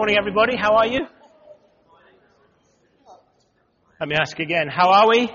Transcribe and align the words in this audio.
Morning, 0.00 0.16
everybody. 0.16 0.56
How 0.56 0.76
are 0.76 0.86
you? 0.86 1.00
Let 4.00 4.08
me 4.08 4.16
ask 4.18 4.38
again. 4.38 4.66
How 4.66 4.88
are 4.92 5.06
we? 5.06 5.30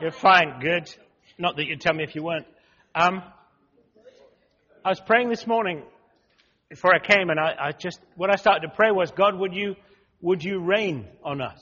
You're 0.00 0.12
fine. 0.12 0.60
Good. 0.60 0.88
Not 1.36 1.56
that 1.56 1.66
you'd 1.66 1.80
tell 1.80 1.92
me 1.92 2.04
if 2.04 2.14
you 2.14 2.22
weren't. 2.22 2.46
Um, 2.94 3.20
I 4.84 4.90
was 4.90 5.00
praying 5.00 5.28
this 5.28 5.44
morning 5.44 5.82
before 6.68 6.94
I 6.94 7.00
came, 7.00 7.30
and 7.30 7.40
I, 7.40 7.56
I, 7.60 7.72
just 7.72 7.98
what 8.14 8.30
I 8.30 8.36
started 8.36 8.68
to 8.68 8.72
pray 8.76 8.92
was, 8.92 9.10
God, 9.10 9.36
would 9.36 9.54
you 9.54 9.74
would 10.20 10.44
you 10.44 10.60
rain 10.60 11.08
on 11.24 11.40
us? 11.40 11.58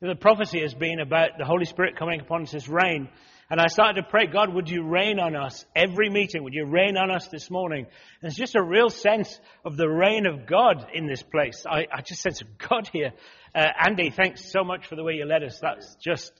The 0.00 0.14
prophecy 0.14 0.60
has 0.60 0.72
been 0.72 1.00
about 1.00 1.30
the 1.36 1.44
Holy 1.44 1.64
Spirit 1.64 1.96
coming 1.98 2.20
upon 2.20 2.42
us 2.42 2.54
as 2.54 2.68
rain. 2.68 3.08
And 3.50 3.60
I 3.60 3.66
started 3.66 4.00
to 4.00 4.08
pray, 4.08 4.26
God, 4.26 4.54
would 4.54 4.70
you 4.70 4.84
rain 4.84 5.18
on 5.18 5.34
us 5.34 5.64
every 5.74 6.08
meeting? 6.08 6.44
Would 6.44 6.54
you 6.54 6.66
rain 6.66 6.96
on 6.96 7.10
us 7.10 7.26
this 7.26 7.50
morning? 7.50 7.84
And 8.22 8.30
it's 8.30 8.38
just 8.38 8.54
a 8.54 8.62
real 8.62 8.90
sense 8.90 9.40
of 9.64 9.76
the 9.76 9.88
rain 9.88 10.26
of 10.26 10.46
God 10.46 10.86
in 10.94 11.08
this 11.08 11.24
place. 11.24 11.66
I, 11.68 11.88
I 11.92 12.00
just 12.02 12.22
sense 12.22 12.40
God 12.68 12.88
here. 12.92 13.12
Uh, 13.52 13.66
Andy, 13.84 14.10
thanks 14.10 14.52
so 14.52 14.62
much 14.62 14.86
for 14.86 14.94
the 14.94 15.02
way 15.02 15.14
you 15.14 15.24
led 15.24 15.42
us. 15.42 15.58
That's 15.60 15.96
just 15.96 16.32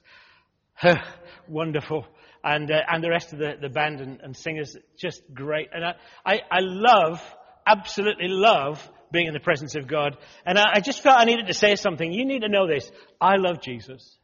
wonderful. 1.48 2.06
And, 2.44 2.70
uh, 2.70 2.80
and 2.88 3.02
the 3.02 3.10
rest 3.10 3.32
of 3.32 3.40
the, 3.40 3.54
the 3.60 3.68
band 3.68 4.00
and, 4.00 4.20
and 4.20 4.36
singers, 4.36 4.76
just 4.96 5.22
great. 5.34 5.70
And 5.72 5.84
I, 5.84 5.94
I, 6.24 6.34
I 6.48 6.60
love, 6.60 7.20
absolutely 7.66 8.28
love 8.28 8.88
being 9.10 9.26
in 9.26 9.34
the 9.34 9.40
presence 9.40 9.74
of 9.74 9.88
God. 9.88 10.16
And 10.46 10.56
I, 10.56 10.74
I 10.74 10.80
just 10.80 11.02
felt 11.02 11.18
I 11.18 11.24
needed 11.24 11.48
to 11.48 11.54
say 11.54 11.74
something. 11.74 12.12
You 12.12 12.24
need 12.24 12.42
to 12.42 12.48
know 12.48 12.68
this. 12.68 12.88
I 13.20 13.36
love 13.36 13.60
Jesus. 13.60 14.16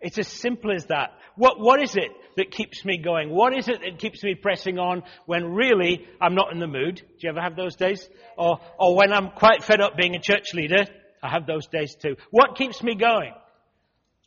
It's 0.00 0.18
as 0.18 0.28
simple 0.28 0.72
as 0.72 0.86
that. 0.86 1.10
What, 1.36 1.58
what 1.58 1.82
is 1.82 1.96
it 1.96 2.10
that 2.36 2.50
keeps 2.50 2.84
me 2.84 2.98
going? 2.98 3.30
What 3.30 3.56
is 3.56 3.68
it 3.68 3.80
that 3.80 3.98
keeps 3.98 4.22
me 4.22 4.34
pressing 4.34 4.78
on 4.78 5.02
when 5.26 5.54
really 5.54 6.06
I'm 6.20 6.34
not 6.34 6.52
in 6.52 6.60
the 6.60 6.66
mood? 6.66 6.96
Do 6.96 7.16
you 7.18 7.30
ever 7.30 7.40
have 7.40 7.56
those 7.56 7.74
days? 7.76 8.08
Or, 8.36 8.60
or 8.78 8.96
when 8.96 9.12
I'm 9.12 9.30
quite 9.30 9.64
fed 9.64 9.80
up 9.80 9.96
being 9.96 10.14
a 10.14 10.20
church 10.20 10.54
leader? 10.54 10.84
I 11.22 11.30
have 11.30 11.46
those 11.46 11.66
days 11.66 11.96
too. 11.96 12.16
What 12.30 12.56
keeps 12.56 12.82
me 12.82 12.94
going? 12.94 13.32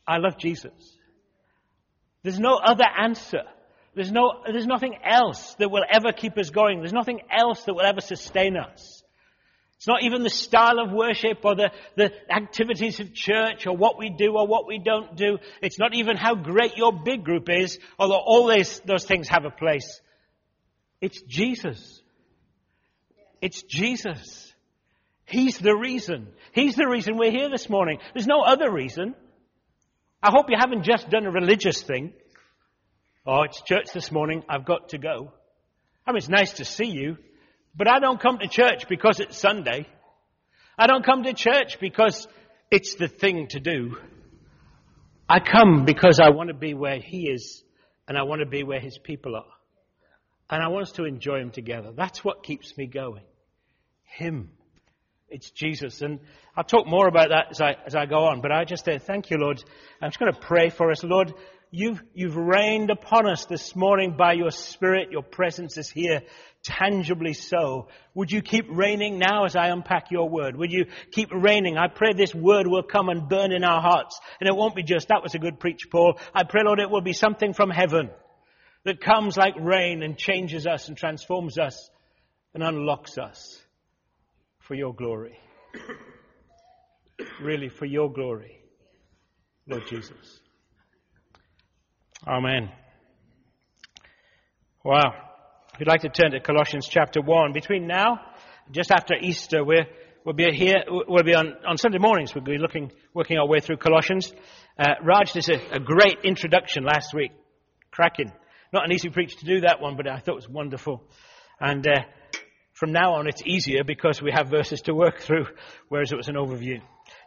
I 0.06 0.18
love 0.18 0.36
Jesus. 0.36 0.72
There's 2.22 2.38
no 2.38 2.56
other 2.56 2.84
answer. 2.84 3.42
There's 3.94 4.12
no, 4.12 4.42
there's 4.50 4.66
nothing 4.66 4.96
else 5.04 5.54
that 5.58 5.70
will 5.70 5.84
ever 5.90 6.12
keep 6.12 6.38
us 6.38 6.50
going. 6.50 6.80
There's 6.80 6.92
nothing 6.92 7.20
else 7.30 7.64
that 7.64 7.74
will 7.74 7.86
ever 7.86 8.00
sustain 8.00 8.56
us. 8.56 9.01
It's 9.82 9.88
not 9.88 10.04
even 10.04 10.22
the 10.22 10.30
style 10.30 10.78
of 10.78 10.92
worship 10.92 11.38
or 11.42 11.56
the, 11.56 11.72
the 11.96 12.12
activities 12.32 13.00
of 13.00 13.12
church 13.12 13.66
or 13.66 13.76
what 13.76 13.98
we 13.98 14.10
do 14.10 14.36
or 14.36 14.46
what 14.46 14.68
we 14.68 14.78
don't 14.78 15.16
do. 15.16 15.38
It's 15.60 15.76
not 15.76 15.92
even 15.92 16.16
how 16.16 16.36
great 16.36 16.76
your 16.76 16.92
big 16.92 17.24
group 17.24 17.48
is, 17.50 17.80
although 17.98 18.22
all 18.24 18.46
those, 18.46 18.80
those 18.86 19.04
things 19.04 19.26
have 19.26 19.44
a 19.44 19.50
place. 19.50 20.00
It's 21.00 21.20
Jesus. 21.22 22.00
It's 23.40 23.62
Jesus. 23.62 24.54
He's 25.24 25.58
the 25.58 25.74
reason. 25.74 26.28
He's 26.52 26.76
the 26.76 26.86
reason 26.86 27.16
we're 27.16 27.32
here 27.32 27.50
this 27.50 27.68
morning. 27.68 27.98
There's 28.14 28.28
no 28.28 28.42
other 28.42 28.70
reason. 28.70 29.16
I 30.22 30.30
hope 30.30 30.46
you 30.48 30.58
haven't 30.60 30.84
just 30.84 31.10
done 31.10 31.26
a 31.26 31.32
religious 31.32 31.82
thing. 31.82 32.12
Oh, 33.26 33.42
it's 33.42 33.60
church 33.62 33.86
this 33.92 34.12
morning. 34.12 34.44
I've 34.48 34.64
got 34.64 34.90
to 34.90 34.98
go. 34.98 35.32
I 36.06 36.12
mean, 36.12 36.18
it's 36.18 36.28
nice 36.28 36.52
to 36.58 36.64
see 36.64 36.86
you. 36.86 37.16
But 37.74 37.88
I 37.88 38.00
don't 38.00 38.20
come 38.20 38.38
to 38.38 38.48
church 38.48 38.88
because 38.88 39.20
it's 39.20 39.38
Sunday. 39.38 39.86
I 40.78 40.86
don't 40.86 41.04
come 41.04 41.22
to 41.24 41.32
church 41.32 41.78
because 41.80 42.26
it's 42.70 42.94
the 42.96 43.08
thing 43.08 43.48
to 43.50 43.60
do. 43.60 43.96
I 45.28 45.40
come 45.40 45.84
because 45.84 46.20
I 46.20 46.30
want 46.30 46.48
to 46.48 46.54
be 46.54 46.74
where 46.74 46.98
He 46.98 47.28
is 47.28 47.62
and 48.06 48.18
I 48.18 48.24
want 48.24 48.40
to 48.40 48.46
be 48.46 48.62
where 48.62 48.80
His 48.80 48.98
people 48.98 49.36
are. 49.36 49.44
And 50.50 50.62
I 50.62 50.68
want 50.68 50.88
us 50.88 50.92
to 50.92 51.04
enjoy 51.04 51.38
Him 51.40 51.50
together. 51.50 51.92
That's 51.96 52.22
what 52.22 52.42
keeps 52.42 52.76
me 52.76 52.86
going. 52.86 53.24
Him. 54.04 54.50
It's 55.30 55.50
Jesus. 55.50 56.02
And 56.02 56.20
I'll 56.54 56.64
talk 56.64 56.86
more 56.86 57.08
about 57.08 57.30
that 57.30 57.46
as 57.52 57.60
I, 57.62 57.76
as 57.86 57.94
I 57.94 58.04
go 58.04 58.26
on. 58.26 58.42
But 58.42 58.52
I 58.52 58.64
just 58.64 58.84
say, 58.84 58.98
thank 58.98 59.30
you, 59.30 59.38
Lord. 59.38 59.62
I'm 60.02 60.10
just 60.10 60.18
going 60.18 60.32
to 60.32 60.38
pray 60.38 60.68
for 60.68 60.90
us. 60.90 61.02
Lord, 61.02 61.32
you've, 61.72 62.00
you've 62.14 62.36
rained 62.36 62.90
upon 62.90 63.28
us 63.28 63.46
this 63.46 63.74
morning 63.74 64.14
by 64.16 64.34
your 64.34 64.52
Spirit. 64.52 65.10
Your 65.10 65.22
presence 65.22 65.76
is 65.78 65.90
here 65.90 66.20
tangibly 66.62 67.32
so. 67.32 67.88
Would 68.14 68.30
you 68.30 68.42
keep 68.42 68.66
raining 68.70 69.18
now 69.18 69.46
as 69.46 69.56
I 69.56 69.68
unpack 69.68 70.12
your 70.12 70.28
word? 70.28 70.56
Would 70.56 70.70
you 70.70 70.84
keep 71.10 71.30
raining? 71.32 71.76
I 71.76 71.88
pray 71.88 72.12
this 72.12 72.34
word 72.34 72.68
will 72.68 72.84
come 72.84 73.08
and 73.08 73.28
burn 73.28 73.50
in 73.50 73.64
our 73.64 73.80
hearts. 73.80 74.20
And 74.38 74.48
it 74.48 74.54
won't 74.54 74.76
be 74.76 74.84
just, 74.84 75.08
that 75.08 75.22
was 75.22 75.34
a 75.34 75.40
good 75.40 75.58
preach, 75.58 75.90
Paul. 75.90 76.20
I 76.32 76.44
pray, 76.44 76.62
Lord, 76.64 76.78
it 76.78 76.90
will 76.90 77.00
be 77.00 77.14
something 77.14 77.54
from 77.54 77.70
heaven 77.70 78.10
that 78.84 79.00
comes 79.00 79.36
like 79.36 79.54
rain 79.58 80.02
and 80.02 80.16
changes 80.16 80.66
us 80.66 80.88
and 80.88 80.96
transforms 80.96 81.58
us 81.58 81.90
and 82.54 82.62
unlocks 82.62 83.16
us 83.18 83.60
for 84.60 84.74
your 84.74 84.94
glory. 84.94 85.38
really, 87.40 87.70
for 87.70 87.86
your 87.86 88.12
glory, 88.12 88.60
Lord 89.66 89.84
Jesus. 89.88 90.41
Amen. 92.26 92.70
Wow. 94.84 95.12
You'd 95.78 95.88
like 95.88 96.02
to 96.02 96.08
turn 96.08 96.30
to 96.30 96.40
Colossians 96.40 96.86
chapter 96.88 97.20
1, 97.20 97.52
between 97.52 97.88
now, 97.88 98.20
just 98.70 98.92
after 98.92 99.14
Easter, 99.20 99.64
we 99.64 99.82
will 100.24 100.32
be 100.32 100.52
here, 100.52 100.84
we'll 100.88 101.24
be 101.24 101.34
on, 101.34 101.54
on 101.66 101.78
Sunday 101.78 101.98
mornings, 101.98 102.32
we'll 102.32 102.44
be 102.44 102.58
looking, 102.58 102.92
working 103.12 103.38
our 103.38 103.48
way 103.48 103.58
through 103.58 103.78
Colossians. 103.78 104.32
Uh, 104.78 104.94
Raj 105.02 105.32
did 105.32 105.48
a, 105.48 105.76
a 105.76 105.80
great 105.80 106.18
introduction 106.22 106.84
last 106.84 107.12
week. 107.12 107.32
Cracking. 107.90 108.30
Not 108.72 108.84
an 108.84 108.92
easy 108.92 109.08
preach 109.08 109.36
to 109.38 109.44
do 109.44 109.62
that 109.62 109.80
one, 109.80 109.96
but 109.96 110.06
I 110.06 110.18
thought 110.18 110.32
it 110.32 110.36
was 110.36 110.48
wonderful. 110.48 111.02
And 111.58 111.84
uh, 111.84 112.02
from 112.72 112.92
now 112.92 113.14
on, 113.14 113.26
it's 113.26 113.42
easier 113.44 113.82
because 113.84 114.22
we 114.22 114.30
have 114.30 114.48
verses 114.48 114.82
to 114.82 114.94
work 114.94 115.20
through, 115.20 115.46
whereas 115.88 116.12
it 116.12 116.16
was 116.16 116.28
an 116.28 116.36
overview. 116.36 116.80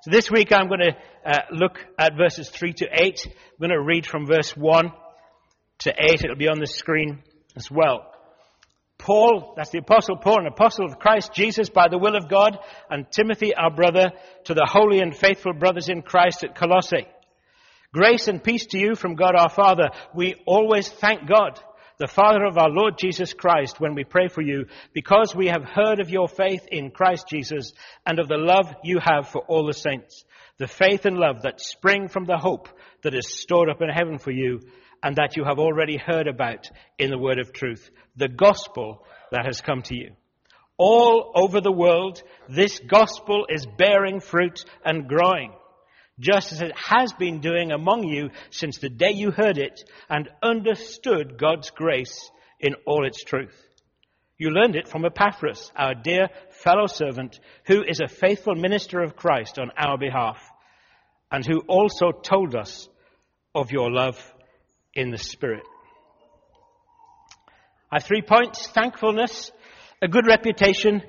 So 0.05 0.11
this 0.11 0.29
week 0.29 0.53
I'm 0.53 0.67
going 0.67 0.81
to 0.81 0.95
uh, 1.25 1.39
look 1.51 1.79
at 1.97 2.15
verses 2.15 2.47
3 2.49 2.73
to 2.73 2.85
8. 2.93 3.25
I'm 3.25 3.33
going 3.59 3.71
to 3.71 3.81
read 3.81 4.05
from 4.05 4.27
verse 4.27 4.55
1 4.55 4.91
to 5.79 5.93
8. 5.97 6.23
It'll 6.23 6.35
be 6.35 6.47
on 6.47 6.59
the 6.59 6.67
screen 6.67 7.23
as 7.55 7.71
well. 7.71 8.05
Paul, 8.99 9.55
that's 9.57 9.71
the 9.71 9.79
apostle 9.79 10.17
Paul, 10.17 10.41
an 10.41 10.45
apostle 10.45 10.85
of 10.85 10.99
Christ 10.99 11.33
Jesus 11.33 11.71
by 11.71 11.87
the 11.87 11.97
will 11.97 12.15
of 12.15 12.29
God, 12.29 12.55
and 12.87 13.07
Timothy, 13.09 13.55
our 13.55 13.71
brother, 13.71 14.11
to 14.43 14.53
the 14.53 14.69
holy 14.71 14.99
and 14.99 15.17
faithful 15.17 15.53
brothers 15.53 15.89
in 15.89 16.03
Christ 16.03 16.43
at 16.43 16.53
Colossae. 16.53 17.07
Grace 17.91 18.27
and 18.27 18.43
peace 18.43 18.67
to 18.67 18.77
you 18.77 18.93
from 18.93 19.15
God 19.15 19.33
our 19.35 19.49
Father. 19.49 19.89
We 20.13 20.35
always 20.45 20.87
thank 20.87 21.27
God, 21.27 21.59
the 21.97 22.07
Father 22.07 22.43
of 22.43 22.57
our 22.57 22.69
Lord 22.69 22.97
Jesus 22.97 23.33
Christ, 23.33 23.79
when 23.79 23.95
we 23.95 24.03
pray 24.03 24.27
for 24.27 24.41
you, 24.41 24.65
because 24.93 25.33
we 25.35 25.47
have 25.47 25.63
heard 25.63 25.99
of 25.99 26.09
your 26.09 26.27
faith 26.27 26.67
in 26.71 26.91
Christ 26.91 27.27
Jesus 27.29 27.73
and 28.05 28.19
of 28.19 28.27
the 28.27 28.37
love 28.37 28.73
you 28.83 28.99
have 28.99 29.29
for 29.29 29.41
all 29.41 29.65
the 29.65 29.73
saints. 29.73 30.25
The 30.57 30.67
faith 30.67 31.05
and 31.05 31.17
love 31.17 31.43
that 31.43 31.61
spring 31.61 32.07
from 32.07 32.25
the 32.25 32.37
hope 32.37 32.69
that 33.03 33.13
is 33.13 33.27
stored 33.27 33.69
up 33.69 33.81
in 33.81 33.89
heaven 33.89 34.17
for 34.17 34.31
you 34.31 34.61
and 35.03 35.15
that 35.17 35.37
you 35.37 35.43
have 35.43 35.59
already 35.59 35.97
heard 35.97 36.27
about 36.27 36.69
in 36.97 37.09
the 37.09 37.17
word 37.17 37.39
of 37.39 37.53
truth, 37.53 37.89
the 38.15 38.27
gospel 38.27 39.05
that 39.31 39.45
has 39.45 39.61
come 39.61 39.81
to 39.83 39.95
you. 39.95 40.11
All 40.77 41.31
over 41.35 41.61
the 41.61 41.71
world, 41.71 42.21
this 42.49 42.79
gospel 42.79 43.45
is 43.49 43.65
bearing 43.77 44.19
fruit 44.19 44.65
and 44.83 45.07
growing, 45.07 45.53
just 46.19 46.51
as 46.51 46.61
it 46.61 46.71
has 46.77 47.13
been 47.13 47.41
doing 47.41 47.71
among 47.71 48.03
you 48.03 48.29
since 48.49 48.77
the 48.77 48.89
day 48.89 49.11
you 49.11 49.31
heard 49.31 49.57
it 49.57 49.83
and 50.09 50.29
understood 50.41 51.37
God's 51.37 51.69
grace 51.71 52.29
in 52.59 52.75
all 52.85 53.05
its 53.05 53.23
truth. 53.23 53.55
You 54.37 54.49
learned 54.49 54.75
it 54.75 54.87
from 54.87 55.05
Epaphras, 55.05 55.71
our 55.75 55.93
dear 55.93 56.29
fellow 56.49 56.87
servant, 56.87 57.39
who 57.67 57.83
is 57.83 58.01
a 58.01 58.07
faithful 58.07 58.55
minister 58.55 59.01
of 59.01 59.15
Christ 59.15 59.57
on 59.59 59.71
our 59.77 59.97
behalf, 59.97 60.41
and 61.31 61.45
who 61.45 61.61
also 61.67 62.11
told 62.11 62.55
us 62.55 62.89
of 63.53 63.71
your 63.71 63.91
love 63.91 64.17
in 64.93 65.11
the 65.11 65.17
Spirit. 65.17 65.63
I 67.91 67.97
have 67.97 68.03
three 68.03 68.21
points 68.21 68.67
thankfulness, 68.67 69.51
a 70.01 70.07
good 70.07 70.27
reputation, 70.27 71.01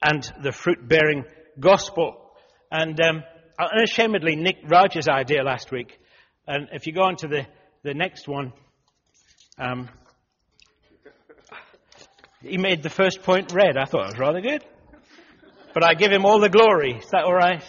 and 0.00 0.22
the 0.42 0.52
fruit 0.52 0.86
bearing 0.86 1.24
gospel. 1.58 2.30
And 2.70 3.00
um, 3.00 3.22
unashamedly 3.58 4.36
Nick 4.36 4.58
Raj's 4.68 5.08
idea 5.08 5.42
last 5.42 5.70
week. 5.70 5.98
And 6.46 6.68
if 6.72 6.86
you 6.86 6.92
go 6.92 7.02
on 7.02 7.16
to 7.16 7.28
the, 7.28 7.46
the 7.82 7.94
next 7.94 8.28
one, 8.28 8.52
um, 9.58 9.88
he 12.42 12.58
made 12.58 12.82
the 12.82 12.90
first 12.90 13.22
point 13.22 13.52
red. 13.52 13.76
I 13.76 13.84
thought 13.84 14.04
it 14.04 14.12
was 14.12 14.18
rather 14.18 14.40
good. 14.40 14.64
But 15.72 15.84
I 15.84 15.94
give 15.94 16.12
him 16.12 16.24
all 16.24 16.40
the 16.40 16.48
glory. 16.48 16.92
Is 16.92 17.10
that 17.10 17.24
all 17.24 17.34
right? 17.34 17.62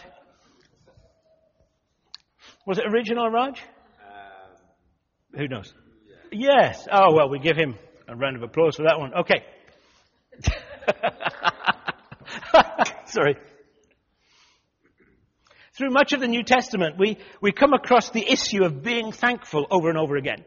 Was 2.65 2.77
it 2.77 2.85
original, 2.87 3.29
Raj? 3.29 3.61
Who 5.35 5.47
knows? 5.47 5.73
Yes. 6.31 6.87
Oh, 6.91 7.13
well, 7.13 7.29
we 7.29 7.39
give 7.39 7.57
him 7.57 7.75
a 8.07 8.15
round 8.15 8.35
of 8.35 8.43
applause 8.43 8.75
for 8.75 8.83
that 8.83 8.99
one. 8.99 9.13
Okay. 9.13 9.43
Sorry. 13.05 13.37
Through 15.77 15.89
much 15.89 16.13
of 16.13 16.21
the 16.21 16.27
New 16.27 16.43
Testament, 16.43 16.97
we, 16.97 17.17
we 17.41 17.51
come 17.51 17.73
across 17.73 18.09
the 18.09 18.25
issue 18.25 18.63
of 18.63 18.81
being 18.81 19.11
thankful 19.11 19.67
over 19.69 19.89
and 19.89 19.97
over 19.97 20.15
again. 20.15 20.45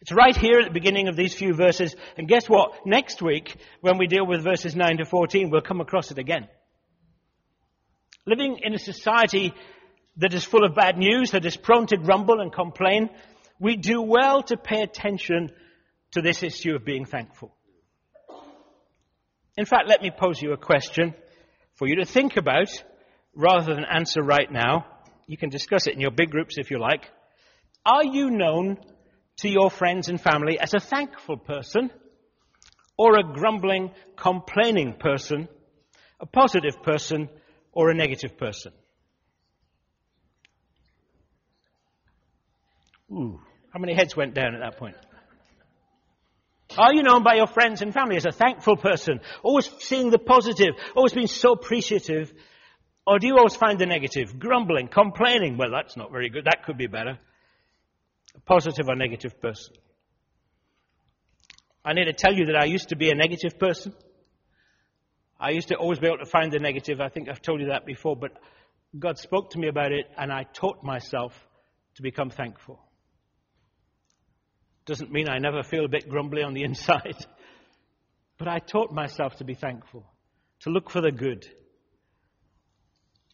It's 0.00 0.12
right 0.12 0.36
here 0.36 0.60
at 0.60 0.66
the 0.66 0.72
beginning 0.72 1.08
of 1.08 1.16
these 1.16 1.34
few 1.34 1.52
verses. 1.52 1.96
And 2.16 2.28
guess 2.28 2.48
what? 2.48 2.86
Next 2.86 3.20
week, 3.20 3.56
when 3.80 3.98
we 3.98 4.06
deal 4.06 4.24
with 4.24 4.44
verses 4.44 4.76
9 4.76 4.98
to 4.98 5.04
14, 5.04 5.50
we'll 5.50 5.62
come 5.62 5.80
across 5.80 6.12
it 6.12 6.18
again. 6.18 6.46
living 8.24 8.60
in 8.62 8.74
a 8.74 8.78
society 8.78 9.52
that 10.18 10.34
is 10.34 10.44
full 10.44 10.64
of 10.64 10.74
bad 10.74 10.96
news, 10.96 11.32
that 11.32 11.44
is 11.44 11.56
prone 11.56 11.86
to 11.86 11.96
grumble 11.96 12.40
and 12.40 12.52
complain, 12.52 13.08
we 13.58 13.74
do 13.74 14.00
well 14.00 14.42
to 14.44 14.56
pay 14.56 14.82
attention 14.82 15.50
to 16.12 16.22
this 16.22 16.42
issue 16.44 16.74
of 16.76 16.84
being 16.84 17.04
thankful. 17.04 17.52
In 19.56 19.64
fact, 19.64 19.88
let 19.88 20.02
me 20.02 20.12
pose 20.16 20.40
you 20.40 20.52
a 20.52 20.56
question 20.56 21.14
for 21.74 21.88
you 21.88 21.96
to 21.96 22.04
think 22.04 22.36
about 22.36 22.68
rather 23.38 23.72
than 23.72 23.84
answer 23.84 24.20
right 24.20 24.50
now. 24.50 24.84
You 25.28 25.38
can 25.38 25.48
discuss 25.48 25.86
it 25.86 25.94
in 25.94 26.00
your 26.00 26.10
big 26.10 26.30
groups 26.30 26.58
if 26.58 26.70
you 26.70 26.78
like. 26.78 27.08
Are 27.86 28.04
you 28.04 28.30
known 28.30 28.78
to 29.38 29.48
your 29.48 29.70
friends 29.70 30.08
and 30.08 30.20
family 30.20 30.58
as 30.58 30.74
a 30.74 30.80
thankful 30.80 31.36
person 31.36 31.90
or 32.98 33.16
a 33.16 33.22
grumbling, 33.22 33.92
complaining 34.16 34.94
person, 34.94 35.48
a 36.18 36.26
positive 36.26 36.82
person 36.82 37.28
or 37.72 37.90
a 37.90 37.94
negative 37.94 38.36
person? 38.36 38.72
Ooh, 43.12 43.40
how 43.72 43.78
many 43.78 43.94
heads 43.94 44.16
went 44.16 44.34
down 44.34 44.54
at 44.54 44.60
that 44.60 44.78
point? 44.78 44.96
Are 46.76 46.92
you 46.92 47.02
known 47.02 47.22
by 47.22 47.36
your 47.36 47.46
friends 47.46 47.82
and 47.82 47.94
family 47.94 48.16
as 48.16 48.26
a 48.26 48.32
thankful 48.32 48.76
person, 48.76 49.20
always 49.42 49.70
seeing 49.78 50.10
the 50.10 50.18
positive, 50.18 50.74
always 50.96 51.12
being 51.12 51.28
so 51.28 51.52
appreciative? 51.52 52.32
Or 53.08 53.18
do 53.18 53.26
you 53.26 53.38
always 53.38 53.56
find 53.56 53.78
the 53.78 53.86
negative, 53.86 54.38
grumbling, 54.38 54.88
complaining? 54.88 55.56
Well, 55.56 55.70
that's 55.70 55.96
not 55.96 56.12
very 56.12 56.28
good. 56.28 56.44
That 56.44 56.64
could 56.66 56.76
be 56.76 56.88
better. 56.88 57.18
A 58.36 58.40
positive 58.40 58.86
or 58.86 58.96
negative 58.96 59.40
person. 59.40 59.72
I 61.82 61.94
need 61.94 62.04
to 62.04 62.12
tell 62.12 62.34
you 62.34 62.44
that 62.46 62.56
I 62.56 62.66
used 62.66 62.90
to 62.90 62.96
be 62.96 63.08
a 63.10 63.14
negative 63.14 63.58
person. 63.58 63.94
I 65.40 65.52
used 65.52 65.68
to 65.68 65.76
always 65.76 65.98
be 65.98 66.06
able 66.06 66.18
to 66.18 66.26
find 66.26 66.52
the 66.52 66.58
negative. 66.58 67.00
I 67.00 67.08
think 67.08 67.30
I've 67.30 67.40
told 67.40 67.62
you 67.62 67.68
that 67.68 67.86
before, 67.86 68.14
but 68.14 68.32
God 68.98 69.16
spoke 69.16 69.52
to 69.52 69.58
me 69.58 69.68
about 69.68 69.92
it 69.92 70.04
and 70.18 70.30
I 70.30 70.42
taught 70.42 70.84
myself 70.84 71.32
to 71.94 72.02
become 72.02 72.28
thankful. 72.28 72.78
Doesn't 74.84 75.10
mean 75.10 75.30
I 75.30 75.38
never 75.38 75.62
feel 75.62 75.86
a 75.86 75.88
bit 75.88 76.10
grumbly 76.10 76.42
on 76.42 76.52
the 76.52 76.62
inside. 76.70 77.16
But 78.36 78.48
I 78.48 78.58
taught 78.58 78.92
myself 78.92 79.36
to 79.36 79.44
be 79.44 79.54
thankful, 79.54 80.04
to 80.60 80.70
look 80.70 80.90
for 80.90 81.00
the 81.00 81.10
good. 81.10 81.48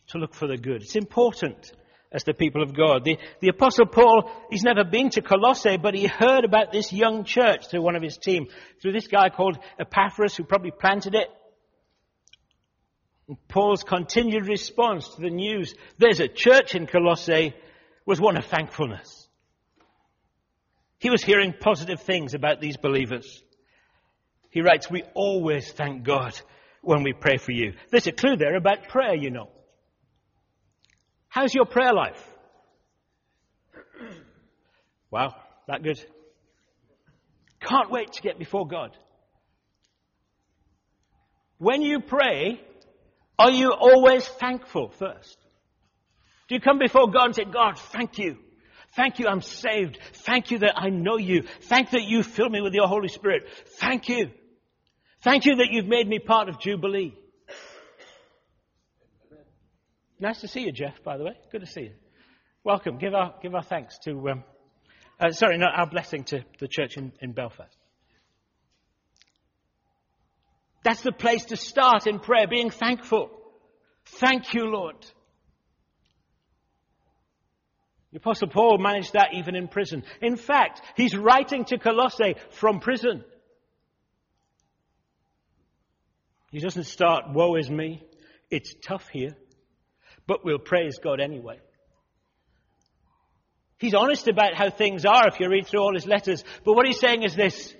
To 0.08 0.18
look 0.18 0.34
for 0.34 0.46
the 0.46 0.58
good. 0.58 0.82
It's 0.82 0.96
important 0.96 1.72
as 2.12 2.24
the 2.24 2.34
people 2.34 2.62
of 2.62 2.76
God. 2.76 3.04
The, 3.04 3.18
the 3.40 3.48
Apostle 3.48 3.86
Paul, 3.86 4.30
he's 4.50 4.62
never 4.62 4.84
been 4.84 5.10
to 5.10 5.22
Colossae, 5.22 5.78
but 5.78 5.94
he 5.94 6.06
heard 6.06 6.44
about 6.44 6.70
this 6.70 6.92
young 6.92 7.24
church 7.24 7.68
through 7.68 7.82
one 7.82 7.96
of 7.96 8.02
his 8.02 8.16
team, 8.16 8.46
through 8.80 8.92
this 8.92 9.08
guy 9.08 9.30
called 9.30 9.58
Epaphras, 9.80 10.36
who 10.36 10.44
probably 10.44 10.70
planted 10.70 11.14
it. 11.14 11.28
And 13.26 13.36
Paul's 13.48 13.82
continued 13.82 14.46
response 14.46 15.08
to 15.14 15.22
the 15.22 15.30
news, 15.30 15.74
there's 15.98 16.20
a 16.20 16.28
church 16.28 16.74
in 16.74 16.86
Colossae, 16.86 17.54
was 18.06 18.20
one 18.20 18.36
of 18.36 18.44
thankfulness. 18.44 19.26
He 20.98 21.10
was 21.10 21.22
hearing 21.22 21.54
positive 21.58 22.00
things 22.00 22.34
about 22.34 22.60
these 22.60 22.76
believers. 22.76 23.42
He 24.50 24.60
writes, 24.60 24.90
we 24.90 25.02
always 25.14 25.72
thank 25.72 26.04
God 26.04 26.38
when 26.80 27.02
we 27.02 27.12
pray 27.12 27.38
for 27.38 27.52
you. 27.52 27.72
There's 27.90 28.06
a 28.06 28.12
clue 28.12 28.36
there 28.36 28.56
about 28.56 28.88
prayer, 28.88 29.16
you 29.16 29.30
know. 29.30 29.50
How's 31.34 31.54
your 31.54 31.66
prayer 31.66 31.92
life? 31.92 32.22
Wow, 35.10 35.34
that 35.66 35.82
good. 35.82 35.98
Can't 37.60 37.90
wait 37.90 38.12
to 38.12 38.22
get 38.22 38.38
before 38.38 38.66
God. 38.66 38.96
When 41.58 41.82
you 41.82 42.00
pray, 42.00 42.60
are 43.38 43.50
you 43.50 43.72
always 43.72 44.26
thankful 44.26 44.90
first? 44.98 45.36
Do 46.48 46.54
you 46.54 46.60
come 46.60 46.78
before 46.78 47.10
God 47.10 47.26
and 47.26 47.34
say, 47.34 47.44
God, 47.44 47.78
thank 47.78 48.18
you 48.18 48.38
Thank 48.96 49.18
you, 49.18 49.26
I'm 49.26 49.40
saved. 49.40 49.98
Thank 50.12 50.52
you 50.52 50.58
that 50.60 50.74
I 50.76 50.88
know 50.88 51.16
you. 51.16 51.42
Thank 51.62 51.90
that 51.90 52.04
you 52.04 52.22
fill 52.22 52.48
me 52.48 52.60
with 52.60 52.74
your 52.74 52.86
Holy 52.86 53.08
Spirit. 53.08 53.48
Thank 53.80 54.08
you. 54.08 54.30
Thank 55.22 55.46
you 55.46 55.56
that 55.56 55.68
you've 55.72 55.88
made 55.88 56.06
me 56.06 56.20
part 56.20 56.48
of 56.48 56.60
Jubilee. 56.60 57.16
Nice 60.24 60.40
to 60.40 60.48
see 60.48 60.60
you, 60.60 60.72
Jeff, 60.72 61.04
by 61.04 61.18
the 61.18 61.24
way. 61.24 61.36
Good 61.52 61.60
to 61.60 61.66
see 61.66 61.82
you. 61.82 61.92
Welcome. 62.64 62.96
Give 62.96 63.12
our, 63.12 63.34
give 63.42 63.54
our 63.54 63.62
thanks 63.62 63.98
to, 64.04 64.30
um, 64.30 64.44
uh, 65.20 65.32
sorry, 65.32 65.58
no, 65.58 65.66
our 65.66 65.86
blessing 65.86 66.24
to 66.24 66.42
the 66.60 66.66
church 66.66 66.96
in, 66.96 67.12
in 67.20 67.32
Belfast. 67.32 67.76
That's 70.82 71.02
the 71.02 71.12
place 71.12 71.44
to 71.46 71.58
start 71.58 72.06
in 72.06 72.20
prayer, 72.20 72.46
being 72.48 72.70
thankful. 72.70 73.28
Thank 74.18 74.54
you, 74.54 74.64
Lord. 74.64 74.96
The 78.12 78.16
Apostle 78.16 78.48
Paul 78.48 78.78
managed 78.78 79.12
that 79.12 79.34
even 79.34 79.54
in 79.54 79.68
prison. 79.68 80.04
In 80.22 80.36
fact, 80.38 80.80
he's 80.96 81.14
writing 81.14 81.66
to 81.66 81.76
Colossae 81.76 82.36
from 82.48 82.80
prison. 82.80 83.24
He 86.50 86.60
doesn't 86.60 86.84
start, 86.84 87.24
woe 87.34 87.56
is 87.56 87.68
me, 87.68 88.02
it's 88.50 88.74
tough 88.86 89.06
here, 89.12 89.36
but 90.26 90.44
we'll 90.44 90.58
praise 90.58 90.98
God 91.02 91.20
anyway. 91.20 91.58
He's 93.78 93.94
honest 93.94 94.28
about 94.28 94.54
how 94.54 94.70
things 94.70 95.04
are 95.04 95.28
if 95.28 95.40
you 95.40 95.48
read 95.48 95.66
through 95.66 95.80
all 95.80 95.94
his 95.94 96.06
letters, 96.06 96.42
but 96.64 96.74
what 96.74 96.86
he's 96.86 97.00
saying 97.00 97.22
is 97.22 97.34
this, 97.34 97.74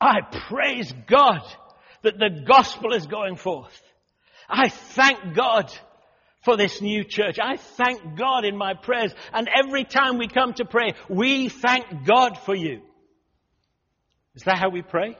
I 0.00 0.20
praise 0.48 0.92
God 1.06 1.42
that 2.02 2.18
the 2.18 2.44
gospel 2.46 2.92
is 2.94 3.06
going 3.06 3.36
forth. 3.36 3.80
I 4.48 4.68
thank 4.68 5.34
God 5.34 5.72
for 6.44 6.56
this 6.56 6.80
new 6.80 7.04
church. 7.04 7.38
I 7.42 7.56
thank 7.56 8.16
God 8.16 8.44
in 8.44 8.56
my 8.56 8.74
prayers. 8.74 9.12
And 9.32 9.48
every 9.48 9.84
time 9.84 10.18
we 10.18 10.28
come 10.28 10.52
to 10.54 10.64
pray, 10.64 10.94
we 11.08 11.48
thank 11.48 12.06
God 12.06 12.38
for 12.38 12.54
you. 12.54 12.82
Is 14.34 14.42
that 14.42 14.58
how 14.58 14.68
we 14.68 14.82
pray? 14.82 15.16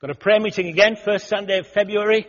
Got 0.00 0.10
a 0.10 0.14
prayer 0.14 0.38
meeting 0.38 0.68
again, 0.68 0.96
first 0.96 1.26
Sunday 1.26 1.58
of 1.58 1.66
February. 1.66 2.28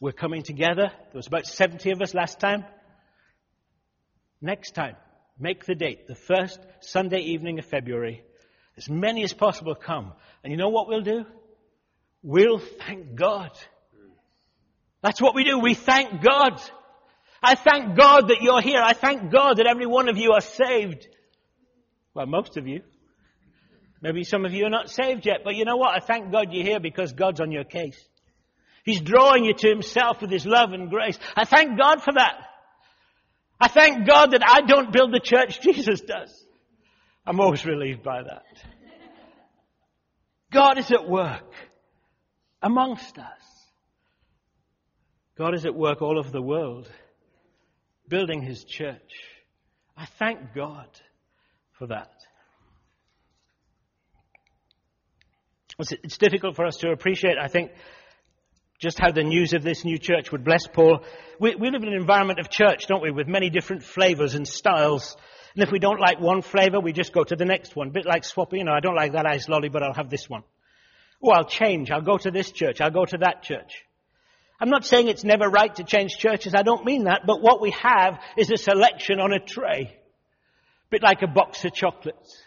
We're 0.00 0.12
coming 0.12 0.42
together. 0.42 0.90
There 0.90 1.14
was 1.14 1.26
about 1.26 1.46
70 1.46 1.90
of 1.92 2.02
us 2.02 2.14
last 2.14 2.38
time. 2.38 2.64
Next 4.40 4.74
time, 4.74 4.96
make 5.38 5.64
the 5.64 5.74
date, 5.74 6.06
the 6.06 6.14
first 6.14 6.60
Sunday 6.80 7.20
evening 7.20 7.58
of 7.58 7.64
February. 7.64 8.22
As 8.76 8.90
many 8.90 9.24
as 9.24 9.32
possible 9.32 9.74
come. 9.74 10.12
And 10.44 10.52
you 10.52 10.58
know 10.58 10.68
what 10.68 10.88
we'll 10.88 11.00
do? 11.00 11.24
We'll 12.22 12.58
thank 12.58 13.14
God 13.14 13.52
that's 15.06 15.22
what 15.22 15.36
we 15.36 15.44
do. 15.44 15.60
We 15.60 15.74
thank 15.74 16.20
God. 16.20 16.60
I 17.40 17.54
thank 17.54 17.96
God 17.96 18.26
that 18.26 18.38
you're 18.40 18.60
here. 18.60 18.80
I 18.82 18.92
thank 18.92 19.30
God 19.30 19.58
that 19.58 19.66
every 19.68 19.86
one 19.86 20.08
of 20.08 20.16
you 20.16 20.32
are 20.32 20.40
saved. 20.40 21.06
Well, 22.12 22.26
most 22.26 22.56
of 22.56 22.66
you. 22.66 22.82
Maybe 24.02 24.24
some 24.24 24.44
of 24.44 24.52
you 24.52 24.66
are 24.66 24.70
not 24.70 24.90
saved 24.90 25.24
yet, 25.24 25.42
but 25.44 25.54
you 25.54 25.64
know 25.64 25.76
what? 25.76 25.94
I 25.94 26.00
thank 26.00 26.32
God 26.32 26.48
you're 26.50 26.64
here 26.64 26.80
because 26.80 27.12
God's 27.12 27.40
on 27.40 27.52
your 27.52 27.62
case. 27.62 28.02
He's 28.86 29.00
drawing 29.00 29.44
you 29.44 29.52
to 29.52 29.68
Himself 29.68 30.22
with 30.22 30.30
His 30.30 30.46
love 30.46 30.72
and 30.72 30.88
grace. 30.88 31.18
I 31.36 31.44
thank 31.44 31.76
God 31.76 32.02
for 32.02 32.12
that. 32.12 32.38
I 33.60 33.66
thank 33.66 34.06
God 34.06 34.30
that 34.30 34.48
I 34.48 34.60
don't 34.60 34.92
build 34.92 35.12
the 35.12 35.20
church, 35.20 35.60
Jesus 35.62 36.00
does. 36.00 36.32
I'm 37.26 37.40
always 37.40 37.66
relieved 37.66 38.04
by 38.04 38.22
that. 38.22 38.44
God 40.52 40.78
is 40.78 40.90
at 40.92 41.08
work 41.08 41.52
amongst 42.62 43.18
us. 43.18 43.26
God 45.36 45.54
is 45.54 45.66
at 45.66 45.74
work 45.74 46.00
all 46.00 46.18
over 46.18 46.30
the 46.30 46.40
world, 46.40 46.88
building 48.08 48.40
his 48.40 48.62
church. 48.62 49.12
I 49.96 50.06
thank 50.20 50.54
God 50.54 50.88
for 51.72 51.88
that. 51.88 52.12
It's 55.78 56.16
difficult 56.16 56.54
for 56.54 56.64
us 56.64 56.76
to 56.78 56.90
appreciate, 56.90 57.36
I 57.36 57.48
think, 57.48 57.70
just 58.78 58.98
how 58.98 59.10
the 59.10 59.22
news 59.22 59.52
of 59.52 59.62
this 59.62 59.84
new 59.84 59.98
church 59.98 60.32
would 60.32 60.44
bless 60.44 60.66
Paul. 60.66 61.04
We, 61.40 61.54
we 61.54 61.70
live 61.70 61.82
in 61.82 61.88
an 61.88 61.94
environment 61.94 62.38
of 62.38 62.50
church, 62.50 62.86
don't 62.86 63.02
we, 63.02 63.10
with 63.10 63.26
many 63.26 63.50
different 63.50 63.82
flavors 63.82 64.34
and 64.34 64.46
styles. 64.46 65.16
And 65.54 65.62
if 65.62 65.72
we 65.72 65.78
don't 65.78 66.00
like 66.00 66.20
one 66.20 66.42
flavor, 66.42 66.80
we 66.80 66.92
just 66.92 67.12
go 67.12 67.24
to 67.24 67.36
the 67.36 67.44
next 67.44 67.74
one. 67.74 67.88
A 67.88 67.90
bit 67.90 68.06
like 68.06 68.24
swapping, 68.24 68.58
you 68.58 68.64
know, 68.64 68.72
I 68.72 68.80
don't 68.80 68.94
like 68.94 69.12
that 69.12 69.26
ice 69.26 69.48
lolly, 69.48 69.68
but 69.68 69.82
I'll 69.82 69.94
have 69.94 70.10
this 70.10 70.28
one. 70.28 70.42
Oh, 71.22 71.30
I'll 71.30 71.48
change. 71.48 71.90
I'll 71.90 72.02
go 72.02 72.18
to 72.18 72.30
this 72.30 72.52
church. 72.52 72.80
I'll 72.80 72.90
go 72.90 73.06
to 73.06 73.18
that 73.18 73.42
church. 73.42 73.84
I'm 74.60 74.70
not 74.70 74.84
saying 74.84 75.08
it's 75.08 75.24
never 75.24 75.48
right 75.48 75.74
to 75.76 75.84
change 75.84 76.18
churches. 76.18 76.54
I 76.54 76.62
don't 76.62 76.84
mean 76.84 77.04
that. 77.04 77.22
But 77.26 77.42
what 77.42 77.60
we 77.60 77.70
have 77.70 78.20
is 78.36 78.50
a 78.50 78.56
selection 78.56 79.20
on 79.20 79.32
a 79.32 79.38
tray. 79.38 79.90
A 79.90 80.90
bit 80.90 81.02
like 81.02 81.22
a 81.22 81.26
box 81.26 81.64
of 81.64 81.72
chocolates 81.72 82.42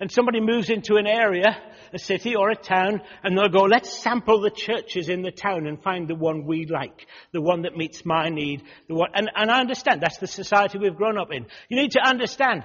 and 0.00 0.10
somebody 0.10 0.40
moves 0.40 0.70
into 0.70 0.96
an 0.96 1.06
area, 1.06 1.56
a 1.92 1.98
city 1.98 2.34
or 2.34 2.50
a 2.50 2.56
town, 2.56 3.02
and 3.22 3.36
they'll 3.36 3.48
go, 3.48 3.64
let's 3.64 4.02
sample 4.02 4.40
the 4.40 4.50
churches 4.50 5.10
in 5.10 5.20
the 5.22 5.30
town 5.30 5.66
and 5.66 5.82
find 5.82 6.08
the 6.08 6.14
one 6.14 6.46
we 6.46 6.64
like, 6.64 7.06
the 7.32 7.42
one 7.42 7.62
that 7.62 7.76
meets 7.76 8.04
my 8.06 8.30
need, 8.30 8.62
the 8.88 8.94
one, 8.94 9.10
and, 9.14 9.30
and 9.36 9.50
I 9.50 9.60
understand, 9.60 10.00
that's 10.00 10.18
the 10.18 10.26
society 10.26 10.78
we've 10.78 10.96
grown 10.96 11.18
up 11.18 11.32
in. 11.32 11.46
You 11.68 11.76
need 11.76 11.92
to 11.92 12.00
understand, 12.00 12.64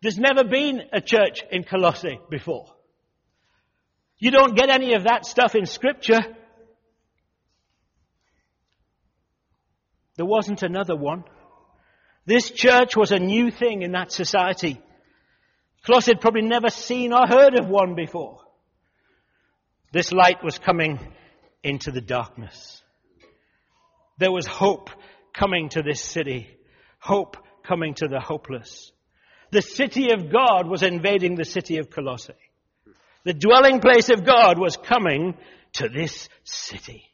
there's 0.00 0.18
never 0.18 0.44
been 0.44 0.80
a 0.92 1.02
church 1.02 1.42
in 1.50 1.64
Colossae 1.64 2.18
before. 2.30 2.66
You 4.18 4.30
don't 4.30 4.56
get 4.56 4.70
any 4.70 4.94
of 4.94 5.04
that 5.04 5.26
stuff 5.26 5.54
in 5.54 5.66
scripture. 5.66 6.20
There 10.16 10.26
wasn't 10.26 10.62
another 10.62 10.96
one. 10.96 11.24
This 12.24 12.50
church 12.50 12.96
was 12.96 13.10
a 13.10 13.18
new 13.18 13.50
thing 13.50 13.82
in 13.82 13.92
that 13.92 14.12
society. 14.12 14.80
Colossae 15.84 16.12
had 16.12 16.20
probably 16.20 16.42
never 16.42 16.70
seen 16.70 17.12
or 17.12 17.26
heard 17.26 17.58
of 17.58 17.68
one 17.68 17.94
before. 17.94 18.40
This 19.92 20.12
light 20.12 20.42
was 20.42 20.58
coming 20.58 20.98
into 21.62 21.90
the 21.90 22.00
darkness. 22.00 22.82
There 24.18 24.32
was 24.32 24.46
hope 24.46 24.90
coming 25.34 25.68
to 25.70 25.82
this 25.82 26.00
city. 26.00 26.48
Hope 26.98 27.36
coming 27.64 27.94
to 27.94 28.08
the 28.08 28.20
hopeless. 28.20 28.92
The 29.50 29.62
city 29.62 30.12
of 30.12 30.30
God 30.30 30.68
was 30.68 30.82
invading 30.82 31.34
the 31.34 31.44
city 31.44 31.78
of 31.78 31.90
Colossae. 31.90 32.32
The 33.24 33.34
dwelling 33.34 33.80
place 33.80 34.08
of 34.08 34.24
God 34.24 34.58
was 34.58 34.76
coming 34.76 35.36
to 35.74 35.88
this 35.88 36.28
city. 36.44 37.04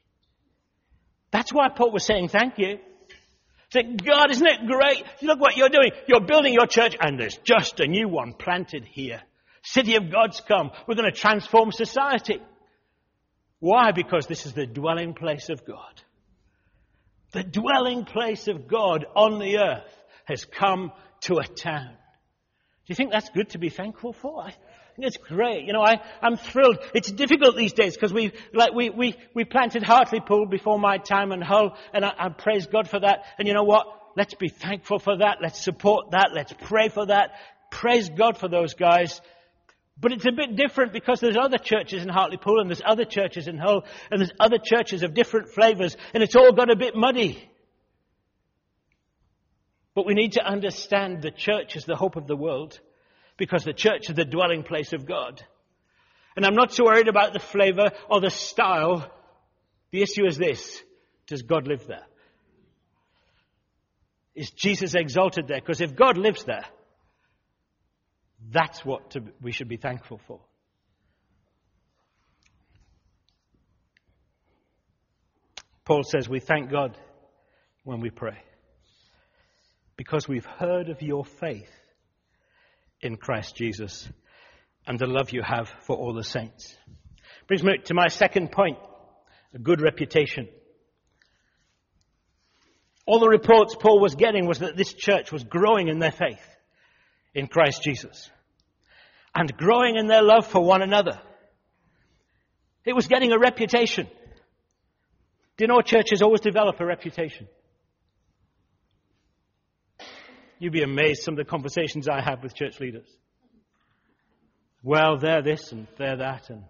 That's 1.30 1.52
why 1.52 1.68
Paul 1.68 1.92
was 1.92 2.04
saying 2.04 2.28
thank 2.28 2.58
you. 2.58 2.78
Say, 3.70 3.82
God, 3.82 4.30
isn't 4.30 4.46
it 4.46 4.66
great? 4.66 5.04
Look 5.22 5.40
what 5.40 5.56
you're 5.56 5.68
doing. 5.68 5.90
You're 6.06 6.24
building 6.24 6.54
your 6.54 6.66
church 6.66 6.96
and 6.98 7.18
there's 7.18 7.36
just 7.44 7.80
a 7.80 7.86
new 7.86 8.08
one 8.08 8.32
planted 8.32 8.84
here. 8.84 9.22
City 9.62 9.96
of 9.96 10.10
God's 10.10 10.40
come. 10.40 10.70
We're 10.86 10.94
going 10.94 11.10
to 11.10 11.16
transform 11.18 11.72
society. 11.72 12.40
Why? 13.60 13.92
Because 13.92 14.26
this 14.26 14.46
is 14.46 14.54
the 14.54 14.66
dwelling 14.66 15.14
place 15.14 15.50
of 15.50 15.66
God. 15.66 16.02
The 17.32 17.44
dwelling 17.44 18.06
place 18.06 18.48
of 18.48 18.68
God 18.68 19.04
on 19.14 19.38
the 19.38 19.58
earth 19.58 19.94
has 20.24 20.46
come 20.46 20.92
to 21.22 21.38
a 21.38 21.46
town. 21.46 21.90
Do 21.90 22.92
you 22.92 22.94
think 22.94 23.10
that's 23.10 23.28
good 23.28 23.50
to 23.50 23.58
be 23.58 23.68
thankful 23.68 24.14
for? 24.14 24.44
I 24.44 24.54
it's 25.04 25.16
great. 25.16 25.64
You 25.64 25.72
know, 25.72 25.82
I, 25.82 26.00
I'm 26.20 26.36
thrilled. 26.36 26.78
It's 26.94 27.10
difficult 27.10 27.56
these 27.56 27.72
days 27.72 27.94
because 27.94 28.12
we, 28.12 28.32
like, 28.52 28.74
we, 28.74 28.90
we, 28.90 29.14
we 29.34 29.44
planted 29.44 29.82
Hartlepool 29.82 30.46
before 30.46 30.78
my 30.78 30.98
time 30.98 31.30
and 31.32 31.42
Hull, 31.42 31.76
and 31.92 32.04
I, 32.04 32.12
I 32.18 32.28
praise 32.30 32.66
God 32.66 32.88
for 32.88 33.00
that. 33.00 33.24
And 33.38 33.46
you 33.46 33.54
know 33.54 33.64
what? 33.64 33.86
Let's 34.16 34.34
be 34.34 34.48
thankful 34.48 34.98
for 34.98 35.18
that. 35.18 35.38
Let's 35.40 35.62
support 35.62 36.10
that. 36.10 36.30
Let's 36.34 36.52
pray 36.52 36.88
for 36.88 37.06
that. 37.06 37.30
Praise 37.70 38.08
God 38.08 38.36
for 38.38 38.48
those 38.48 38.74
guys. 38.74 39.20
But 40.00 40.12
it's 40.12 40.26
a 40.26 40.32
bit 40.32 40.56
different 40.56 40.92
because 40.92 41.20
there's 41.20 41.36
other 41.36 41.58
churches 41.58 42.02
in 42.02 42.08
Hartlepool 42.08 42.60
and 42.60 42.68
there's 42.70 42.82
other 42.84 43.04
churches 43.04 43.48
in 43.48 43.58
Hull 43.58 43.84
and 44.10 44.20
there's 44.20 44.32
other 44.38 44.58
churches 44.58 45.02
of 45.02 45.14
different 45.14 45.50
flavors 45.50 45.96
and 46.14 46.22
it's 46.22 46.36
all 46.36 46.52
got 46.52 46.70
a 46.70 46.76
bit 46.76 46.94
muddy. 46.94 47.48
But 49.94 50.06
we 50.06 50.14
need 50.14 50.32
to 50.32 50.44
understand 50.44 51.22
the 51.22 51.32
church 51.32 51.74
is 51.74 51.84
the 51.84 51.96
hope 51.96 52.14
of 52.16 52.28
the 52.28 52.36
world 52.36 52.80
because 53.38 53.64
the 53.64 53.72
church 53.72 54.10
is 54.10 54.16
the 54.16 54.24
dwelling 54.24 54.64
place 54.64 54.92
of 54.92 55.06
God. 55.06 55.42
And 56.36 56.44
I'm 56.44 56.54
not 56.54 56.74
so 56.74 56.84
worried 56.84 57.08
about 57.08 57.32
the 57.32 57.40
flavor 57.40 57.90
or 58.10 58.20
the 58.20 58.30
style. 58.30 59.10
The 59.90 60.02
issue 60.02 60.26
is 60.26 60.36
this. 60.36 60.82
Does 61.26 61.42
God 61.42 61.66
live 61.66 61.86
there? 61.86 62.06
Is 64.34 64.50
Jesus 64.50 64.94
exalted 64.94 65.48
there? 65.48 65.60
Because 65.60 65.80
if 65.80 65.96
God 65.96 66.18
lives 66.18 66.44
there, 66.44 66.66
that's 68.50 68.84
what 68.84 69.10
to, 69.12 69.22
we 69.40 69.52
should 69.52 69.68
be 69.68 69.76
thankful 69.76 70.20
for. 70.26 70.40
Paul 75.84 76.02
says 76.04 76.28
we 76.28 76.40
thank 76.40 76.70
God 76.70 76.96
when 77.82 78.00
we 78.00 78.10
pray 78.10 78.38
because 79.96 80.28
we've 80.28 80.44
heard 80.44 80.90
of 80.90 81.02
your 81.02 81.24
faith 81.24 81.72
in 83.00 83.16
Christ 83.16 83.56
Jesus 83.56 84.08
and 84.86 84.98
the 84.98 85.06
love 85.06 85.30
you 85.30 85.42
have 85.42 85.68
for 85.82 85.96
all 85.96 86.14
the 86.14 86.24
saints. 86.24 86.76
Brings 87.46 87.62
me 87.62 87.78
to 87.84 87.94
my 87.94 88.08
second 88.08 88.52
point, 88.52 88.78
a 89.54 89.58
good 89.58 89.80
reputation. 89.80 90.48
All 93.06 93.20
the 93.20 93.28
reports 93.28 93.74
Paul 93.78 94.00
was 94.00 94.14
getting 94.14 94.46
was 94.46 94.58
that 94.58 94.76
this 94.76 94.92
church 94.92 95.32
was 95.32 95.44
growing 95.44 95.88
in 95.88 95.98
their 95.98 96.12
faith 96.12 96.44
in 97.34 97.46
Christ 97.46 97.82
Jesus 97.82 98.30
and 99.34 99.56
growing 99.56 99.96
in 99.96 100.06
their 100.08 100.22
love 100.22 100.46
for 100.46 100.62
one 100.62 100.82
another. 100.82 101.20
It 102.84 102.94
was 102.94 103.06
getting 103.06 103.32
a 103.32 103.38
reputation. 103.38 104.06
Do 105.56 105.64
you 105.64 105.68
know 105.68 105.80
churches 105.80 106.22
always 106.22 106.40
develop 106.40 106.80
a 106.80 106.86
reputation? 106.86 107.48
You'd 110.58 110.72
be 110.72 110.82
amazed 110.82 111.22
some 111.22 111.34
of 111.34 111.38
the 111.38 111.44
conversations 111.44 112.08
I 112.08 112.20
have 112.20 112.42
with 112.42 112.54
church 112.54 112.80
leaders. 112.80 113.06
Well, 114.82 115.18
they're 115.18 115.42
this 115.42 115.72
and 115.72 115.86
they're 115.98 116.16
that, 116.16 116.50
and 116.50 116.64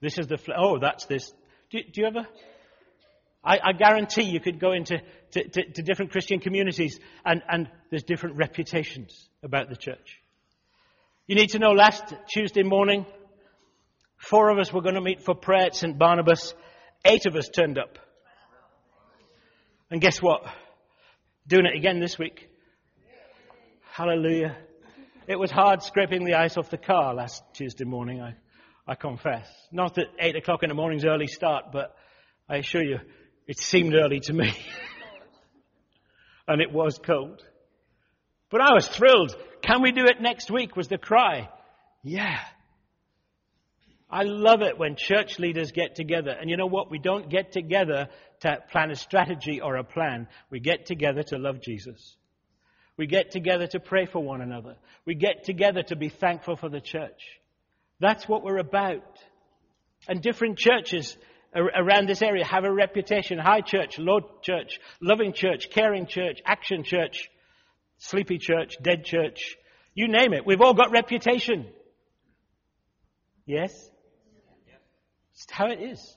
this 0.00 0.18
is 0.18 0.26
the, 0.26 0.36
fl- 0.36 0.52
oh, 0.56 0.78
that's 0.78 1.06
this. 1.06 1.32
Do, 1.70 1.78
do 1.82 2.00
you 2.00 2.06
ever? 2.06 2.26
I, 3.44 3.58
I, 3.62 3.72
guarantee 3.72 4.22
you 4.22 4.40
could 4.40 4.58
go 4.58 4.72
into 4.72 5.00
to, 5.32 5.48
to, 5.48 5.72
to 5.72 5.82
different 5.82 6.10
Christian 6.10 6.40
communities 6.40 6.98
and, 7.24 7.42
and 7.48 7.68
there's 7.90 8.02
different 8.02 8.36
reputations 8.36 9.28
about 9.42 9.68
the 9.68 9.76
church. 9.76 10.20
You 11.26 11.36
need 11.36 11.50
to 11.50 11.58
know 11.58 11.70
last 11.70 12.14
Tuesday 12.32 12.62
morning, 12.62 13.06
four 14.16 14.50
of 14.50 14.58
us 14.58 14.72
were 14.72 14.82
going 14.82 14.96
to 14.96 15.00
meet 15.00 15.22
for 15.22 15.34
prayer 15.34 15.66
at 15.66 15.76
St. 15.76 15.96
Barnabas. 15.98 16.54
Eight 17.04 17.26
of 17.26 17.36
us 17.36 17.48
turned 17.48 17.78
up. 17.78 17.98
And 19.90 20.00
guess 20.00 20.20
what? 20.20 20.42
Doing 21.46 21.66
it 21.66 21.76
again 21.76 22.00
this 22.00 22.18
week. 22.18 22.47
Hallelujah. 23.98 24.56
It 25.26 25.40
was 25.40 25.50
hard 25.50 25.82
scraping 25.82 26.24
the 26.24 26.34
ice 26.34 26.56
off 26.56 26.70
the 26.70 26.78
car 26.78 27.12
last 27.14 27.42
Tuesday 27.52 27.82
morning, 27.82 28.22
I, 28.22 28.36
I 28.86 28.94
confess. 28.94 29.48
Not 29.72 29.96
that 29.96 30.06
8 30.20 30.36
o'clock 30.36 30.62
in 30.62 30.68
the 30.68 30.76
morning's 30.76 31.04
early 31.04 31.26
start, 31.26 31.72
but 31.72 31.96
I 32.48 32.58
assure 32.58 32.84
you, 32.84 33.00
it 33.48 33.58
seemed 33.58 33.96
early 33.96 34.20
to 34.20 34.32
me. 34.32 34.52
and 36.46 36.62
it 36.62 36.72
was 36.72 37.00
cold. 37.04 37.42
But 38.50 38.60
I 38.60 38.72
was 38.72 38.86
thrilled. 38.86 39.36
Can 39.62 39.82
we 39.82 39.90
do 39.90 40.04
it 40.04 40.20
next 40.20 40.48
week? 40.48 40.76
Was 40.76 40.86
the 40.86 40.96
cry. 40.96 41.48
Yeah. 42.04 42.38
I 44.08 44.22
love 44.22 44.62
it 44.62 44.78
when 44.78 44.94
church 44.94 45.40
leaders 45.40 45.72
get 45.72 45.96
together. 45.96 46.30
And 46.30 46.48
you 46.48 46.56
know 46.56 46.66
what? 46.66 46.88
We 46.88 47.00
don't 47.00 47.28
get 47.28 47.50
together 47.50 48.10
to 48.42 48.58
plan 48.70 48.92
a 48.92 48.94
strategy 48.94 49.60
or 49.60 49.74
a 49.74 49.82
plan. 49.82 50.28
We 50.50 50.60
get 50.60 50.86
together 50.86 51.24
to 51.24 51.36
love 51.36 51.60
Jesus. 51.60 52.16
We 52.98 53.06
get 53.06 53.30
together 53.30 53.66
to 53.68 53.80
pray 53.80 54.04
for 54.04 54.22
one 54.22 54.42
another. 54.42 54.76
We 55.06 55.14
get 55.14 55.44
together 55.44 55.82
to 55.84 55.96
be 55.96 56.10
thankful 56.10 56.56
for 56.56 56.68
the 56.68 56.80
church. 56.80 57.22
That's 58.00 58.28
what 58.28 58.42
we're 58.44 58.58
about. 58.58 59.18
And 60.06 60.20
different 60.20 60.58
churches 60.58 61.16
around 61.54 62.08
this 62.08 62.20
area 62.20 62.44
have 62.44 62.64
a 62.64 62.72
reputation. 62.72 63.38
High 63.38 63.62
church, 63.62 63.98
low 63.98 64.20
church, 64.42 64.78
loving 65.00 65.32
church, 65.32 65.70
caring 65.70 66.06
church, 66.06 66.40
action 66.44 66.84
church 66.84 67.28
sleepy 67.98 68.38
church, 68.38 68.76
dead 68.82 69.04
church, 69.04 69.56
you 69.94 70.08
name 70.08 70.32
it. 70.32 70.46
We've 70.46 70.60
all 70.60 70.74
got 70.74 70.90
reputation. 70.92 71.66
Yes? 73.44 73.72
It's 75.34 75.46
how 75.50 75.66
it 75.66 75.80
is. 75.80 76.16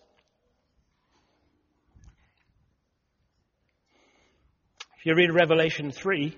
If 4.99 5.05
you 5.05 5.15
read 5.15 5.31
Revelation 5.31 5.91
3, 5.91 6.37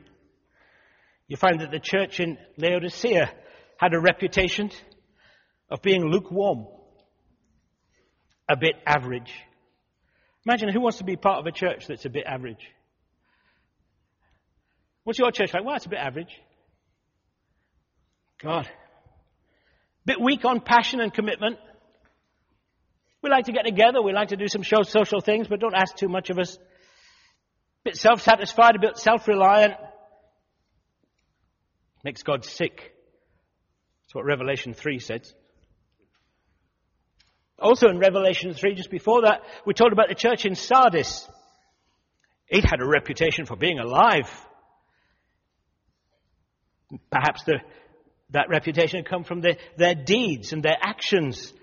you 1.34 1.38
find 1.38 1.62
that 1.62 1.72
the 1.72 1.80
church 1.80 2.20
in 2.20 2.38
Laodicea 2.58 3.28
had 3.78 3.96
a 3.96 4.00
reputation 4.00 4.70
of 5.68 5.82
being 5.82 6.06
lukewarm, 6.06 6.68
a 8.48 8.56
bit 8.56 8.76
average. 8.86 9.34
Imagine 10.46 10.70
who 10.70 10.80
wants 10.80 11.00
to 11.00 11.04
be 11.04 11.16
part 11.16 11.40
of 11.40 11.48
a 11.48 11.52
church 11.52 11.88
that's 11.88 12.06
a 12.06 12.10
bit 12.12 12.26
average? 12.28 12.64
What's 15.06 15.18
your 15.18 15.32
church 15.32 15.56
like? 15.56 15.66
Well, 15.66 15.76
it's 15.76 15.88
a 15.88 15.90
bit 15.90 15.98
average. 15.98 16.40
God. 18.44 18.70
Bit 20.06 20.22
weak 20.22 20.46
on 20.46 20.60
passion 20.60 21.00
and 21.00 21.12
commitment. 21.12 21.58
We 23.24 23.32
like 23.32 23.46
to 23.46 23.54
get 23.54 23.66
together. 23.66 24.04
We 24.04 24.14
like 24.14 24.28
to 24.28 24.38
do 24.38 24.48
some 24.48 24.64
social 24.64 25.20
things, 25.20 25.48
but 25.48 25.60
don't 25.60 25.74
ask 25.74 25.96
too 25.96 26.10
much 26.10 26.30
of 26.30 26.38
us. 26.38 26.58
A 26.58 26.60
bit 27.86 27.96
self-satisfied, 27.96 28.76
a 28.76 28.80
bit 28.80 29.00
self-reliant. 29.00 29.74
Makes 32.04 32.24
God 32.24 32.46
sick. 32.46 32.94
That's 34.04 34.14
what 34.14 34.26
Revelation 34.26 34.74
3 34.74 35.00
says. 35.00 35.34
Also 37.60 37.88
in 37.88 38.00
Revelation 38.00 38.54
3, 38.54 38.76
just 38.76 38.92
before 38.92 39.22
that, 39.22 39.42
we 39.66 39.74
told 39.74 39.94
about 39.94 40.10
the 40.10 40.16
church 40.16 40.46
in 40.46 40.56
Sardis. 40.56 41.28
It 42.50 42.66
had 42.66 42.82
a 42.82 42.86
reputation 42.86 43.46
for 43.46 43.56
being 43.56 43.80
alive. 43.80 44.30
Perhaps 47.10 47.44
the, 47.46 47.60
that 48.32 48.50
reputation 48.50 48.98
had 48.98 49.10
come 49.10 49.24
from 49.24 49.42
the, 49.42 49.58
their 49.78 49.96
deeds 49.96 50.52
and 50.52 50.62
their 50.62 50.78
actions. 50.80 51.54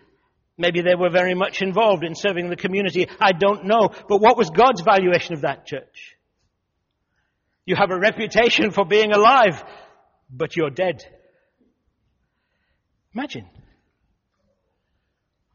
Maybe 0.57 0.81
they 0.81 0.95
were 0.95 1.11
very 1.11 1.35
much 1.35 1.63
involved 1.63 2.03
in 2.03 2.15
serving 2.15 2.49
the 2.49 2.57
community. 2.57 3.07
I 3.21 3.33
don't 3.33 3.67
know. 3.67 3.91
But 4.09 4.21
what 4.21 4.37
was 4.37 4.51
God's 4.51 4.81
valuation 4.81 5.35
of 5.35 5.43
that 5.43 5.67
church? 5.67 6.17
You 7.67 7.77
have 7.77 7.91
a 7.91 7.99
reputation 7.99 8.71
for 8.71 8.85
being 8.85 9.13
alive, 9.13 9.63
but 10.31 10.57
you're 10.57 10.71
dead. 10.71 11.05
Imagine. 13.15 13.47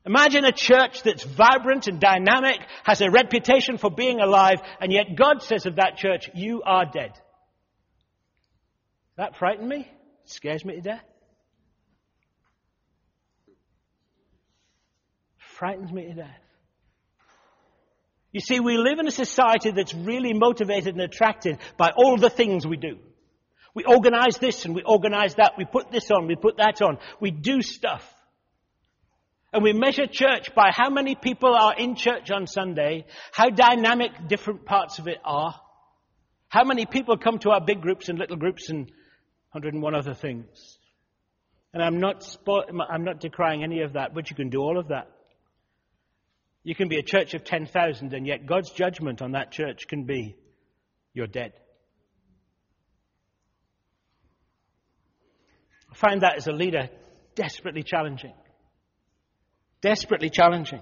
Imagine 0.05 0.45
a 0.45 0.51
church 0.51 1.01
that's 1.03 1.23
vibrant 1.23 1.87
and 1.87 1.99
dynamic, 1.99 2.59
has 2.83 3.01
a 3.01 3.09
reputation 3.09 3.77
for 3.77 3.89
being 3.89 4.19
alive, 4.19 4.61
and 4.79 4.91
yet 4.91 5.15
God 5.15 5.41
says 5.41 5.65
of 5.65 5.77
that 5.77 5.97
church, 5.97 6.29
you 6.35 6.61
are 6.63 6.85
dead. 6.85 7.11
That 9.17 9.37
frightened 9.37 9.67
me. 9.67 9.79
It 9.79 10.29
scares 10.29 10.63
me 10.63 10.75
to 10.75 10.81
death. 10.81 11.03
Frightens 15.37 15.91
me 15.91 16.07
to 16.07 16.13
death. 16.13 16.41
You 18.31 18.41
see, 18.41 18.59
we 18.59 18.77
live 18.77 18.99
in 18.99 19.07
a 19.07 19.11
society 19.11 19.71
that's 19.71 19.93
really 19.93 20.33
motivated 20.33 20.93
and 20.93 21.01
attracted 21.01 21.57
by 21.77 21.91
all 21.95 22.17
the 22.17 22.29
things 22.29 22.67
we 22.67 22.75
do. 22.75 22.97
We 23.75 23.83
organize 23.83 24.37
this 24.37 24.65
and 24.65 24.73
we 24.73 24.81
organize 24.81 25.35
that. 25.35 25.53
We 25.57 25.65
put 25.65 25.91
this 25.91 26.09
on, 26.09 26.25
we 26.25 26.35
put 26.35 26.57
that 26.57 26.81
on. 26.81 26.97
We 27.19 27.29
do 27.29 27.61
stuff. 27.61 28.03
And 29.53 29.63
we 29.63 29.73
measure 29.73 30.07
church 30.07 30.55
by 30.55 30.71
how 30.73 30.89
many 30.89 31.15
people 31.15 31.53
are 31.53 31.75
in 31.77 31.95
church 31.95 32.31
on 32.31 32.47
Sunday, 32.47 33.05
how 33.31 33.49
dynamic 33.49 34.27
different 34.27 34.65
parts 34.65 34.97
of 34.99 35.07
it 35.07 35.19
are, 35.23 35.53
how 36.47 36.63
many 36.63 36.85
people 36.85 37.17
come 37.17 37.37
to 37.39 37.51
our 37.51 37.61
big 37.61 37.81
groups 37.81 38.09
and 38.09 38.17
little 38.17 38.37
groups 38.37 38.69
and 38.69 38.87
101 39.51 39.93
other 39.93 40.13
things. 40.13 40.77
And 41.73 41.83
I'm 41.83 41.99
not, 41.99 42.21
spo- 42.21 42.65
I'm 42.89 43.03
not 43.03 43.19
decrying 43.19 43.63
any 43.63 43.81
of 43.81 43.93
that, 43.93 44.13
but 44.13 44.29
you 44.29 44.35
can 44.35 44.49
do 44.49 44.59
all 44.59 44.79
of 44.79 44.87
that. 44.89 45.11
You 46.63 46.75
can 46.75 46.87
be 46.87 46.97
a 46.97 47.03
church 47.03 47.33
of 47.33 47.43
10,000 47.43 48.13
and 48.13 48.25
yet 48.25 48.45
God's 48.45 48.71
judgment 48.71 49.21
on 49.21 49.33
that 49.33 49.51
church 49.51 49.87
can 49.87 50.05
be, 50.05 50.35
you're 51.13 51.27
dead. 51.27 51.53
I 55.95 55.97
find 55.97 56.21
that 56.21 56.35
as 56.35 56.47
a 56.47 56.51
leader 56.51 56.89
desperately 57.35 57.83
challenging. 57.83 58.33
Desperately 59.81 60.29
challenging. 60.29 60.81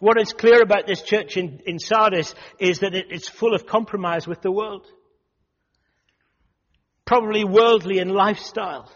What 0.00 0.20
is 0.20 0.32
clear 0.32 0.62
about 0.62 0.86
this 0.86 1.02
church 1.02 1.36
in, 1.36 1.60
in 1.64 1.78
Sardis 1.78 2.34
is 2.58 2.80
that 2.80 2.94
it, 2.94 3.06
it's 3.10 3.28
full 3.28 3.54
of 3.54 3.66
compromise 3.66 4.26
with 4.26 4.42
the 4.42 4.50
world. 4.50 4.86
Probably 7.04 7.44
worldly 7.44 7.98
in 7.98 8.08
lifestyle. 8.08 8.90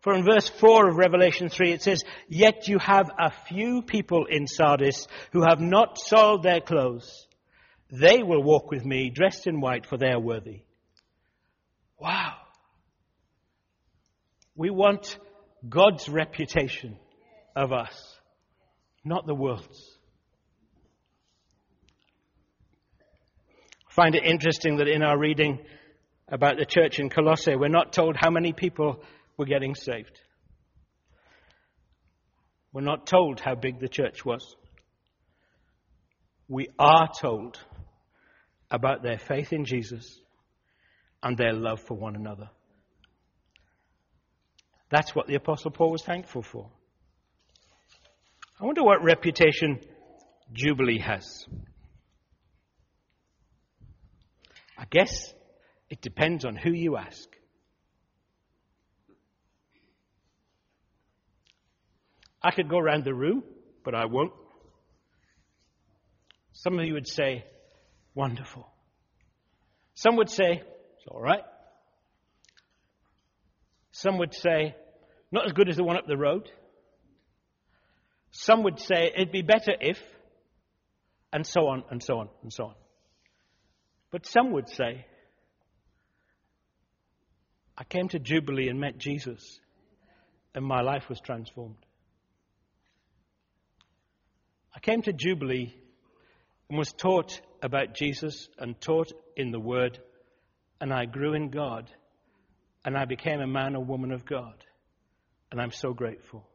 For 0.00 0.14
in 0.14 0.24
verse 0.24 0.48
4 0.48 0.88
of 0.88 0.96
Revelation 0.96 1.48
3 1.48 1.72
it 1.72 1.82
says, 1.82 2.02
Yet 2.28 2.66
you 2.66 2.78
have 2.78 3.10
a 3.18 3.30
few 3.48 3.82
people 3.82 4.24
in 4.24 4.46
Sardis 4.46 5.06
who 5.32 5.42
have 5.42 5.60
not 5.60 5.98
soiled 5.98 6.42
their 6.42 6.60
clothes. 6.60 7.26
They 7.90 8.22
will 8.22 8.42
walk 8.42 8.70
with 8.70 8.84
me 8.84 9.10
dressed 9.10 9.46
in 9.46 9.60
white 9.60 9.86
for 9.86 9.96
they 9.98 10.10
are 10.10 10.20
worthy. 10.20 10.62
Wow. 12.00 12.36
We 14.56 14.70
want 14.70 15.18
God's 15.68 16.08
reputation 16.08 16.96
of 17.54 17.72
us, 17.72 18.18
not 19.04 19.26
the 19.26 19.34
world's. 19.34 19.98
I 23.88 23.92
find 23.92 24.14
it 24.14 24.24
interesting 24.24 24.78
that 24.78 24.88
in 24.88 25.02
our 25.02 25.18
reading 25.18 25.58
about 26.28 26.56
the 26.58 26.64
church 26.64 26.98
in 26.98 27.10
Colossae, 27.10 27.54
we're 27.54 27.68
not 27.68 27.92
told 27.92 28.16
how 28.16 28.30
many 28.30 28.52
people 28.52 29.02
were 29.36 29.46
getting 29.46 29.74
saved. 29.74 30.20
We're 32.72 32.80
not 32.82 33.06
told 33.06 33.40
how 33.40 33.54
big 33.54 33.78
the 33.78 33.88
church 33.88 34.24
was. 34.24 34.56
We 36.48 36.68
are 36.78 37.08
told 37.20 37.58
about 38.70 39.02
their 39.02 39.18
faith 39.18 39.52
in 39.52 39.64
Jesus 39.64 40.20
and 41.22 41.36
their 41.36 41.52
love 41.52 41.80
for 41.80 41.94
one 41.94 42.16
another. 42.16 42.50
That's 44.90 45.14
what 45.14 45.26
the 45.26 45.34
Apostle 45.34 45.70
Paul 45.70 45.90
was 45.90 46.02
thankful 46.02 46.42
for. 46.42 46.70
I 48.60 48.64
wonder 48.64 48.82
what 48.82 49.02
reputation 49.02 49.80
Jubilee 50.52 51.00
has. 51.00 51.46
I 54.78 54.84
guess 54.90 55.34
it 55.90 56.00
depends 56.00 56.44
on 56.44 56.56
who 56.56 56.70
you 56.70 56.96
ask. 56.96 57.28
I 62.42 62.50
could 62.52 62.68
go 62.68 62.78
around 62.78 63.04
the 63.04 63.14
room, 63.14 63.42
but 63.84 63.94
I 63.94 64.04
won't. 64.04 64.32
Some 66.52 66.78
of 66.78 66.84
you 66.86 66.94
would 66.94 67.08
say, 67.08 67.44
wonderful. 68.14 68.68
Some 69.94 70.16
would 70.16 70.30
say, 70.30 70.62
it's 70.62 71.06
all 71.08 71.20
right. 71.20 71.42
Some 73.90 74.18
would 74.18 74.34
say, 74.34 74.76
not 75.32 75.46
as 75.46 75.52
good 75.52 75.68
as 75.68 75.76
the 75.76 75.84
one 75.84 75.96
up 75.96 76.06
the 76.06 76.16
road. 76.16 76.50
Some 78.30 78.62
would 78.64 78.78
say, 78.80 79.12
it'd 79.14 79.32
be 79.32 79.42
better 79.42 79.72
if, 79.80 79.98
and 81.32 81.46
so 81.46 81.68
on, 81.68 81.84
and 81.90 82.02
so 82.02 82.18
on, 82.18 82.28
and 82.42 82.52
so 82.52 82.64
on. 82.64 82.74
But 84.10 84.26
some 84.26 84.52
would 84.52 84.68
say, 84.68 85.06
I 87.76 87.84
came 87.84 88.08
to 88.08 88.18
Jubilee 88.18 88.68
and 88.68 88.80
met 88.80 88.98
Jesus, 88.98 89.60
and 90.54 90.64
my 90.64 90.80
life 90.80 91.08
was 91.08 91.20
transformed. 91.20 91.76
I 94.74 94.78
came 94.80 95.02
to 95.02 95.12
Jubilee 95.12 95.74
and 96.68 96.78
was 96.78 96.92
taught 96.92 97.40
about 97.62 97.94
Jesus 97.94 98.48
and 98.58 98.80
taught 98.80 99.12
in 99.36 99.50
the 99.50 99.60
Word, 99.60 99.98
and 100.80 100.92
I 100.92 101.06
grew 101.06 101.34
in 101.34 101.50
God, 101.50 101.90
and 102.84 102.96
I 102.96 103.04
became 103.04 103.40
a 103.40 103.46
man 103.46 103.74
or 103.76 103.84
woman 103.84 104.12
of 104.12 104.24
God, 104.24 104.54
and 105.50 105.60
I'm 105.60 105.72
so 105.72 105.92
grateful. 105.92 106.48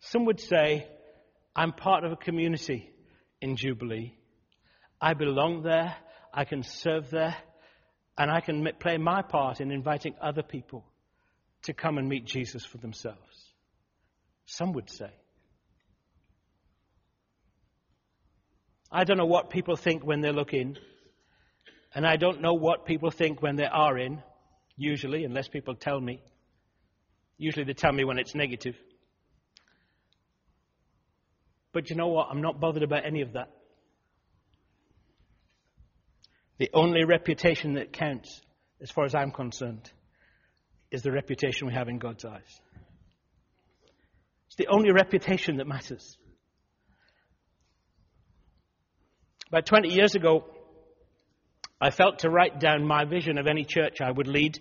Some 0.00 0.26
would 0.26 0.40
say, 0.40 0.86
I'm 1.56 1.72
part 1.72 2.04
of 2.04 2.12
a 2.12 2.16
community 2.16 2.90
in 3.40 3.56
Jubilee. 3.56 4.14
I 5.00 5.14
belong 5.14 5.62
there, 5.62 5.94
I 6.32 6.44
can 6.44 6.62
serve 6.62 7.10
there, 7.10 7.36
and 8.16 8.30
I 8.30 8.40
can 8.40 8.66
play 8.80 8.98
my 8.98 9.22
part 9.22 9.60
in 9.60 9.70
inviting 9.70 10.14
other 10.20 10.42
people 10.42 10.84
to 11.62 11.72
come 11.72 11.98
and 11.98 12.08
meet 12.08 12.24
Jesus 12.24 12.64
for 12.64 12.78
themselves. 12.78 13.18
Some 14.46 14.72
would 14.72 14.90
say. 14.90 15.10
I 18.90 19.04
don't 19.04 19.16
know 19.16 19.26
what 19.26 19.50
people 19.50 19.76
think 19.76 20.04
when 20.04 20.20
they 20.20 20.30
look 20.30 20.52
in. 20.52 20.78
And 21.94 22.06
I 22.06 22.16
don't 22.16 22.40
know 22.40 22.54
what 22.54 22.86
people 22.86 23.10
think 23.10 23.40
when 23.42 23.56
they 23.56 23.66
are 23.66 23.98
in, 23.98 24.22
usually, 24.76 25.24
unless 25.24 25.48
people 25.48 25.74
tell 25.74 26.00
me. 26.00 26.22
Usually 27.36 27.64
they 27.64 27.72
tell 27.72 27.92
me 27.92 28.04
when 28.04 28.18
it's 28.18 28.34
negative. 28.34 28.76
But 31.72 31.90
you 31.90 31.96
know 31.96 32.08
what? 32.08 32.28
I'm 32.30 32.40
not 32.40 32.60
bothered 32.60 32.84
about 32.84 33.04
any 33.04 33.22
of 33.22 33.32
that. 33.32 33.50
The 36.58 36.70
only 36.72 37.04
reputation 37.04 37.74
that 37.74 37.92
counts, 37.92 38.40
as 38.80 38.90
far 38.90 39.04
as 39.04 39.14
I'm 39.14 39.32
concerned, 39.32 39.90
is 40.92 41.02
the 41.02 41.10
reputation 41.10 41.66
we 41.66 41.74
have 41.74 41.88
in 41.88 41.98
God's 41.98 42.24
eyes. 42.24 42.60
It's 44.46 44.56
the 44.56 44.68
only 44.68 44.92
reputation 44.92 45.56
that 45.56 45.66
matters. 45.66 46.16
About 49.48 49.66
20 49.66 49.88
years 49.88 50.14
ago, 50.14 50.44
I 51.80 51.90
felt 51.90 52.20
to 52.20 52.30
write 52.30 52.60
down 52.60 52.86
my 52.86 53.04
vision 53.04 53.36
of 53.36 53.48
any 53.48 53.64
church 53.64 54.00
I 54.00 54.10
would 54.10 54.28
lead. 54.28 54.58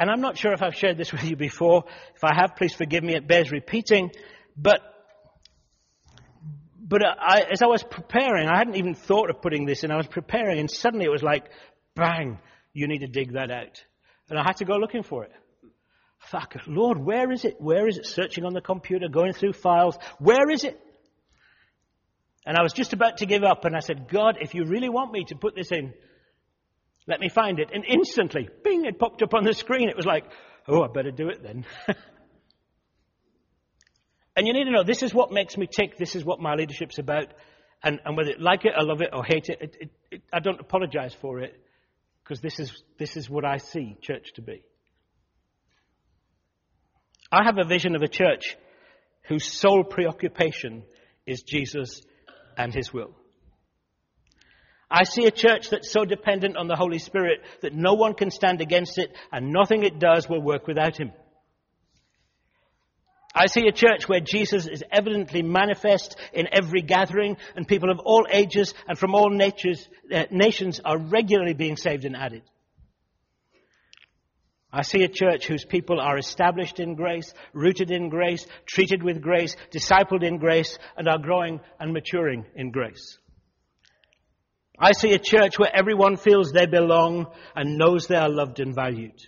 And 0.00 0.10
I'm 0.10 0.22
not 0.22 0.38
sure 0.38 0.54
if 0.54 0.62
I've 0.62 0.74
shared 0.74 0.96
this 0.96 1.12
with 1.12 1.22
you 1.24 1.36
before. 1.36 1.84
If 2.16 2.24
I 2.24 2.34
have, 2.34 2.56
please 2.56 2.72
forgive 2.72 3.04
me. 3.04 3.14
It 3.14 3.28
bears 3.28 3.52
repeating. 3.52 4.10
But, 4.56 4.80
but 6.80 7.02
I, 7.04 7.42
as 7.52 7.60
I 7.60 7.66
was 7.66 7.82
preparing, 7.82 8.48
I 8.48 8.56
hadn't 8.56 8.76
even 8.76 8.94
thought 8.94 9.28
of 9.28 9.42
putting 9.42 9.66
this 9.66 9.84
in. 9.84 9.90
I 9.90 9.98
was 9.98 10.06
preparing 10.06 10.58
and 10.58 10.70
suddenly 10.70 11.04
it 11.04 11.10
was 11.10 11.22
like, 11.22 11.50
bang, 11.94 12.38
you 12.72 12.88
need 12.88 13.00
to 13.00 13.08
dig 13.08 13.34
that 13.34 13.50
out. 13.50 13.84
And 14.30 14.38
I 14.38 14.42
had 14.42 14.56
to 14.56 14.64
go 14.64 14.76
looking 14.76 15.02
for 15.02 15.24
it. 15.24 15.32
Fuck, 16.18 16.54
Lord, 16.66 16.98
where 16.98 17.30
is 17.30 17.44
it? 17.44 17.60
Where 17.60 17.86
is 17.86 17.98
it? 17.98 18.06
Searching 18.06 18.44
on 18.44 18.54
the 18.54 18.62
computer, 18.62 19.08
going 19.08 19.34
through 19.34 19.52
files. 19.52 19.98
Where 20.18 20.48
is 20.50 20.64
it? 20.64 20.80
And 22.46 22.56
I 22.56 22.62
was 22.62 22.72
just 22.72 22.94
about 22.94 23.18
to 23.18 23.26
give 23.26 23.42
up, 23.42 23.64
and 23.64 23.76
I 23.76 23.80
said, 23.80 24.08
God, 24.08 24.38
if 24.40 24.54
you 24.54 24.64
really 24.64 24.88
want 24.88 25.12
me 25.12 25.24
to 25.28 25.36
put 25.36 25.54
this 25.54 25.72
in, 25.72 25.92
let 27.10 27.20
me 27.20 27.28
find 27.28 27.58
it. 27.58 27.70
And 27.74 27.84
instantly, 27.84 28.48
bing, 28.62 28.84
it 28.84 28.98
popped 28.98 29.20
up 29.22 29.34
on 29.34 29.42
the 29.42 29.52
screen. 29.52 29.88
It 29.88 29.96
was 29.96 30.06
like, 30.06 30.24
oh, 30.68 30.84
I 30.84 30.86
better 30.86 31.10
do 31.10 31.28
it 31.28 31.42
then. 31.42 31.66
and 34.36 34.46
you 34.46 34.52
need 34.52 34.64
to 34.64 34.70
know, 34.70 34.84
this 34.84 35.02
is 35.02 35.12
what 35.12 35.32
makes 35.32 35.56
me 35.56 35.66
tick. 35.66 35.98
This 35.98 36.14
is 36.14 36.24
what 36.24 36.40
my 36.40 36.54
leadership's 36.54 37.00
about. 37.00 37.34
And, 37.82 37.98
and 38.04 38.16
whether 38.16 38.30
you 38.30 38.36
like 38.38 38.64
it 38.64 38.72
I 38.76 38.82
love 38.82 39.00
it 39.00 39.10
or 39.12 39.24
hate 39.24 39.48
it, 39.48 39.58
it, 39.60 39.76
it, 39.80 39.90
it 40.10 40.22
I 40.32 40.38
don't 40.38 40.60
apologize 40.60 41.14
for 41.20 41.40
it 41.40 41.60
because 42.22 42.40
this 42.40 42.60
is, 42.60 42.82
this 42.96 43.16
is 43.16 43.28
what 43.28 43.44
I 43.44 43.56
see 43.56 43.96
church 44.00 44.34
to 44.34 44.42
be. 44.42 44.62
I 47.32 47.42
have 47.44 47.58
a 47.58 47.64
vision 47.64 47.96
of 47.96 48.02
a 48.02 48.08
church 48.08 48.56
whose 49.22 49.44
sole 49.44 49.82
preoccupation 49.82 50.84
is 51.26 51.42
Jesus 51.42 52.02
and 52.56 52.72
His 52.72 52.92
will. 52.92 53.16
I 54.90 55.04
see 55.04 55.26
a 55.26 55.30
church 55.30 55.70
that's 55.70 55.92
so 55.92 56.04
dependent 56.04 56.56
on 56.56 56.66
the 56.66 56.74
Holy 56.74 56.98
Spirit 56.98 57.40
that 57.62 57.74
no 57.74 57.94
one 57.94 58.14
can 58.14 58.30
stand 58.30 58.60
against 58.60 58.98
it 58.98 59.14
and 59.30 59.52
nothing 59.52 59.84
it 59.84 60.00
does 60.00 60.28
will 60.28 60.42
work 60.42 60.66
without 60.66 60.96
Him. 60.96 61.12
I 63.32 63.46
see 63.46 63.68
a 63.68 63.72
church 63.72 64.08
where 64.08 64.18
Jesus 64.18 64.66
is 64.66 64.82
evidently 64.90 65.42
manifest 65.42 66.16
in 66.32 66.48
every 66.50 66.82
gathering 66.82 67.36
and 67.54 67.68
people 67.68 67.90
of 67.90 68.00
all 68.00 68.26
ages 68.28 68.74
and 68.88 68.98
from 68.98 69.14
all 69.14 69.30
natures, 69.30 69.88
uh, 70.12 70.24
nations 70.32 70.80
are 70.84 70.98
regularly 70.98 71.54
being 71.54 71.76
saved 71.76 72.04
and 72.04 72.16
added. 72.16 72.42
I 74.72 74.82
see 74.82 75.04
a 75.04 75.08
church 75.08 75.46
whose 75.46 75.64
people 75.64 76.00
are 76.00 76.18
established 76.18 76.80
in 76.80 76.96
grace, 76.96 77.32
rooted 77.52 77.92
in 77.92 78.08
grace, 78.08 78.46
treated 78.66 79.02
with 79.04 79.22
grace, 79.22 79.56
discipled 79.72 80.24
in 80.24 80.38
grace, 80.38 80.78
and 80.96 81.08
are 81.08 81.18
growing 81.18 81.60
and 81.78 81.92
maturing 81.92 82.44
in 82.56 82.72
grace. 82.72 83.19
I 84.80 84.92
see 84.92 85.12
a 85.12 85.18
church 85.18 85.58
where 85.58 85.74
everyone 85.74 86.16
feels 86.16 86.52
they 86.52 86.66
belong 86.66 87.26
and 87.54 87.76
knows 87.76 88.06
they 88.06 88.16
are 88.16 88.30
loved 88.30 88.60
and 88.60 88.74
valued. 88.74 89.20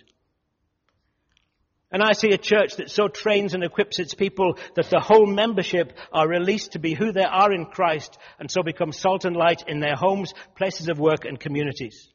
And 1.91 2.01
I 2.01 2.13
see 2.13 2.31
a 2.31 2.39
church 2.39 2.77
that 2.77 2.89
so 2.89 3.07
trains 3.07 3.53
and 3.53 3.63
equips 3.63 3.99
its 3.99 4.15
people 4.15 4.57
that 4.73 4.89
the 4.89 4.99
whole 4.99 5.27
membership 5.27 5.93
are 6.11 6.27
released 6.27 6.71
to 6.71 6.79
be 6.79 6.95
who 6.95 7.11
they 7.11 7.23
are 7.23 7.53
in 7.53 7.65
Christ 7.65 8.17
and 8.39 8.49
so 8.49 8.63
become 8.63 8.91
salt 8.91 9.25
and 9.25 9.35
light 9.35 9.63
in 9.67 9.79
their 9.79 9.95
homes, 9.95 10.33
places 10.55 10.89
of 10.89 10.97
work 10.97 11.25
and 11.25 11.39
communities. 11.39 12.09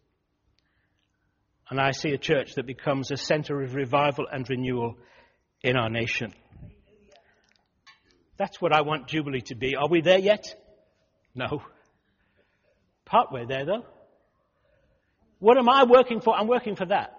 And 1.70 1.80
I 1.80 1.92
see 1.92 2.10
a 2.10 2.18
church 2.18 2.54
that 2.56 2.66
becomes 2.66 3.12
a 3.12 3.16
center 3.16 3.62
of 3.62 3.76
revival 3.76 4.26
and 4.32 4.48
renewal 4.50 4.96
in 5.62 5.76
our 5.76 5.90
nation. 5.90 6.34
That's 8.36 8.60
what 8.60 8.72
I 8.72 8.80
want 8.80 9.06
Jubilee 9.06 9.42
to 9.42 9.54
be. 9.54 9.76
Are 9.76 9.88
we 9.88 10.00
there 10.00 10.18
yet? 10.18 10.56
No. 11.36 11.62
Partway 13.08 13.46
there 13.46 13.64
though. 13.64 13.84
What 15.38 15.56
am 15.56 15.68
I 15.68 15.84
working 15.84 16.20
for? 16.20 16.36
I'm 16.36 16.46
working 16.46 16.76
for 16.76 16.86
that. 16.86 17.14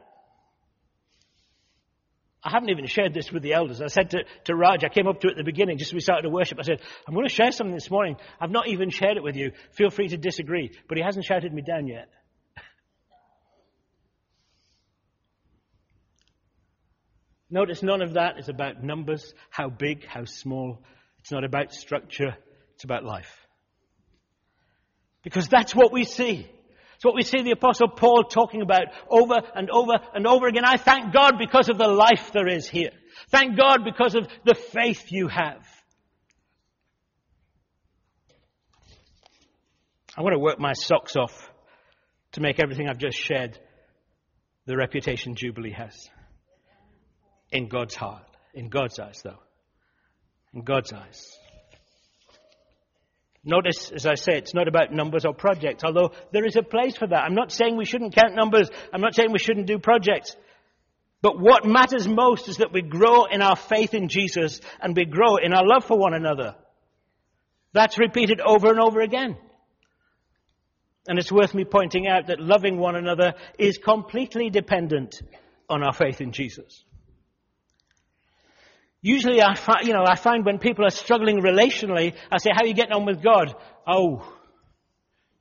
I 2.43 2.51
haven't 2.51 2.69
even 2.69 2.85
shared 2.85 3.13
this 3.13 3.31
with 3.31 3.43
the 3.43 3.53
elders. 3.53 3.81
I 3.81 3.87
said 3.87 4.11
to, 4.11 4.23
to 4.45 4.55
Raj, 4.55 4.83
I 4.85 4.89
came 4.89 5.07
up 5.07 5.19
to 5.21 5.27
it 5.27 5.31
at 5.31 5.37
the 5.37 5.43
beginning, 5.43 5.77
just 5.77 5.89
as 5.89 5.93
we 5.93 5.99
started 5.99 6.21
to 6.23 6.29
worship, 6.29 6.57
I 6.57 6.61
said, 6.63 6.79
I'm 7.05 7.13
going 7.13 7.27
to 7.27 7.33
share 7.33 7.51
something 7.51 7.73
this 7.73 7.91
morning. 7.91 8.15
I've 8.39 8.51
not 8.51 8.69
even 8.69 8.91
shared 8.91 9.17
it 9.17 9.23
with 9.23 9.35
you. 9.35 9.51
Feel 9.73 9.89
free 9.89 10.07
to 10.07 10.17
disagree. 10.17 10.71
But 10.87 10.97
he 10.97 11.03
hasn't 11.03 11.25
shouted 11.25 11.51
me 11.53 11.61
down 11.61 11.87
yet. 11.87 12.07
Notice 17.49 17.83
none 17.83 18.01
of 18.01 18.13
that 18.13 18.39
is 18.39 18.47
about 18.47 18.81
numbers, 18.83 19.33
how 19.49 19.69
big, 19.69 20.05
how 20.05 20.23
small. 20.23 20.81
It's 21.19 21.31
not 21.31 21.43
about 21.43 21.73
structure. 21.73 22.37
It's 22.75 22.85
about 22.85 23.03
life. 23.03 23.48
Because 25.23 25.47
that's 25.47 25.75
what 25.75 25.91
we 25.91 26.05
see. 26.05 26.49
It's 26.95 27.05
what 27.05 27.15
we 27.15 27.23
see 27.23 27.41
the 27.41 27.51
apostle 27.51 27.87
Paul 27.87 28.23
talking 28.25 28.61
about 28.61 28.87
over 29.09 29.39
and 29.55 29.69
over 29.69 29.93
and 30.13 30.27
over 30.27 30.47
again. 30.47 30.65
I 30.65 30.77
thank 30.77 31.13
God 31.13 31.35
because 31.39 31.69
of 31.69 31.77
the 31.77 31.87
life 31.87 32.31
there 32.33 32.47
is 32.47 32.67
here. 32.67 32.91
Thank 33.29 33.57
God 33.57 33.85
because 33.85 34.15
of 34.15 34.27
the 34.43 34.55
faith 34.55 35.09
you 35.09 35.29
have. 35.29 35.65
I 40.17 40.21
want 40.21 40.33
to 40.33 40.39
work 40.39 40.59
my 40.59 40.73
socks 40.73 41.15
off 41.15 41.49
to 42.33 42.41
make 42.41 42.59
everything 42.59 42.89
I've 42.89 42.97
just 42.97 43.17
shared 43.17 43.57
the 44.65 44.75
reputation 44.75 45.35
Jubilee 45.35 45.71
has. 45.71 46.09
In 47.51 47.69
God's 47.69 47.95
heart. 47.95 48.25
In 48.53 48.67
God's 48.67 48.99
eyes, 48.99 49.21
though. 49.23 49.39
In 50.53 50.63
God's 50.63 50.91
eyes. 50.91 51.38
Notice, 53.43 53.91
as 53.91 54.05
I 54.05 54.15
say, 54.15 54.33
it's 54.37 54.53
not 54.53 54.67
about 54.67 54.91
numbers 54.91 55.25
or 55.25 55.33
projects, 55.33 55.83
although 55.83 56.11
there 56.33 56.45
is 56.45 56.57
a 56.57 56.63
place 56.63 56.97
for 56.97 57.07
that. 57.07 57.23
I'm 57.23 57.35
not 57.35 57.51
saying 57.51 57.77
we 57.77 57.85
shouldn't 57.85 58.15
count 58.15 58.35
numbers. 58.35 58.69
I'm 58.93 59.01
not 59.01 59.15
saying 59.15 59.31
we 59.31 59.39
shouldn't 59.39 59.67
do 59.67 59.79
projects. 59.79 60.35
But 61.21 61.39
what 61.39 61.65
matters 61.65 62.07
most 62.07 62.49
is 62.49 62.57
that 62.57 62.73
we 62.73 62.81
grow 62.81 63.25
in 63.25 63.41
our 63.41 63.55
faith 63.55 63.93
in 63.93 64.07
Jesus 64.09 64.59
and 64.81 64.95
we 64.95 65.05
grow 65.05 65.37
in 65.37 65.53
our 65.53 65.65
love 65.65 65.85
for 65.85 65.97
one 65.97 66.13
another. 66.13 66.55
That's 67.73 67.97
repeated 67.97 68.41
over 68.41 68.69
and 68.69 68.79
over 68.79 68.99
again. 68.99 69.37
And 71.07 71.17
it's 71.17 71.31
worth 71.31 71.53
me 71.53 71.65
pointing 71.65 72.07
out 72.07 72.27
that 72.27 72.39
loving 72.39 72.77
one 72.77 72.95
another 72.95 73.33
is 73.57 73.77
completely 73.77 74.49
dependent 74.49 75.21
on 75.69 75.83
our 75.83 75.93
faith 75.93 76.21
in 76.21 76.31
Jesus. 76.31 76.83
Usually 79.01 79.41
I 79.41 79.55
find, 79.55 79.87
you 79.87 79.93
know, 79.93 80.03
I 80.05 80.15
find 80.15 80.45
when 80.45 80.59
people 80.59 80.85
are 80.85 80.89
struggling 80.89 81.41
relationally, 81.41 82.15
I 82.29 82.37
say, 82.37 82.49
how 82.53 82.63
are 82.63 82.67
you 82.67 82.73
getting 82.73 82.93
on 82.93 83.05
with 83.05 83.23
God? 83.23 83.55
Oh. 83.87 84.27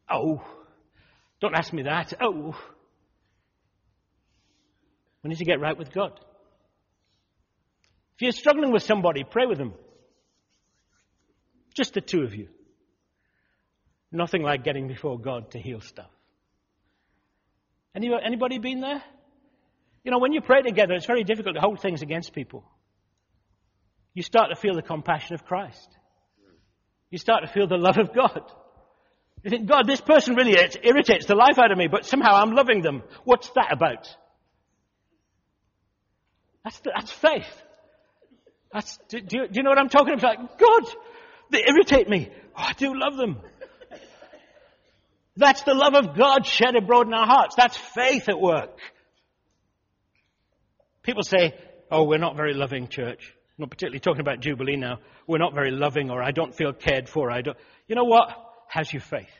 Oh. 0.08 0.44
Don't 1.40 1.56
ask 1.56 1.72
me 1.72 1.82
that. 1.82 2.14
Oh. 2.20 2.56
We 5.22 5.30
need 5.30 5.38
to 5.38 5.44
get 5.44 5.60
right 5.60 5.76
with 5.76 5.92
God. 5.92 6.20
If 8.14 8.22
you're 8.22 8.32
struggling 8.32 8.72
with 8.72 8.84
somebody, 8.84 9.24
pray 9.24 9.46
with 9.46 9.58
them. 9.58 9.74
Just 11.74 11.94
the 11.94 12.00
two 12.00 12.22
of 12.22 12.34
you. 12.34 12.48
Nothing 14.12 14.42
like 14.42 14.62
getting 14.64 14.86
before 14.86 15.18
God 15.18 15.50
to 15.52 15.58
heal 15.58 15.80
stuff. 15.80 16.10
Anybody 17.94 18.58
been 18.58 18.80
there? 18.80 19.02
You 20.04 20.12
know, 20.12 20.18
when 20.18 20.32
you 20.32 20.40
pray 20.40 20.62
together, 20.62 20.94
it's 20.94 21.06
very 21.06 21.24
difficult 21.24 21.56
to 21.56 21.60
hold 21.60 21.80
things 21.80 22.02
against 22.02 22.32
people 22.32 22.64
you 24.14 24.22
start 24.22 24.50
to 24.50 24.56
feel 24.56 24.74
the 24.74 24.82
compassion 24.82 25.34
of 25.34 25.44
Christ. 25.44 25.88
You 27.10 27.18
start 27.18 27.42
to 27.44 27.52
feel 27.52 27.66
the 27.66 27.76
love 27.76 27.98
of 27.98 28.14
God. 28.14 28.42
You 29.42 29.50
think, 29.50 29.68
God, 29.68 29.86
this 29.86 30.00
person 30.00 30.34
really 30.34 30.56
irritates 30.82 31.26
the 31.26 31.34
life 31.34 31.58
out 31.58 31.70
of 31.70 31.78
me, 31.78 31.86
but 31.86 32.04
somehow 32.04 32.34
I'm 32.34 32.52
loving 32.52 32.82
them. 32.82 33.02
What's 33.24 33.50
that 33.50 33.72
about? 33.72 34.08
That's, 36.64 36.80
that's 36.80 37.12
faith. 37.12 37.62
That's, 38.72 38.98
do, 39.08 39.20
do, 39.20 39.46
you, 39.52 39.62
know 39.62 39.70
what 39.70 39.78
I'm 39.78 39.88
talking 39.88 40.14
about? 40.14 40.58
God, 40.58 40.94
they 41.50 41.64
irritate 41.66 42.08
me. 42.08 42.30
Oh, 42.56 42.62
I 42.62 42.72
do 42.72 42.92
love 42.94 43.16
them. 43.16 43.38
That's 45.36 45.62
the 45.62 45.74
love 45.74 45.94
of 45.94 46.16
God 46.16 46.44
shed 46.44 46.74
abroad 46.74 47.06
in 47.06 47.14
our 47.14 47.26
hearts. 47.26 47.54
That's 47.54 47.76
faith 47.76 48.28
at 48.28 48.40
work. 48.40 48.76
People 51.04 51.22
say, 51.22 51.54
oh, 51.90 52.04
we're 52.04 52.18
not 52.18 52.36
very 52.36 52.54
loving 52.54 52.88
church 52.88 53.32
not 53.58 53.70
particularly 53.70 54.00
talking 54.00 54.20
about 54.20 54.40
Jubilee 54.40 54.76
now, 54.76 54.98
we're 55.26 55.38
not 55.38 55.52
very 55.52 55.72
loving 55.72 56.10
or 56.10 56.22
I 56.22 56.30
don't 56.30 56.54
feel 56.54 56.72
cared 56.72 57.08
for. 57.08 57.30
I 57.30 57.42
don't. 57.42 57.56
You 57.88 57.96
know 57.96 58.04
what? 58.04 58.28
Has 58.68 58.92
your 58.92 59.02
faith. 59.02 59.30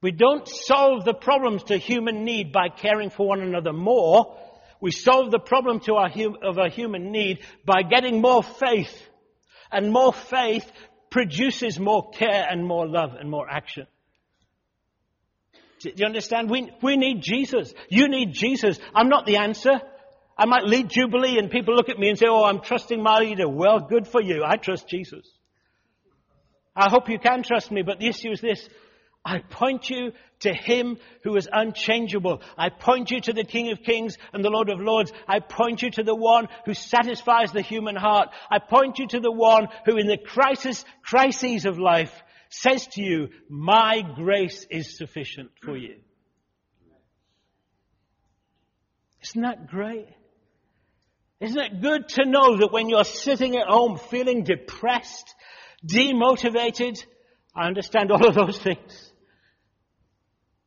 We 0.00 0.12
don't 0.12 0.46
solve 0.46 1.04
the 1.04 1.14
problems 1.14 1.64
to 1.64 1.76
human 1.76 2.24
need 2.24 2.52
by 2.52 2.68
caring 2.68 3.10
for 3.10 3.26
one 3.26 3.40
another 3.40 3.72
more. 3.72 4.38
We 4.80 4.92
solve 4.92 5.30
the 5.30 5.38
problem 5.38 5.80
to 5.80 5.94
our 5.94 6.08
hum- 6.08 6.38
of 6.42 6.58
our 6.58 6.68
human 6.68 7.10
need 7.10 7.40
by 7.64 7.82
getting 7.82 8.20
more 8.20 8.42
faith. 8.42 8.94
And 9.70 9.90
more 9.90 10.12
faith 10.12 10.70
produces 11.10 11.78
more 11.80 12.10
care 12.10 12.46
and 12.48 12.66
more 12.66 12.86
love 12.86 13.14
and 13.18 13.30
more 13.30 13.48
action. 13.50 13.86
Do 15.80 15.92
you 15.94 16.06
understand? 16.06 16.50
We, 16.50 16.70
we 16.82 16.96
need 16.96 17.20
Jesus. 17.22 17.72
You 17.88 18.08
need 18.08 18.32
Jesus. 18.32 18.78
I'm 18.94 19.08
not 19.08 19.26
the 19.26 19.36
answer. 19.38 19.80
I 20.38 20.44
might 20.44 20.64
lead 20.64 20.90
Jubilee 20.90 21.38
and 21.38 21.50
people 21.50 21.74
look 21.74 21.88
at 21.88 21.98
me 21.98 22.10
and 22.10 22.18
say, 22.18 22.26
oh, 22.28 22.44
I'm 22.44 22.60
trusting 22.60 23.02
my 23.02 23.18
leader. 23.18 23.48
Well, 23.48 23.80
good 23.80 24.06
for 24.06 24.20
you. 24.20 24.42
I 24.44 24.56
trust 24.56 24.88
Jesus. 24.88 25.26
I 26.74 26.90
hope 26.90 27.08
you 27.08 27.18
can 27.18 27.42
trust 27.42 27.70
me, 27.70 27.82
but 27.82 27.98
the 27.98 28.08
issue 28.08 28.30
is 28.30 28.42
this. 28.42 28.68
I 29.24 29.38
point 29.38 29.88
you 29.88 30.12
to 30.40 30.52
Him 30.52 30.98
who 31.24 31.36
is 31.36 31.48
unchangeable. 31.50 32.42
I 32.56 32.68
point 32.68 33.10
you 33.10 33.20
to 33.22 33.32
the 33.32 33.44
King 33.44 33.72
of 33.72 33.82
Kings 33.82 34.18
and 34.32 34.44
the 34.44 34.50
Lord 34.50 34.68
of 34.68 34.78
Lords. 34.78 35.10
I 35.26 35.40
point 35.40 35.82
you 35.82 35.90
to 35.92 36.02
the 36.02 36.14
one 36.14 36.48
who 36.64 36.74
satisfies 36.74 37.50
the 37.50 37.62
human 37.62 37.96
heart. 37.96 38.28
I 38.50 38.58
point 38.58 38.98
you 38.98 39.08
to 39.08 39.20
the 39.20 39.32
one 39.32 39.68
who 39.84 39.96
in 39.96 40.06
the 40.06 40.18
crisis, 40.18 40.84
crises 41.02 41.64
of 41.64 41.78
life 41.78 42.12
says 42.50 42.86
to 42.88 43.02
you, 43.02 43.28
my 43.48 44.02
grace 44.14 44.66
is 44.70 44.96
sufficient 44.96 45.50
for 45.64 45.76
you. 45.76 45.96
Isn't 49.22 49.42
that 49.42 49.66
great? 49.66 50.06
Isn't 51.40 51.58
it 51.58 51.82
good 51.82 52.08
to 52.10 52.24
know 52.24 52.58
that 52.58 52.72
when 52.72 52.88
you're 52.88 53.04
sitting 53.04 53.56
at 53.56 53.66
home 53.66 53.98
feeling 53.98 54.42
depressed, 54.44 55.34
demotivated, 55.86 57.04
I 57.54 57.66
understand 57.66 58.10
all 58.10 58.26
of 58.26 58.34
those 58.34 58.58
things. 58.58 59.12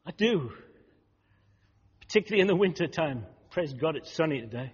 I 0.05 0.11
do. 0.11 0.51
Particularly 2.01 2.41
in 2.41 2.47
the 2.47 2.55
winter 2.55 2.87
time. 2.87 3.25
Praise 3.51 3.73
God 3.73 3.95
it's 3.95 4.13
sunny 4.13 4.41
today. 4.41 4.73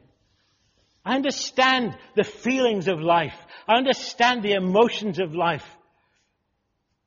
I 1.05 1.15
understand 1.15 1.97
the 2.15 2.23
feelings 2.23 2.87
of 2.87 2.99
life. 2.99 3.35
I 3.67 3.75
understand 3.75 4.43
the 4.43 4.53
emotions 4.53 5.19
of 5.19 5.35
life. 5.35 5.65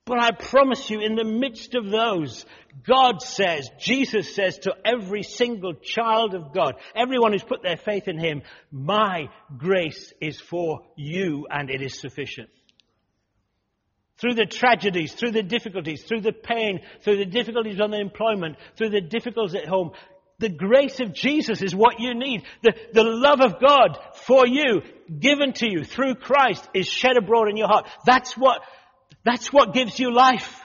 But 0.08 0.22
I 0.22 0.30
promise 0.30 0.88
you, 0.88 1.00
in 1.00 1.16
the 1.16 1.24
midst 1.24 1.74
of 1.74 1.90
those, 1.90 2.46
God 2.86 3.20
says, 3.20 3.68
Jesus 3.78 4.34
says 4.34 4.56
to 4.60 4.74
every 4.82 5.22
single 5.22 5.74
child 5.74 6.34
of 6.34 6.54
God, 6.54 6.76
everyone 6.96 7.32
who's 7.32 7.42
put 7.42 7.62
their 7.62 7.76
faith 7.76 8.08
in 8.08 8.18
Him, 8.18 8.40
my 8.72 9.28
grace 9.58 10.14
is 10.18 10.40
for 10.40 10.80
you 10.96 11.46
and 11.50 11.68
it 11.68 11.82
is 11.82 12.00
sufficient. 12.00 12.48
Through 14.16 14.34
the 14.34 14.46
tragedies, 14.46 15.12
through 15.12 15.32
the 15.32 15.42
difficulties, 15.42 16.02
through 16.04 16.22
the 16.22 16.32
pain, 16.32 16.80
through 17.02 17.18
the 17.18 17.26
difficulties 17.26 17.78
on 17.78 17.90
the 17.90 18.00
employment, 18.00 18.56
through 18.76 18.88
the 18.90 19.02
difficulties 19.02 19.56
at 19.56 19.68
home, 19.68 19.92
The 20.38 20.48
grace 20.48 21.00
of 21.00 21.12
Jesus 21.12 21.62
is 21.62 21.74
what 21.74 21.98
you 21.98 22.14
need. 22.14 22.44
The, 22.62 22.72
the 22.92 23.02
love 23.02 23.40
of 23.40 23.60
God 23.60 23.98
for 24.14 24.46
you, 24.46 24.82
given 25.18 25.52
to 25.54 25.68
you 25.68 25.82
through 25.82 26.14
Christ, 26.14 26.68
is 26.74 26.86
shed 26.86 27.16
abroad 27.16 27.48
in 27.48 27.56
your 27.56 27.66
heart. 27.66 27.88
That's 28.06 28.34
what, 28.34 28.62
that's 29.28 29.52
what 29.52 29.74
gives 29.74 29.98
you 29.98 30.12
life. 30.12 30.60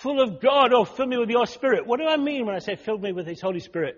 Full 0.00 0.20
of 0.20 0.40
God, 0.40 0.72
oh, 0.74 0.84
fill 0.84 1.06
me 1.06 1.16
with 1.16 1.30
your 1.30 1.46
Spirit. 1.46 1.86
What 1.86 1.98
do 1.98 2.06
I 2.06 2.18
mean 2.18 2.44
when 2.44 2.54
I 2.54 2.58
say 2.58 2.76
fill 2.76 2.98
me 2.98 3.12
with 3.12 3.26
His 3.26 3.40
Holy 3.40 3.60
Spirit? 3.60 3.96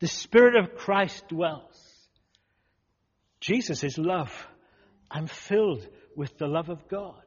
The 0.00 0.08
Spirit 0.08 0.56
of 0.56 0.76
Christ 0.76 1.26
dwells. 1.28 1.76
Jesus 3.40 3.84
is 3.84 3.96
love. 3.96 4.30
I'm 5.10 5.26
filled 5.26 5.86
with 6.14 6.36
the 6.36 6.46
love 6.46 6.68
of 6.68 6.88
God. 6.88 7.22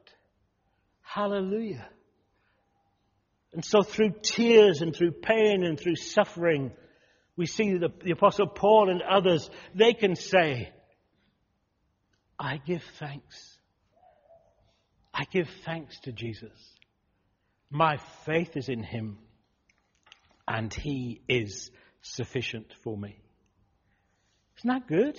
Hallelujah. 1.00 1.88
And 3.52 3.64
so 3.64 3.82
through 3.82 4.14
tears 4.22 4.80
and 4.80 4.94
through 4.94 5.12
pain 5.12 5.64
and 5.64 5.78
through 5.78 5.96
suffering, 5.96 6.70
we 7.36 7.46
see 7.46 7.76
the, 7.76 7.88
the 8.04 8.12
Apostle 8.12 8.46
Paul 8.46 8.90
and 8.90 9.02
others, 9.02 9.50
they 9.74 9.92
can 9.94 10.14
say, 10.14 10.70
I 12.38 12.58
give 12.58 12.82
thanks. 12.98 13.51
I 15.14 15.24
give 15.30 15.48
thanks 15.64 15.98
to 16.00 16.12
Jesus. 16.12 16.52
My 17.70 17.98
faith 18.26 18.56
is 18.56 18.68
in 18.68 18.82
him, 18.82 19.18
and 20.46 20.72
he 20.72 21.20
is 21.28 21.70
sufficient 22.02 22.66
for 22.82 22.96
me. 22.96 23.18
Isn't 24.58 24.68
that 24.68 24.86
good? 24.86 25.18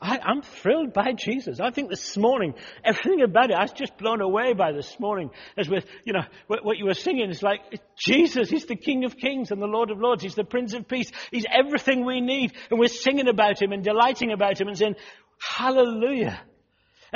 I, 0.00 0.18
am 0.30 0.42
thrilled 0.42 0.92
by 0.92 1.12
Jesus. 1.12 1.58
I 1.58 1.70
think 1.70 1.88
this 1.88 2.16
morning, 2.16 2.54
everything 2.84 3.22
about 3.22 3.50
it, 3.50 3.56
I 3.56 3.62
was 3.62 3.72
just 3.72 3.96
blown 3.96 4.20
away 4.20 4.52
by 4.52 4.72
this 4.72 4.98
morning. 5.00 5.30
As 5.56 5.68
with, 5.68 5.86
you 6.04 6.12
know, 6.12 6.24
what, 6.46 6.64
what 6.64 6.76
you 6.76 6.84
were 6.84 6.94
singing 6.94 7.30
is 7.30 7.42
like, 7.42 7.60
Jesus, 7.96 8.50
He's 8.50 8.66
the 8.66 8.76
King 8.76 9.04
of 9.04 9.16
Kings 9.16 9.50
and 9.50 9.60
the 9.60 9.66
Lord 9.66 9.90
of 9.90 9.98
Lords. 9.98 10.22
He's 10.22 10.34
the 10.34 10.44
Prince 10.44 10.74
of 10.74 10.86
Peace. 10.86 11.10
He's 11.30 11.46
everything 11.50 12.04
we 12.04 12.20
need. 12.20 12.52
And 12.70 12.78
we're 12.78 12.88
singing 12.88 13.28
about 13.28 13.60
Him 13.60 13.72
and 13.72 13.82
delighting 13.82 14.32
about 14.32 14.60
Him 14.60 14.68
and 14.68 14.76
saying, 14.76 14.96
Hallelujah. 15.38 16.40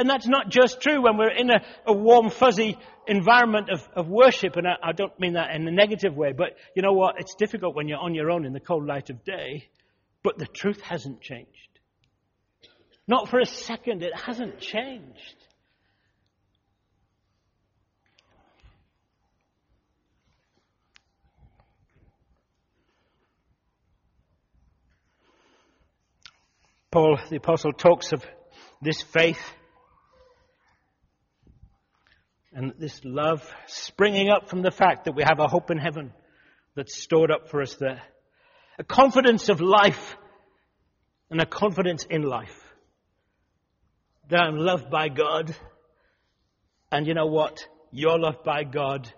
And 0.01 0.09
that's 0.09 0.27
not 0.27 0.49
just 0.49 0.81
true 0.81 1.03
when 1.03 1.19
we're 1.19 1.29
in 1.29 1.51
a, 1.51 1.63
a 1.85 1.93
warm, 1.93 2.31
fuzzy 2.31 2.79
environment 3.07 3.69
of, 3.69 3.87
of 3.95 4.09
worship. 4.09 4.57
And 4.57 4.67
I, 4.67 4.77
I 4.83 4.93
don't 4.93 5.13
mean 5.21 5.35
that 5.35 5.55
in 5.55 5.69
a 5.69 5.71
negative 5.71 6.17
way, 6.17 6.33
but 6.33 6.57
you 6.75 6.81
know 6.81 6.95
what? 6.95 7.17
It's 7.19 7.35
difficult 7.35 7.77
when 7.77 7.87
you're 7.87 7.99
on 7.99 8.15
your 8.15 8.31
own 8.31 8.47
in 8.47 8.55
the 8.55 8.61
cold 8.61 8.87
light 8.87 9.11
of 9.11 9.23
day. 9.25 9.69
But 10.23 10.39
the 10.39 10.47
truth 10.47 10.81
hasn't 10.81 11.21
changed. 11.21 11.51
Not 13.07 13.29
for 13.29 13.41
a 13.41 13.45
second. 13.45 14.03
It 14.03 14.17
hasn't 14.19 14.59
changed. 14.59 15.37
Paul 26.91 27.19
the 27.29 27.37
Apostle 27.37 27.75
talks 27.75 28.15
of 28.15 28.25
this 28.81 29.03
faith 29.03 29.43
and 32.53 32.75
this 32.79 33.01
love 33.05 33.49
springing 33.67 34.29
up 34.29 34.49
from 34.49 34.63
the 34.63 34.71
fact 34.71 35.05
that 35.05 35.15
we 35.15 35.23
have 35.23 35.39
a 35.39 35.47
hope 35.47 35.71
in 35.71 35.79
heaven 35.79 36.13
that's 36.75 37.01
stored 37.01 37.31
up 37.31 37.49
for 37.49 37.63
us 37.63 37.75
there. 37.77 38.03
A 38.79 38.85
confidence 38.85 39.49
of 39.49 39.61
life 39.61 40.17
and 41.31 41.41
a 41.41 41.47
confidence 41.47 42.05
in 42.09 42.23
life 42.23 42.57
that 44.29 44.41
I'm 44.41 44.57
loved 44.57 44.91
by 44.91 45.09
God. 45.09 45.55
And 46.91 47.07
you 47.07 47.15
know 47.15 47.27
what? 47.27 47.65
You're 47.93 48.19
loved 48.19 48.43
by 48.45 48.65
God. 48.65 49.13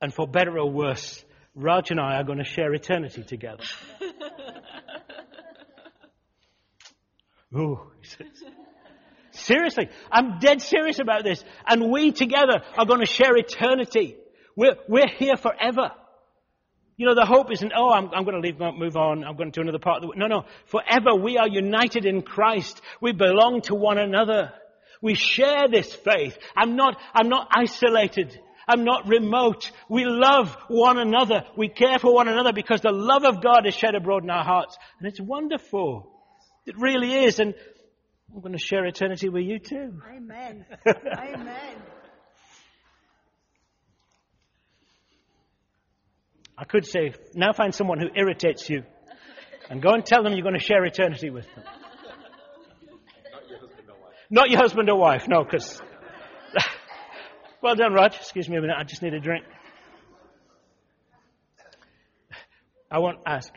And 0.00 0.14
for 0.14 0.28
better 0.28 0.58
or 0.58 0.70
worse, 0.70 1.24
Raj 1.54 1.90
and 1.90 1.98
I 1.98 2.16
are 2.16 2.24
going 2.24 2.38
to 2.38 2.44
share 2.44 2.72
eternity 2.72 3.24
together. 3.24 3.64
Ooh, 7.56 7.80
Seriously, 9.38 9.88
I'm 10.10 10.38
dead 10.38 10.62
serious 10.62 10.98
about 10.98 11.24
this. 11.24 11.42
And 11.66 11.90
we 11.90 12.12
together 12.12 12.62
are 12.76 12.86
going 12.86 13.00
to 13.00 13.06
share 13.06 13.36
eternity. 13.36 14.16
We're, 14.56 14.76
we're 14.88 15.08
here 15.08 15.36
forever. 15.36 15.92
You 16.96 17.06
know, 17.06 17.14
the 17.14 17.24
hope 17.24 17.52
isn't, 17.52 17.72
oh, 17.76 17.90
I'm, 17.90 18.10
I'm 18.12 18.24
going 18.24 18.34
to 18.34 18.40
leave, 18.40 18.58
move 18.58 18.96
on, 18.96 19.22
I'm 19.22 19.36
going 19.36 19.52
to 19.52 19.60
do 19.60 19.62
another 19.62 19.78
part 19.78 19.98
of 19.98 20.02
the 20.02 20.06
world. 20.08 20.18
No, 20.18 20.26
no. 20.26 20.44
Forever 20.66 21.14
we 21.14 21.38
are 21.38 21.48
united 21.48 22.04
in 22.04 22.22
Christ. 22.22 22.80
We 23.00 23.12
belong 23.12 23.60
to 23.62 23.76
one 23.76 23.98
another. 23.98 24.52
We 25.00 25.14
share 25.14 25.68
this 25.68 25.94
faith. 25.94 26.36
I'm 26.56 26.74
not, 26.74 27.00
I'm 27.14 27.28
not 27.28 27.48
isolated. 27.52 28.36
I'm 28.66 28.84
not 28.84 29.06
remote. 29.06 29.70
We 29.88 30.04
love 30.04 30.54
one 30.66 30.98
another. 30.98 31.44
We 31.56 31.68
care 31.68 32.00
for 32.00 32.12
one 32.12 32.26
another 32.26 32.52
because 32.52 32.80
the 32.80 32.90
love 32.92 33.24
of 33.24 33.42
God 33.42 33.66
is 33.66 33.74
shed 33.74 33.94
abroad 33.94 34.24
in 34.24 34.30
our 34.30 34.44
hearts. 34.44 34.76
And 34.98 35.08
it's 35.08 35.20
wonderful. 35.20 36.12
It 36.66 36.74
really 36.78 37.24
is. 37.24 37.38
And 37.38 37.54
I'm 38.34 38.40
going 38.40 38.52
to 38.52 38.58
share 38.58 38.84
eternity 38.84 39.28
with 39.28 39.44
you 39.44 39.58
too. 39.58 40.00
Amen. 40.14 40.64
Amen. 40.86 41.76
I 46.56 46.64
could 46.64 46.86
say, 46.86 47.14
now 47.34 47.52
find 47.52 47.74
someone 47.74 47.98
who 48.00 48.08
irritates 48.14 48.68
you 48.68 48.82
and 49.70 49.80
go 49.80 49.90
and 49.90 50.04
tell 50.04 50.22
them 50.22 50.32
you're 50.32 50.42
going 50.42 50.58
to 50.58 50.64
share 50.64 50.84
eternity 50.84 51.30
with 51.30 51.46
them. 51.54 51.64
Not 53.30 53.48
your 53.48 53.58
husband 53.60 53.88
or 53.88 53.94
wife, 53.94 54.26
Not 54.30 54.50
your 54.50 54.60
husband 54.60 54.90
or 54.90 54.98
wife, 54.98 55.28
no, 55.28 55.44
because. 55.44 55.80
well 57.62 57.76
done, 57.76 57.92
Raj. 57.92 58.16
Excuse 58.16 58.48
me 58.48 58.56
a 58.56 58.60
minute, 58.60 58.76
I 58.78 58.82
just 58.84 59.02
need 59.02 59.14
a 59.14 59.20
drink. 59.20 59.44
I 62.90 62.98
won't 62.98 63.18
ask. 63.26 63.52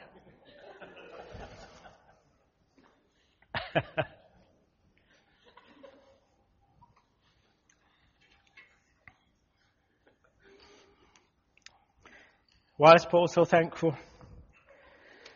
Why 12.81 12.95
is 12.95 13.05
Paul 13.05 13.27
so 13.27 13.45
thankful? 13.45 13.95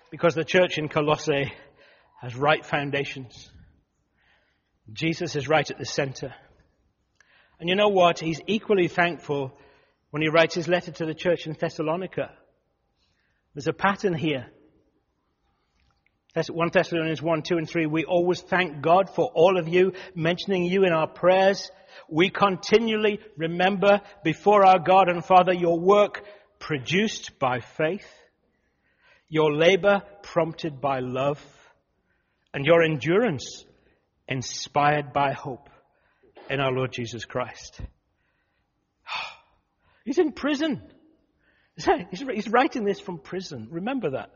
Because 0.10 0.34
the 0.34 0.44
church 0.44 0.80
in 0.80 0.90
Colossae 0.90 1.54
has 2.20 2.36
right 2.36 2.66
foundations. 2.66 3.52
Jesus 4.92 5.36
is 5.36 5.48
right 5.48 5.70
at 5.70 5.78
the 5.78 5.86
center. 5.86 6.34
And 7.60 7.70
you 7.70 7.76
know 7.76 7.90
what? 7.90 8.18
He's 8.18 8.42
equally 8.48 8.88
thankful 8.88 9.56
when 10.10 10.24
he 10.24 10.28
writes 10.28 10.56
his 10.56 10.68
letter 10.68 10.92
to 10.94 11.06
the 11.06 11.14
church 11.14 11.46
in 11.46 11.54
Thessalonica. 11.54 12.32
There's 13.54 13.68
a 13.68 13.74
pattern 13.74 14.16
here. 14.16 14.48
1 16.34 16.70
Thessalonians 16.74 17.22
1, 17.22 17.44
2, 17.44 17.58
and 17.58 17.70
3. 17.70 17.86
We 17.86 18.06
always 18.06 18.42
thank 18.42 18.82
God 18.82 19.12
for 19.12 19.30
all 19.36 19.60
of 19.60 19.68
you, 19.68 19.94
mentioning 20.16 20.64
you 20.64 20.84
in 20.84 20.94
our 20.94 21.08
prayers. 21.08 21.70
We 22.10 22.32
continually 22.32 23.20
remember 23.38 24.02
before 24.24 24.66
our 24.66 24.80
God 24.80 25.10
and 25.10 25.24
Father 25.24 25.54
your 25.54 25.80
work 25.80 26.24
produced 26.66 27.38
by 27.38 27.60
faith, 27.60 28.08
your 29.30 29.54
labor 29.54 30.02
prompted 30.24 30.82
by 30.82 31.00
love, 31.00 31.40
and 32.56 32.66
your 32.66 32.82
endurance 32.82 33.64
inspired 34.28 35.14
by 35.14 35.32
hope 35.32 35.70
in 36.50 36.60
our 36.60 36.72
Lord 36.72 36.92
Jesus 36.92 37.24
Christ. 37.24 37.80
He's 40.06 40.18
in 40.18 40.32
prison. 40.32 40.82
He's 42.10 42.50
writing 42.50 42.84
this 42.84 43.00
from 43.00 43.20
prison. 43.20 43.68
Remember 43.70 44.10
that. 44.12 44.32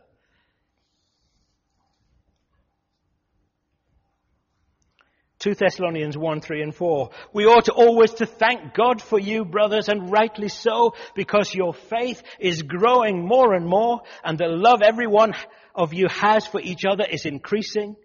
2 5.39 5.55
Thessalonians 5.55 6.17
1, 6.17 6.41
3 6.41 6.61
and 6.63 6.75
4. 6.75 7.09
We 7.33 7.45
ought 7.45 7.69
always 7.69 8.11
to 8.15 8.25
thank 8.25 8.73
God 8.73 9.01
for 9.01 9.17
you, 9.17 9.45
brothers, 9.45 9.87
and 9.87 10.11
rightly 10.11 10.49
so, 10.49 10.95
because 11.15 11.55
your 11.55 11.73
faith 11.73 12.21
is 12.39 12.61
growing 12.61 13.25
more 13.25 13.53
and 13.53 13.65
more, 13.65 14.01
and 14.23 14.37
the 14.37 14.47
love 14.47 14.81
every 14.81 15.07
one 15.07 15.33
of 15.73 15.93
you 15.93 16.07
has 16.09 16.45
for 16.45 16.59
each 16.59 16.83
other 16.85 17.05
is 17.09 17.25
increasing. 17.25 17.95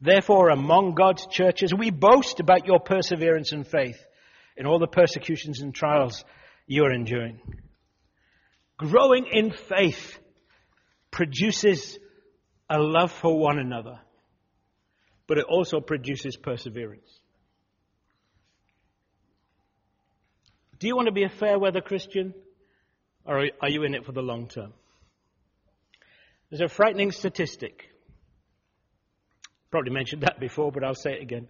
Therefore, 0.00 0.50
among 0.50 0.94
God's 0.94 1.26
churches, 1.28 1.72
we 1.72 1.90
boast 1.90 2.40
about 2.40 2.66
your 2.66 2.80
perseverance 2.80 3.52
and 3.52 3.66
faith 3.66 4.04
in 4.56 4.66
all 4.66 4.80
the 4.80 4.88
persecutions 4.88 5.60
and 5.60 5.72
trials 5.72 6.24
you 6.66 6.84
are 6.84 6.92
enduring. 6.92 7.40
Growing 8.78 9.26
in 9.30 9.52
faith 9.52 10.18
produces 11.12 11.98
a 12.68 12.78
love 12.78 13.12
for 13.12 13.38
one 13.38 13.60
another 13.60 14.00
but 15.26 15.38
it 15.38 15.44
also 15.44 15.80
produces 15.80 16.36
perseverance. 16.36 17.20
Do 20.78 20.86
you 20.86 20.96
want 20.96 21.06
to 21.06 21.12
be 21.12 21.24
a 21.24 21.28
fair 21.28 21.58
weather 21.58 21.80
Christian? 21.80 22.34
Or 23.24 23.44
are 23.60 23.68
you 23.68 23.82
in 23.82 23.94
it 23.94 24.04
for 24.04 24.12
the 24.12 24.22
long 24.22 24.46
term? 24.46 24.72
There's 26.50 26.60
a 26.60 26.68
frightening 26.68 27.10
statistic. 27.10 27.90
Probably 29.70 29.92
mentioned 29.92 30.22
that 30.22 30.38
before, 30.38 30.70
but 30.70 30.84
I'll 30.84 30.94
say 30.94 31.14
it 31.14 31.22
again. 31.22 31.48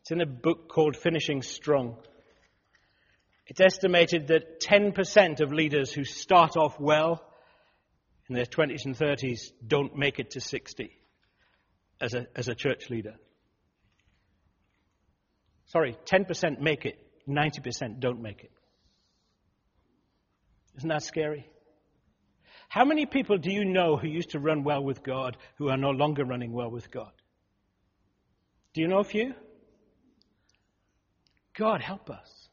It's 0.00 0.10
in 0.10 0.22
a 0.22 0.26
book 0.26 0.68
called 0.68 0.96
Finishing 0.96 1.42
Strong. 1.42 1.96
It's 3.46 3.60
estimated 3.60 4.28
that 4.28 4.60
10% 4.60 5.40
of 5.40 5.52
leaders 5.52 5.92
who 5.92 6.04
start 6.04 6.56
off 6.56 6.80
well 6.80 7.22
in 8.28 8.34
their 8.34 8.46
20s 8.46 8.86
and 8.86 8.96
30s 8.96 9.52
don't 9.66 9.96
make 9.96 10.18
it 10.18 10.30
to 10.30 10.40
60 10.40 10.97
as 12.00 12.14
a, 12.14 12.26
as 12.34 12.48
a 12.48 12.54
church 12.54 12.90
leader. 12.90 13.14
Sorry, 15.66 15.96
10% 16.06 16.60
make 16.60 16.86
it, 16.86 16.98
90% 17.28 18.00
don't 18.00 18.22
make 18.22 18.42
it. 18.42 18.52
Isn't 20.78 20.88
that 20.88 21.02
scary? 21.02 21.48
How 22.68 22.84
many 22.84 23.06
people 23.06 23.38
do 23.38 23.50
you 23.50 23.64
know 23.64 23.96
who 23.96 24.06
used 24.06 24.30
to 24.30 24.38
run 24.38 24.62
well 24.62 24.82
with 24.82 25.02
God 25.02 25.36
who 25.56 25.68
are 25.68 25.76
no 25.76 25.90
longer 25.90 26.24
running 26.24 26.52
well 26.52 26.70
with 26.70 26.90
God? 26.90 27.12
Do 28.74 28.82
you 28.82 28.88
know 28.88 28.98
a 28.98 29.04
few? 29.04 29.34
God, 31.56 31.80
help 31.80 32.10
us. 32.10 32.48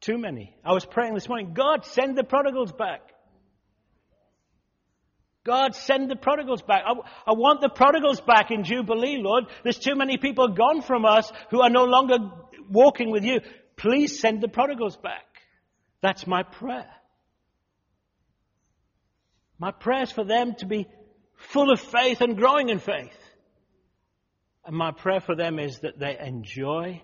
Too 0.00 0.18
many. 0.18 0.54
I 0.64 0.72
was 0.72 0.84
praying 0.84 1.14
this 1.14 1.28
morning, 1.28 1.54
God, 1.54 1.84
send 1.86 2.16
the 2.16 2.24
prodigals 2.24 2.72
back. 2.72 3.00
God, 5.46 5.76
send 5.76 6.10
the 6.10 6.16
prodigals 6.16 6.60
back. 6.60 6.82
I, 6.84 6.92
I, 7.24 7.32
want 7.34 7.60
the 7.60 7.68
prodigals 7.68 8.20
back 8.20 8.50
in 8.50 8.64
Jubilee, 8.64 9.18
Lord. 9.18 9.44
There's 9.62 9.78
too 9.78 9.94
many 9.94 10.18
people 10.18 10.48
gone 10.48 10.82
from 10.82 11.04
us 11.04 11.30
who 11.50 11.60
are 11.60 11.70
no 11.70 11.84
longer 11.84 12.16
walking 12.68 13.12
with 13.12 13.22
you. 13.22 13.40
Please 13.76 14.18
send 14.18 14.40
the 14.40 14.48
prodigals 14.48 14.96
back. 14.96 15.24
That's 16.00 16.26
my 16.26 16.42
prayer. 16.42 16.90
My 19.56 19.70
prayer 19.70 20.02
is 20.02 20.10
for 20.10 20.24
them 20.24 20.56
to 20.58 20.66
be 20.66 20.88
full 21.36 21.70
of 21.70 21.80
faith 21.80 22.20
and 22.22 22.36
growing 22.36 22.68
in 22.68 22.80
faith. 22.80 23.16
And 24.64 24.76
my 24.76 24.90
prayer 24.90 25.20
for 25.20 25.36
them 25.36 25.60
is 25.60 25.78
that 25.82 26.00
they 26.00 26.18
enjoy 26.18 27.02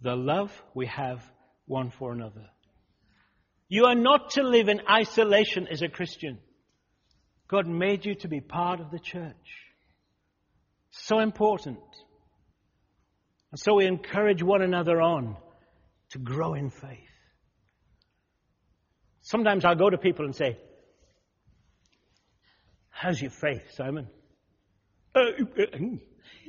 the 0.00 0.16
love 0.16 0.50
we 0.74 0.86
have 0.86 1.22
one 1.66 1.90
for 1.90 2.12
another. 2.12 2.46
You 3.68 3.84
are 3.84 3.94
not 3.94 4.30
to 4.30 4.42
live 4.42 4.68
in 4.68 4.80
isolation 4.90 5.68
as 5.68 5.82
a 5.82 5.88
Christian. 5.88 6.40
God 7.48 7.66
made 7.66 8.04
you 8.04 8.14
to 8.16 8.28
be 8.28 8.40
part 8.40 8.80
of 8.80 8.90
the 8.90 8.98
church. 8.98 9.34
So 10.90 11.18
important. 11.18 11.78
And 13.50 13.58
so 13.58 13.74
we 13.74 13.86
encourage 13.86 14.42
one 14.42 14.60
another 14.60 15.00
on 15.00 15.36
to 16.10 16.18
grow 16.18 16.54
in 16.54 16.70
faith. 16.70 16.98
Sometimes 19.22 19.64
I'll 19.64 19.74
go 19.74 19.88
to 19.88 19.98
people 19.98 20.26
and 20.26 20.34
say, 20.34 20.58
How's 22.90 23.20
your 23.20 23.30
faith, 23.30 23.62
Simon? 23.74 24.08
Uh, 25.14 25.20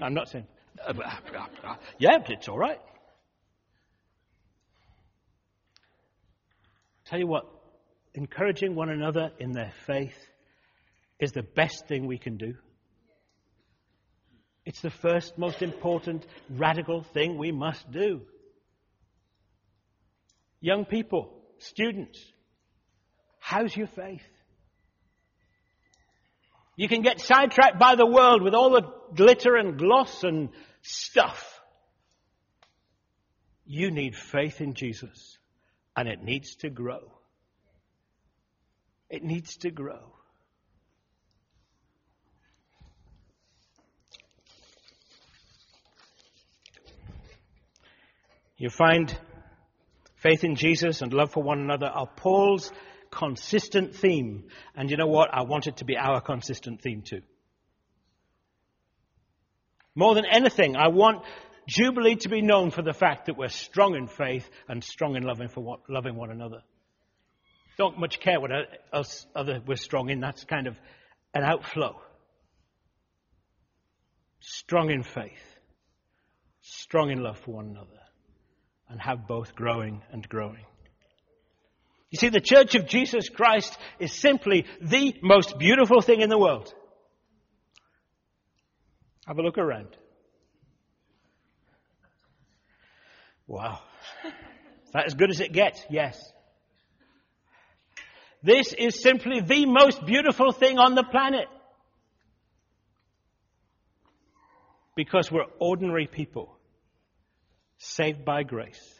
I'm 0.01 0.13
not 0.13 0.29
saying, 0.29 0.47
uh, 0.85 0.93
uh, 0.93 1.75
yeah, 1.99 2.17
it's 2.27 2.47
all 2.47 2.57
right. 2.57 2.79
Tell 7.05 7.19
you 7.19 7.27
what, 7.27 7.45
encouraging 8.15 8.75
one 8.75 8.89
another 8.89 9.31
in 9.39 9.51
their 9.51 9.71
faith 9.85 10.17
is 11.19 11.31
the 11.31 11.43
best 11.43 11.87
thing 11.87 12.07
we 12.07 12.17
can 12.17 12.37
do. 12.37 12.55
It's 14.65 14.81
the 14.81 14.89
first 14.91 15.37
most 15.37 15.61
important 15.61 16.25
radical 16.49 17.03
thing 17.03 17.37
we 17.37 17.51
must 17.51 17.89
do. 17.91 18.21
Young 20.61 20.85
people, 20.85 21.31
students, 21.59 22.19
how's 23.39 23.75
your 23.75 23.87
faith? 23.87 24.21
You 26.75 26.87
can 26.87 27.01
get 27.01 27.19
sidetracked 27.19 27.79
by 27.79 27.95
the 27.95 28.05
world 28.05 28.41
with 28.41 28.53
all 28.53 28.69
the 28.69 28.93
glitter 29.15 29.55
and 29.55 29.77
gloss 29.77 30.23
and 30.23 30.49
stuff. 30.81 31.59
You 33.65 33.91
need 33.91 34.15
faith 34.15 34.61
in 34.61 34.73
Jesus, 34.73 35.37
and 35.95 36.07
it 36.07 36.23
needs 36.23 36.55
to 36.57 36.69
grow. 36.69 37.11
It 39.09 39.23
needs 39.23 39.57
to 39.57 39.71
grow. 39.71 40.18
You 48.59 48.69
find 48.69 49.17
faith 50.17 50.43
in 50.43 50.55
Jesus 50.55 51.01
and 51.01 51.11
love 51.11 51.31
for 51.31 51.41
one 51.41 51.59
another 51.59 51.87
are 51.87 52.07
Paul's 52.07 52.71
consistent 53.09 53.95
theme. 53.95 54.49
And 54.75 54.91
you 54.91 54.97
know 54.97 55.07
what? 55.07 55.33
I 55.33 55.43
want 55.43 55.65
it 55.65 55.77
to 55.77 55.85
be 55.85 55.97
our 55.97 56.21
consistent 56.21 56.81
theme 56.81 57.01
too. 57.01 57.21
More 59.95 60.13
than 60.13 60.25
anything, 60.25 60.75
I 60.75 60.89
want 60.89 61.23
Jubilee 61.67 62.15
to 62.17 62.29
be 62.29 62.41
known 62.41 62.71
for 62.71 62.81
the 62.81 62.93
fact 62.93 63.25
that 63.25 63.37
we're 63.37 63.47
strong 63.47 63.95
in 63.95 64.07
faith 64.07 64.49
and 64.67 64.83
strong 64.83 65.15
in 65.15 65.23
loving 65.23 65.47
for 65.47 65.61
one, 65.61 65.79
loving 65.87 66.15
one 66.15 66.31
another. 66.31 66.61
Don't 67.77 67.97
much 67.97 68.19
care 68.19 68.39
what 68.39 68.51
else 68.91 69.25
other 69.35 69.61
we're 69.65 69.77
strong 69.77 70.09
in. 70.09 70.19
That's 70.19 70.43
kind 70.43 70.67
of 70.67 70.75
an 71.33 71.43
outflow. 71.43 71.99
Strong 74.41 74.91
in 74.91 75.03
faith, 75.03 75.59
strong 76.61 77.09
in 77.11 77.21
love 77.21 77.37
for 77.39 77.51
one 77.51 77.67
another, 77.67 77.99
and 78.89 78.99
have 78.99 79.27
both 79.27 79.55
growing 79.55 80.01
and 80.11 80.27
growing. 80.27 80.65
You 82.09 82.17
see, 82.17 82.29
the 82.29 82.41
Church 82.41 82.73
of 82.75 82.87
Jesus 82.87 83.29
Christ 83.29 83.77
is 83.99 84.13
simply 84.13 84.65
the 84.81 85.15
most 85.21 85.59
beautiful 85.59 86.01
thing 86.01 86.21
in 86.21 86.29
the 86.29 86.39
world. 86.39 86.73
Have 89.27 89.37
a 89.37 89.43
look 89.43 89.59
around. 89.59 89.95
Wow. 93.45 93.79
Is 94.85 94.91
that 94.93 95.05
as 95.05 95.13
good 95.13 95.29
as 95.29 95.39
it 95.39 95.53
gets? 95.53 95.83
Yes. 95.89 96.19
This 98.41 98.73
is 98.73 99.01
simply 99.01 99.41
the 99.41 99.65
most 99.65 100.03
beautiful 100.05 100.51
thing 100.51 100.79
on 100.79 100.95
the 100.95 101.03
planet. 101.03 101.47
Because 104.95 105.31
we're 105.31 105.45
ordinary 105.59 106.07
people, 106.07 106.58
saved 107.79 108.23
by 108.23 108.43
grace, 108.43 108.99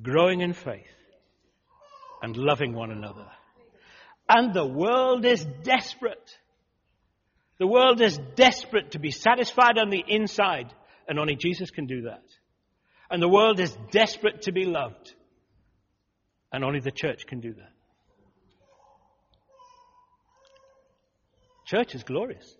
growing 0.00 0.40
in 0.40 0.52
faith, 0.52 0.86
and 2.22 2.36
loving 2.36 2.72
one 2.72 2.90
another. 2.90 3.26
And 4.28 4.54
the 4.54 4.66
world 4.66 5.26
is 5.26 5.44
desperate. 5.62 6.38
The 7.58 7.66
world 7.66 8.00
is 8.00 8.18
desperate 8.36 8.92
to 8.92 8.98
be 8.98 9.10
satisfied 9.10 9.76
on 9.76 9.90
the 9.90 10.02
inside, 10.06 10.72
and 11.06 11.18
only 11.18 11.36
Jesus 11.36 11.70
can 11.70 11.86
do 11.86 12.02
that. 12.02 12.24
And 13.10 13.20
the 13.20 13.28
world 13.28 13.60
is 13.60 13.76
desperate 13.90 14.42
to 14.42 14.52
be 14.52 14.64
loved, 14.64 15.12
and 16.52 16.64
only 16.64 16.80
the 16.80 16.90
church 16.90 17.26
can 17.26 17.40
do 17.40 17.52
that. 17.52 17.70
Church 21.66 21.94
is 21.94 22.02
glorious. 22.02 22.56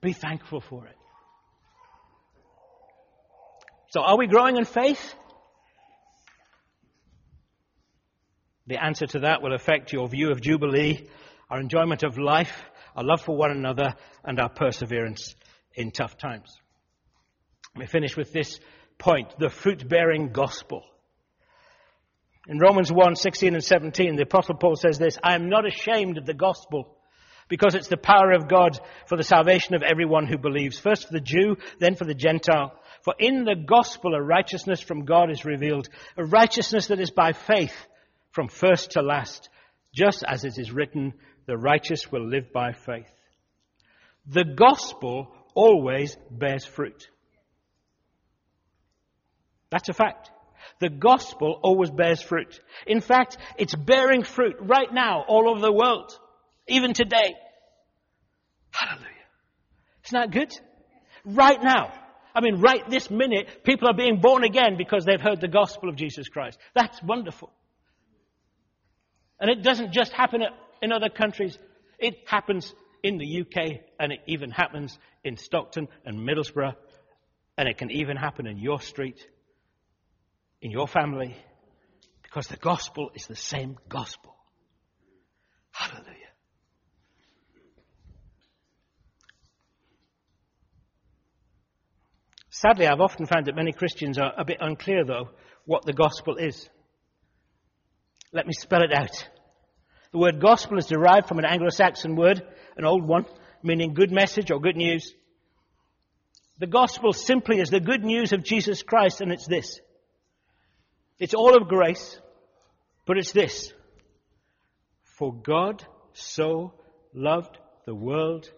Be 0.00 0.12
thankful 0.12 0.60
for 0.60 0.86
it. 0.86 0.96
So, 3.92 4.00
are 4.00 4.16
we 4.16 4.26
growing 4.26 4.56
in 4.56 4.64
faith? 4.64 5.14
The 8.66 8.82
answer 8.82 9.06
to 9.08 9.18
that 9.20 9.42
will 9.42 9.54
affect 9.54 9.92
your 9.92 10.08
view 10.08 10.30
of 10.30 10.40
Jubilee, 10.40 11.10
our 11.50 11.60
enjoyment 11.60 12.02
of 12.02 12.16
life, 12.16 12.64
our 12.96 13.04
love 13.04 13.20
for 13.20 13.36
one 13.36 13.50
another, 13.50 13.94
and 14.24 14.40
our 14.40 14.48
perseverance 14.48 15.34
in 15.74 15.90
tough 15.90 16.16
times. 16.16 16.56
Let 17.74 17.80
me 17.80 17.86
finish 17.86 18.16
with 18.16 18.32
this 18.32 18.60
point 18.96 19.38
the 19.38 19.50
fruit 19.50 19.86
bearing 19.86 20.32
gospel. 20.32 20.84
In 22.48 22.58
Romans 22.58 22.90
1 22.90 23.16
16 23.16 23.52
and 23.52 23.62
17, 23.62 24.16
the 24.16 24.22
Apostle 24.22 24.54
Paul 24.54 24.76
says 24.76 24.96
this 24.96 25.18
I 25.22 25.34
am 25.34 25.50
not 25.50 25.66
ashamed 25.66 26.16
of 26.16 26.24
the 26.24 26.32
gospel 26.32 26.96
because 27.50 27.74
it's 27.74 27.88
the 27.88 27.98
power 27.98 28.32
of 28.32 28.48
God 28.48 28.80
for 29.04 29.18
the 29.18 29.22
salvation 29.22 29.74
of 29.74 29.82
everyone 29.82 30.26
who 30.26 30.38
believes, 30.38 30.78
first 30.78 31.08
for 31.08 31.12
the 31.12 31.20
Jew, 31.20 31.56
then 31.78 31.94
for 31.94 32.06
the 32.06 32.14
Gentile. 32.14 32.72
For 33.04 33.14
in 33.18 33.44
the 33.44 33.56
gospel 33.56 34.14
a 34.14 34.22
righteousness 34.22 34.80
from 34.80 35.04
God 35.04 35.30
is 35.30 35.44
revealed, 35.44 35.88
a 36.16 36.24
righteousness 36.24 36.86
that 36.88 37.00
is 37.00 37.10
by 37.10 37.32
faith 37.32 37.74
from 38.30 38.48
first 38.48 38.92
to 38.92 39.02
last, 39.02 39.48
just 39.92 40.24
as 40.26 40.44
it 40.44 40.56
is 40.56 40.72
written, 40.72 41.12
the 41.46 41.56
righteous 41.56 42.10
will 42.10 42.26
live 42.26 42.52
by 42.52 42.72
faith. 42.72 43.10
The 44.26 44.44
gospel 44.44 45.34
always 45.54 46.16
bears 46.30 46.64
fruit. 46.64 47.08
That's 49.70 49.88
a 49.88 49.94
fact. 49.94 50.30
The 50.80 50.90
gospel 50.90 51.58
always 51.62 51.90
bears 51.90 52.22
fruit. 52.22 52.60
In 52.86 53.00
fact, 53.00 53.36
it's 53.58 53.74
bearing 53.74 54.22
fruit 54.22 54.56
right 54.60 54.92
now 54.92 55.24
all 55.26 55.50
over 55.50 55.60
the 55.60 55.72
world, 55.72 56.16
even 56.68 56.92
today. 56.92 57.34
Hallelujah. 58.70 59.08
Isn't 60.04 60.20
that 60.20 60.30
good? 60.30 60.52
Right 61.24 61.62
now. 61.62 61.92
I 62.34 62.40
mean, 62.40 62.60
right 62.60 62.88
this 62.88 63.10
minute, 63.10 63.64
people 63.64 63.88
are 63.88 63.94
being 63.94 64.20
born 64.20 64.44
again 64.44 64.76
because 64.76 65.04
they've 65.04 65.20
heard 65.20 65.40
the 65.40 65.48
gospel 65.48 65.88
of 65.88 65.96
Jesus 65.96 66.28
Christ. 66.28 66.58
That's 66.74 67.02
wonderful. 67.02 67.50
And 69.40 69.50
it 69.50 69.62
doesn't 69.62 69.92
just 69.92 70.12
happen 70.12 70.42
in 70.80 70.92
other 70.92 71.08
countries. 71.08 71.58
It 71.98 72.16
happens 72.26 72.72
in 73.02 73.18
the 73.18 73.40
UK 73.40 73.80
and 73.98 74.12
it 74.12 74.20
even 74.26 74.50
happens 74.50 74.98
in 75.24 75.36
Stockton 75.36 75.88
and 76.04 76.18
Middlesbrough 76.20 76.74
And 77.58 77.68
it 77.68 77.76
can 77.76 77.90
even 77.90 78.16
happen 78.16 78.46
in 78.46 78.58
your 78.58 78.80
street, 78.80 79.26
in 80.60 80.70
your 80.70 80.88
family, 80.88 81.36
because 82.22 82.46
the 82.46 82.56
gospel 82.56 83.10
is 83.14 83.26
the 83.26 83.36
same 83.36 83.76
gospel. 83.88 84.34
Sadly, 92.62 92.86
I've 92.86 93.00
often 93.00 93.26
found 93.26 93.46
that 93.46 93.56
many 93.56 93.72
Christians 93.72 94.18
are 94.18 94.32
a 94.38 94.44
bit 94.44 94.58
unclear, 94.60 95.04
though, 95.04 95.30
what 95.64 95.84
the 95.84 95.92
gospel 95.92 96.36
is. 96.36 96.68
Let 98.32 98.46
me 98.46 98.52
spell 98.52 98.84
it 98.84 98.92
out. 98.92 99.28
The 100.12 100.18
word 100.18 100.40
gospel 100.40 100.78
is 100.78 100.86
derived 100.86 101.26
from 101.26 101.40
an 101.40 101.44
Anglo-Saxon 101.44 102.14
word, 102.14 102.40
an 102.76 102.84
old 102.84 103.02
one, 103.02 103.26
meaning 103.64 103.94
good 103.94 104.12
message 104.12 104.52
or 104.52 104.60
good 104.60 104.76
news. 104.76 105.12
The 106.58 106.68
gospel 106.68 107.12
simply 107.12 107.58
is 107.58 107.68
the 107.68 107.80
good 107.80 108.04
news 108.04 108.32
of 108.32 108.44
Jesus 108.44 108.84
Christ, 108.84 109.20
and 109.20 109.32
it's 109.32 109.48
this. 109.48 109.80
It's 111.18 111.34
all 111.34 111.56
of 111.56 111.66
grace, 111.66 112.20
but 113.06 113.18
it's 113.18 113.32
this. 113.32 113.72
For 115.18 115.34
God 115.34 115.84
so 116.12 116.74
loved 117.12 117.58
the 117.86 117.94
world 117.94 118.48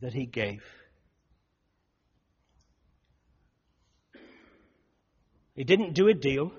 that 0.00 0.14
he 0.14 0.26
gave. 0.26 0.64
He 5.58 5.64
didn't 5.64 5.94
do 5.94 6.06
a 6.06 6.14
deal. 6.14 6.52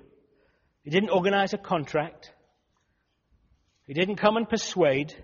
He 0.83 0.89
didn't 0.89 1.11
organize 1.11 1.53
a 1.53 1.57
contract. 1.57 2.33
He 3.87 3.93
didn't 3.93 4.17
come 4.17 4.35
and 4.35 4.47
persuade. 4.47 5.15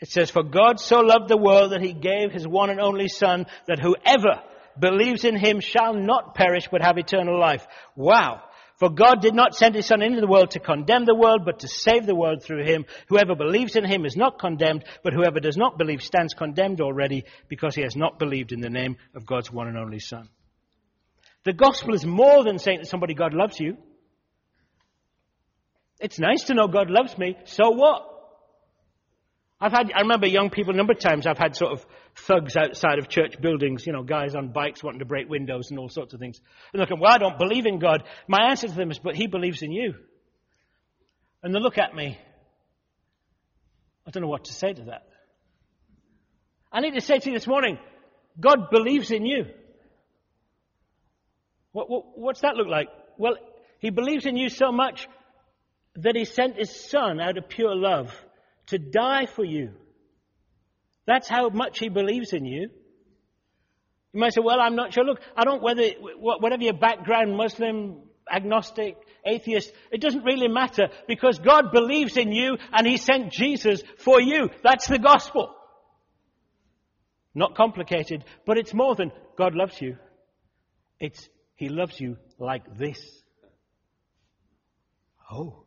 It 0.00 0.10
says, 0.10 0.30
For 0.30 0.44
God 0.44 0.78
so 0.78 1.00
loved 1.00 1.28
the 1.28 1.36
world 1.36 1.72
that 1.72 1.82
he 1.82 1.92
gave 1.92 2.30
his 2.30 2.46
one 2.46 2.70
and 2.70 2.78
only 2.78 3.08
Son, 3.08 3.46
that 3.66 3.80
whoever 3.80 4.44
believes 4.78 5.24
in 5.24 5.34
him 5.34 5.58
shall 5.58 5.92
not 5.92 6.36
perish 6.36 6.68
but 6.70 6.82
have 6.82 6.98
eternal 6.98 7.36
life. 7.36 7.66
Wow. 7.96 8.44
For 8.76 8.90
God 8.90 9.22
did 9.22 9.34
not 9.34 9.56
send 9.56 9.74
his 9.74 9.86
Son 9.86 10.00
into 10.00 10.20
the 10.20 10.28
world 10.28 10.52
to 10.52 10.60
condemn 10.60 11.06
the 11.06 11.16
world, 11.16 11.44
but 11.44 11.58
to 11.58 11.68
save 11.68 12.06
the 12.06 12.14
world 12.14 12.44
through 12.44 12.62
him. 12.62 12.84
Whoever 13.08 13.34
believes 13.34 13.74
in 13.74 13.84
him 13.84 14.06
is 14.06 14.14
not 14.14 14.38
condemned, 14.38 14.84
but 15.02 15.14
whoever 15.14 15.40
does 15.40 15.56
not 15.56 15.78
believe 15.78 16.00
stands 16.00 16.34
condemned 16.34 16.80
already 16.80 17.24
because 17.48 17.74
he 17.74 17.82
has 17.82 17.96
not 17.96 18.20
believed 18.20 18.52
in 18.52 18.60
the 18.60 18.70
name 18.70 18.98
of 19.16 19.26
God's 19.26 19.50
one 19.50 19.66
and 19.66 19.76
only 19.76 19.98
Son. 19.98 20.28
The 21.44 21.52
gospel 21.52 21.94
is 21.94 22.04
more 22.04 22.44
than 22.44 22.58
saying 22.58 22.80
to 22.80 22.86
somebody, 22.86 23.14
God 23.14 23.32
loves 23.32 23.58
you. 23.58 23.76
It's 25.98 26.18
nice 26.18 26.44
to 26.44 26.54
know 26.54 26.66
God 26.66 26.90
loves 26.90 27.16
me. 27.16 27.36
So 27.44 27.70
what? 27.70 28.06
I've 29.60 29.72
had, 29.72 29.92
I 29.94 30.00
remember 30.00 30.26
young 30.26 30.48
people 30.48 30.72
a 30.72 30.76
number 30.76 30.94
of 30.94 31.00
times 31.00 31.26
I've 31.26 31.38
had 31.38 31.54
sort 31.54 31.72
of 31.72 31.84
thugs 32.16 32.56
outside 32.56 32.98
of 32.98 33.08
church 33.08 33.38
buildings, 33.40 33.86
you 33.86 33.92
know, 33.92 34.02
guys 34.02 34.34
on 34.34 34.52
bikes 34.52 34.82
wanting 34.82 35.00
to 35.00 35.04
break 35.04 35.28
windows 35.28 35.70
and 35.70 35.78
all 35.78 35.90
sorts 35.90 36.14
of 36.14 36.20
things. 36.20 36.40
And 36.72 36.80
looking, 36.80 36.98
well, 36.98 37.12
I 37.12 37.18
don't 37.18 37.38
believe 37.38 37.66
in 37.66 37.78
God. 37.78 38.02
My 38.26 38.48
answer 38.48 38.68
to 38.68 38.74
them 38.74 38.90
is, 38.90 38.98
but 38.98 39.14
He 39.14 39.26
believes 39.26 39.62
in 39.62 39.70
you. 39.70 39.94
And 41.42 41.54
they 41.54 41.58
look 41.58 41.76
at 41.76 41.94
me. 41.94 42.18
I 44.06 44.10
don't 44.10 44.22
know 44.22 44.28
what 44.28 44.44
to 44.44 44.52
say 44.52 44.72
to 44.72 44.84
that. 44.84 45.06
I 46.72 46.80
need 46.80 46.94
to 46.94 47.00
say 47.02 47.18
to 47.18 47.30
you 47.30 47.36
this 47.36 47.46
morning, 47.46 47.78
God 48.38 48.70
believes 48.70 49.10
in 49.10 49.26
you. 49.26 49.44
What, 51.72 51.88
what, 51.90 52.18
what's 52.18 52.40
that 52.40 52.56
look 52.56 52.68
like? 52.68 52.88
Well, 53.18 53.36
He 53.78 53.90
believes 53.90 54.26
in 54.26 54.36
you 54.36 54.48
so 54.48 54.72
much 54.72 55.08
that 55.96 56.16
He 56.16 56.24
sent 56.24 56.56
His 56.56 56.70
Son 56.70 57.20
out 57.20 57.38
of 57.38 57.48
pure 57.48 57.74
love 57.74 58.14
to 58.70 58.78
die 58.78 59.26
for 59.26 59.44
you. 59.44 59.72
That's 61.06 61.28
how 61.28 61.48
much 61.48 61.78
he 61.78 61.88
believes 61.88 62.32
in 62.32 62.44
you. 62.44 62.70
You 64.12 64.20
might 64.20 64.32
say, 64.32 64.40
well, 64.44 64.60
I'm 64.60 64.76
not 64.76 64.92
sure. 64.92 65.04
Look, 65.04 65.20
I 65.36 65.44
don't, 65.44 65.62
whether, 65.62 65.88
whatever 66.18 66.62
your 66.62 66.74
background, 66.74 67.36
Muslim, 67.36 68.02
agnostic, 68.30 68.96
atheist, 69.24 69.72
it 69.90 70.00
doesn't 70.00 70.24
really 70.24 70.48
matter 70.48 70.88
because 71.08 71.38
God 71.38 71.72
believes 71.72 72.16
in 72.16 72.32
you 72.32 72.58
and 72.72 72.86
he 72.86 72.96
sent 72.96 73.32
Jesus 73.32 73.82
for 73.98 74.20
you. 74.20 74.50
That's 74.62 74.86
the 74.86 74.98
gospel. 74.98 75.54
Not 77.34 77.56
complicated, 77.56 78.24
but 78.46 78.58
it's 78.58 78.74
more 78.74 78.94
than 78.94 79.10
God 79.36 79.54
loves 79.54 79.80
you. 79.80 79.96
It's 80.98 81.28
he 81.60 81.68
loves 81.68 82.00
you 82.00 82.16
like 82.38 82.78
this. 82.78 82.98
Oh. 85.30 85.64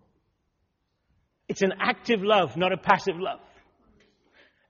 It's 1.48 1.62
an 1.62 1.74
active 1.80 2.24
love, 2.24 2.58
not 2.58 2.74
a 2.74 2.78
passive 2.78 3.20
love. 3.20 3.40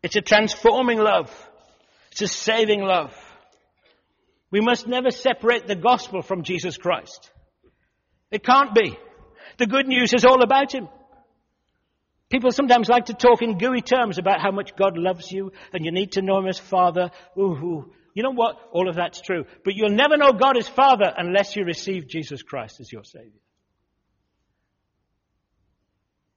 It's 0.04 0.18
a 0.18 0.22
transforming 0.22 1.00
love. 1.00 1.32
It's 2.12 2.24
a 2.24 2.28
saving 2.28 2.82
love. 2.82 3.16
We 4.52 4.60
must 4.60 4.86
never 4.86 5.12
separate 5.12 5.66
the 5.66 5.78
gospel 5.78 6.24
from 6.24 6.44
Jesus 6.44 6.76
Christ. 6.76 7.32
It 8.30 8.44
can't 8.44 8.76
be. 8.76 9.00
The 9.60 9.66
good 9.66 9.88
news 9.88 10.14
is 10.14 10.26
all 10.26 10.44
about 10.44 10.74
Him. 10.74 10.90
People 12.30 12.52
sometimes 12.52 12.90
like 12.90 13.06
to 13.06 13.14
talk 13.14 13.42
in 13.42 13.58
gooey 13.58 13.82
terms 13.82 14.18
about 14.18 14.42
how 14.42 14.52
much 14.52 14.76
God 14.76 14.98
loves 14.98 15.32
you 15.32 15.54
and 15.72 15.86
you 15.86 15.94
need 15.94 16.12
to 16.14 16.22
know 16.22 16.40
Him 16.40 16.48
as 16.48 16.60
Father. 16.60 17.12
Ooh, 17.40 17.44
ooh. 17.44 17.94
You 18.14 18.24
know 18.24 18.32
what? 18.32 18.58
All 18.72 18.88
of 18.88 18.96
that's 18.96 19.22
true. 19.22 19.46
But 19.64 19.76
you'll 19.76 19.90
never 19.90 20.18
know 20.18 20.34
God 20.34 20.58
as 20.58 20.68
Father 20.68 21.12
unless 21.18 21.56
you 21.56 21.64
receive 21.66 22.08
Jesus 22.08 22.44
Christ 22.44 22.80
as 22.80 22.92
your 22.92 23.04
Savior. 23.04 23.32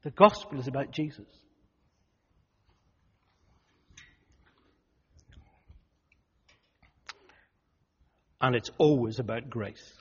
The 0.02 0.10
gospel 0.10 0.58
is 0.58 0.68
about 0.68 0.90
Jesus. 0.90 1.26
And 8.40 8.54
it's 8.54 8.70
always 8.78 9.18
about 9.18 9.50
grace. 9.50 9.92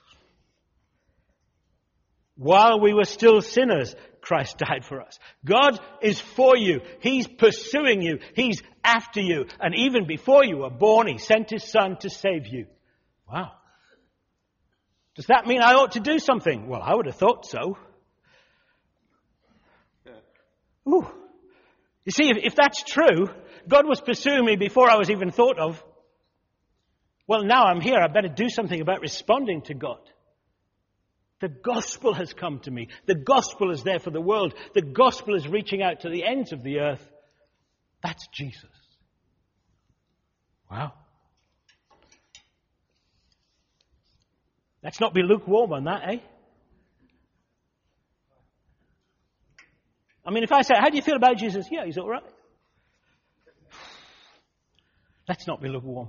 While 2.36 2.80
we 2.80 2.92
were 2.92 3.04
still 3.04 3.40
sinners, 3.40 3.94
Christ 4.20 4.58
died 4.58 4.84
for 4.84 5.00
us. 5.00 5.18
God 5.44 5.80
is 6.02 6.20
for 6.20 6.56
you. 6.56 6.80
He's 7.00 7.26
pursuing 7.26 8.02
you. 8.02 8.18
He's 8.34 8.62
after 8.84 9.20
you. 9.20 9.46
And 9.60 9.74
even 9.74 10.06
before 10.06 10.44
you 10.44 10.58
were 10.58 10.70
born, 10.70 11.06
He 11.06 11.18
sent 11.18 11.50
His 11.50 11.64
Son 11.64 11.96
to 12.00 12.10
save 12.10 12.46
you. 12.46 12.66
Wow. 13.30 13.52
Does 15.14 15.26
that 15.26 15.46
mean 15.46 15.62
I 15.62 15.74
ought 15.74 15.92
to 15.92 16.00
do 16.00 16.18
something? 16.18 16.68
Well, 16.68 16.82
I 16.82 16.94
would 16.94 17.06
have 17.06 17.16
thought 17.16 17.46
so. 17.46 17.78
Ooh. 20.88 21.06
You 22.04 22.12
see, 22.12 22.28
if, 22.28 22.36
if 22.38 22.54
that's 22.54 22.82
true, 22.82 23.28
God 23.66 23.86
was 23.88 24.00
pursuing 24.00 24.44
me 24.44 24.56
before 24.56 24.90
I 24.90 24.96
was 24.96 25.10
even 25.10 25.30
thought 25.30 25.58
of. 25.58 25.82
Well, 27.26 27.44
now 27.44 27.64
I'm 27.64 27.80
here. 27.80 27.98
I 27.98 28.06
better 28.08 28.28
do 28.28 28.48
something 28.48 28.80
about 28.80 29.00
responding 29.00 29.62
to 29.62 29.74
God. 29.74 30.00
The 31.40 31.48
gospel 31.48 32.14
has 32.14 32.32
come 32.32 32.60
to 32.60 32.70
me. 32.70 32.88
The 33.06 33.14
gospel 33.14 33.70
is 33.70 33.82
there 33.82 33.98
for 33.98 34.10
the 34.10 34.20
world. 34.20 34.54
The 34.74 34.82
gospel 34.82 35.34
is 35.34 35.46
reaching 35.46 35.82
out 35.82 36.00
to 36.00 36.08
the 36.08 36.24
ends 36.24 36.52
of 36.52 36.62
the 36.62 36.80
earth. 36.80 37.06
That's 38.02 38.26
Jesus. 38.28 38.64
Wow. 40.70 40.94
Let's 44.82 45.00
not 45.00 45.12
be 45.12 45.22
lukewarm 45.22 45.72
on 45.72 45.84
that, 45.84 46.08
eh? 46.08 46.18
I 50.24 50.30
mean, 50.30 50.42
if 50.42 50.52
I 50.52 50.62
say, 50.62 50.74
How 50.74 50.88
do 50.88 50.96
you 50.96 51.02
feel 51.02 51.16
about 51.16 51.36
Jesus? 51.36 51.66
Yeah, 51.70 51.84
he's 51.84 51.98
all 51.98 52.08
right. 52.08 52.22
Let's 55.28 55.46
not 55.46 55.60
be 55.60 55.68
lukewarm. 55.68 56.08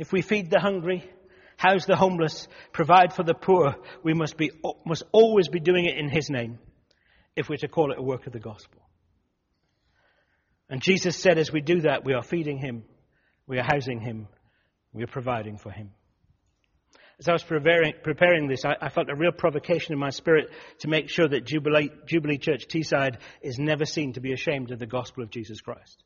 If 0.00 0.12
we 0.12 0.22
feed 0.22 0.48
the 0.48 0.58
hungry, 0.58 1.04
house 1.58 1.84
the 1.84 1.94
homeless, 1.94 2.48
provide 2.72 3.12
for 3.12 3.22
the 3.22 3.34
poor, 3.34 3.76
we 4.02 4.14
must, 4.14 4.38
be, 4.38 4.50
must 4.86 5.02
always 5.12 5.48
be 5.48 5.60
doing 5.60 5.84
it 5.84 5.98
in 5.98 6.08
His 6.08 6.30
name 6.30 6.58
if 7.36 7.50
we're 7.50 7.58
to 7.58 7.68
call 7.68 7.92
it 7.92 7.98
a 7.98 8.02
work 8.02 8.26
of 8.26 8.32
the 8.32 8.40
gospel. 8.40 8.80
And 10.70 10.80
Jesus 10.80 11.18
said, 11.18 11.36
as 11.36 11.52
we 11.52 11.60
do 11.60 11.82
that, 11.82 12.02
we 12.02 12.14
are 12.14 12.22
feeding 12.22 12.56
Him, 12.56 12.84
we 13.46 13.58
are 13.58 13.62
housing 13.62 14.00
Him, 14.00 14.28
we 14.94 15.02
are 15.02 15.06
providing 15.06 15.58
for 15.58 15.70
Him. 15.70 15.90
As 17.18 17.28
I 17.28 17.34
was 17.34 17.42
preparing, 17.42 17.92
preparing 18.02 18.48
this, 18.48 18.64
I, 18.64 18.76
I, 18.80 18.88
felt 18.88 19.10
a 19.10 19.14
real 19.14 19.32
provocation 19.32 19.92
in 19.92 19.98
my 19.98 20.08
spirit 20.08 20.48
to 20.78 20.88
make 20.88 21.10
sure 21.10 21.28
that 21.28 21.44
Jubilee, 21.44 21.90
Jubilee 22.06 22.38
Church 22.38 22.68
Teesside 22.68 23.18
is 23.42 23.58
never 23.58 23.84
seen 23.84 24.14
to 24.14 24.22
be 24.22 24.32
ashamed 24.32 24.70
of 24.70 24.78
the 24.78 24.86
gospel 24.86 25.22
of 25.22 25.30
Jesus 25.30 25.60
Christ. 25.60 26.02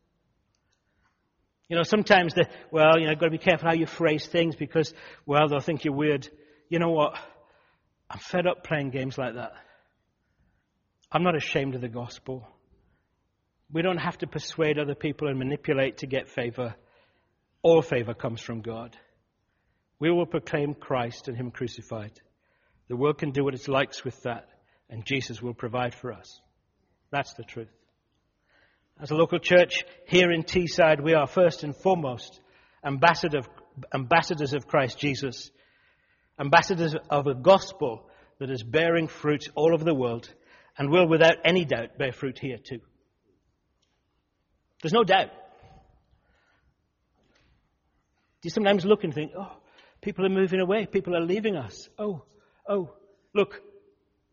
You 1.68 1.76
know, 1.76 1.82
sometimes 1.82 2.34
the, 2.34 2.46
well, 2.70 2.98
you 2.98 3.04
know, 3.04 3.10
you've 3.10 3.20
got 3.20 3.26
to 3.26 3.30
be 3.30 3.38
careful 3.38 3.68
how 3.68 3.74
you 3.74 3.86
phrase 3.86 4.26
things 4.26 4.54
because, 4.54 4.92
well, 5.24 5.48
they'll 5.48 5.60
think 5.60 5.84
you're 5.84 5.94
weird. 5.94 6.28
You 6.68 6.78
know 6.78 6.90
what? 6.90 7.14
I'm 8.10 8.18
fed 8.18 8.46
up 8.46 8.64
playing 8.64 8.90
games 8.90 9.16
like 9.16 9.34
that. 9.34 9.52
I'm 11.10 11.22
not 11.22 11.36
ashamed 11.36 11.74
of 11.74 11.80
the 11.80 11.88
gospel. 11.88 12.46
We 13.72 13.82
don't 13.82 13.98
have 13.98 14.18
to 14.18 14.26
persuade 14.26 14.78
other 14.78 14.94
people 14.94 15.28
and 15.28 15.38
manipulate 15.38 15.98
to 15.98 16.06
get 16.06 16.28
favor. 16.28 16.74
All 17.62 17.80
favor 17.80 18.12
comes 18.12 18.40
from 18.40 18.60
God. 18.60 18.96
We 19.98 20.10
will 20.10 20.26
proclaim 20.26 20.74
Christ 20.74 21.28
and 21.28 21.36
Him 21.36 21.50
crucified. 21.50 22.12
The 22.88 22.96
world 22.96 23.18
can 23.18 23.30
do 23.30 23.42
what 23.42 23.54
it 23.54 23.66
likes 23.68 24.04
with 24.04 24.20
that, 24.24 24.48
and 24.90 25.06
Jesus 25.06 25.40
will 25.40 25.54
provide 25.54 25.94
for 25.94 26.12
us. 26.12 26.40
That's 27.10 27.32
the 27.34 27.44
truth. 27.44 27.70
As 29.00 29.10
a 29.10 29.16
local 29.16 29.38
church 29.38 29.84
here 30.06 30.30
in 30.30 30.44
Teesside, 30.44 31.02
we 31.02 31.14
are 31.14 31.26
first 31.26 31.64
and 31.64 31.74
foremost 31.74 32.40
ambassador, 32.84 33.40
ambassadors 33.92 34.52
of 34.52 34.68
Christ 34.68 34.98
Jesus, 34.98 35.50
ambassadors 36.38 36.94
of 37.10 37.26
a 37.26 37.34
gospel 37.34 38.08
that 38.38 38.50
is 38.50 38.62
bearing 38.62 39.08
fruit 39.08 39.48
all 39.54 39.74
over 39.74 39.84
the 39.84 39.94
world 39.94 40.32
and 40.78 40.90
will 40.90 41.08
without 41.08 41.36
any 41.44 41.64
doubt 41.64 41.98
bear 41.98 42.12
fruit 42.12 42.38
here 42.38 42.58
too. 42.58 42.80
There's 44.82 44.92
no 44.92 45.04
doubt. 45.04 45.30
Do 48.42 48.48
you 48.48 48.50
sometimes 48.50 48.84
look 48.84 49.02
and 49.04 49.14
think, 49.14 49.32
oh, 49.36 49.56
people 50.02 50.26
are 50.26 50.30
moving 50.30 50.60
away, 50.60 50.86
people 50.86 51.16
are 51.16 51.24
leaving 51.24 51.56
us. 51.56 51.88
Oh, 51.98 52.24
oh, 52.68 52.92
look, 53.34 53.60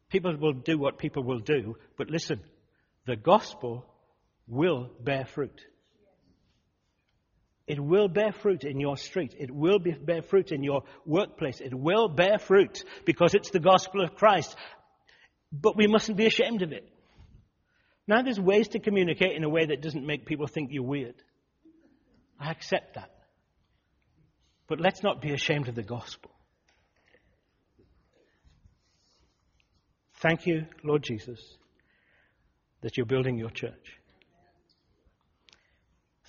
people 0.10 0.36
will 0.38 0.54
do 0.54 0.78
what 0.78 0.98
people 0.98 1.24
will 1.24 1.40
do, 1.40 1.78
but 1.98 2.10
listen, 2.10 2.42
the 3.06 3.16
gospel 3.16 3.86
will 4.48 4.90
bear 5.00 5.26
fruit. 5.26 5.62
It 7.68 7.80
will 7.80 8.08
bear 8.10 8.34
fruit 8.34 8.64
in 8.64 8.80
your 8.80 8.98
street. 8.98 9.34
It 9.40 9.50
will 9.50 9.80
be, 9.80 9.92
bear 9.92 10.22
fruit 10.22 10.52
in 10.52 10.64
your 10.64 10.84
workplace. 11.06 11.62
It 11.62 11.74
will 11.74 12.10
bear 12.10 12.38
fruit 12.38 12.84
because 13.06 13.34
it's 13.34 13.52
the 13.52 13.60
gospel 13.60 14.04
of 14.04 14.16
Christ. 14.16 14.56
But 15.54 15.78
we 15.78 15.88
mustn't 15.88 16.18
be 16.18 16.26
ashamed 16.26 16.64
of 16.64 16.74
it. 16.74 16.90
Now, 18.08 18.24
there's 18.24 18.40
ways 18.40 18.68
to 18.70 18.80
communicate 18.80 19.38
in 19.38 19.44
a 19.44 19.50
way 19.50 19.68
that 19.68 19.82
doesn't 19.82 20.06
make 20.06 20.26
people 20.26 20.48
think 20.48 20.72
you're 20.74 20.84
weird. 20.84 21.16
I 22.40 22.52
accept 22.52 22.96
that. 22.96 23.12
But 24.68 24.82
let's 24.82 25.04
not 25.04 25.22
be 25.22 25.32
ashamed 25.32 25.68
of 25.68 25.76
the 25.76 25.84
gospel. 25.84 26.32
Thank 30.16 30.46
you, 30.46 30.66
Lord 30.84 31.04
Jesus, 31.04 31.40
that 32.82 32.98
you're 32.98 33.06
building 33.06 33.38
your 33.38 33.50
church. 33.50 34.01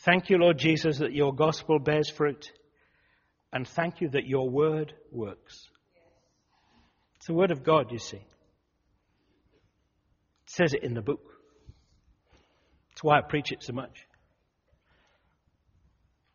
Thank 0.04 0.30
you, 0.30 0.38
Lord 0.38 0.58
Jesus, 0.58 0.98
that 0.98 1.12
your 1.12 1.32
gospel 1.32 1.78
bears 1.78 2.10
fruit. 2.10 2.50
And 3.52 3.68
thank 3.68 4.00
you 4.00 4.08
that 4.10 4.26
your 4.26 4.50
word 4.50 4.94
works. 5.12 5.68
It's 7.16 7.26
the 7.26 7.34
word 7.34 7.52
of 7.52 7.62
God, 7.62 7.92
you 7.92 7.98
see. 7.98 8.16
It 8.16 8.24
says 10.46 10.74
it 10.74 10.82
in 10.82 10.94
the 10.94 11.02
book. 11.02 11.22
That's 12.90 13.04
why 13.04 13.18
I 13.18 13.20
preach 13.20 13.52
it 13.52 13.62
so 13.62 13.72
much. 13.72 14.06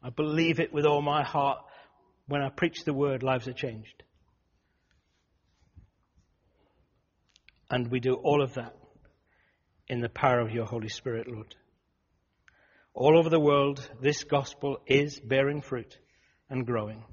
I 0.01 0.11
believe 0.11 0.61
it 0.61 0.71
with 0.71 0.85
all 0.85 1.01
my 1.01 1.23
heart. 1.23 1.59
When 2.27 2.41
I 2.41 2.49
preach 2.49 2.85
the 2.85 2.93
word, 2.93 3.23
lives 3.23 3.47
are 3.49 3.53
changed. 3.53 4.03
And 7.69 7.91
we 7.91 7.99
do 7.99 8.13
all 8.13 8.41
of 8.41 8.53
that 8.53 8.77
in 9.89 9.99
the 9.99 10.09
power 10.09 10.39
of 10.39 10.51
your 10.51 10.65
Holy 10.65 10.89
Spirit, 10.89 11.27
Lord. 11.27 11.53
All 12.99 13.15
over 13.15 13.29
the 13.29 13.39
world, 13.39 13.87
this 14.01 14.23
gospel 14.23 14.79
is 14.87 15.19
bearing 15.19 15.61
fruit 15.61 15.99
and 16.49 16.65
growing, 16.65 17.03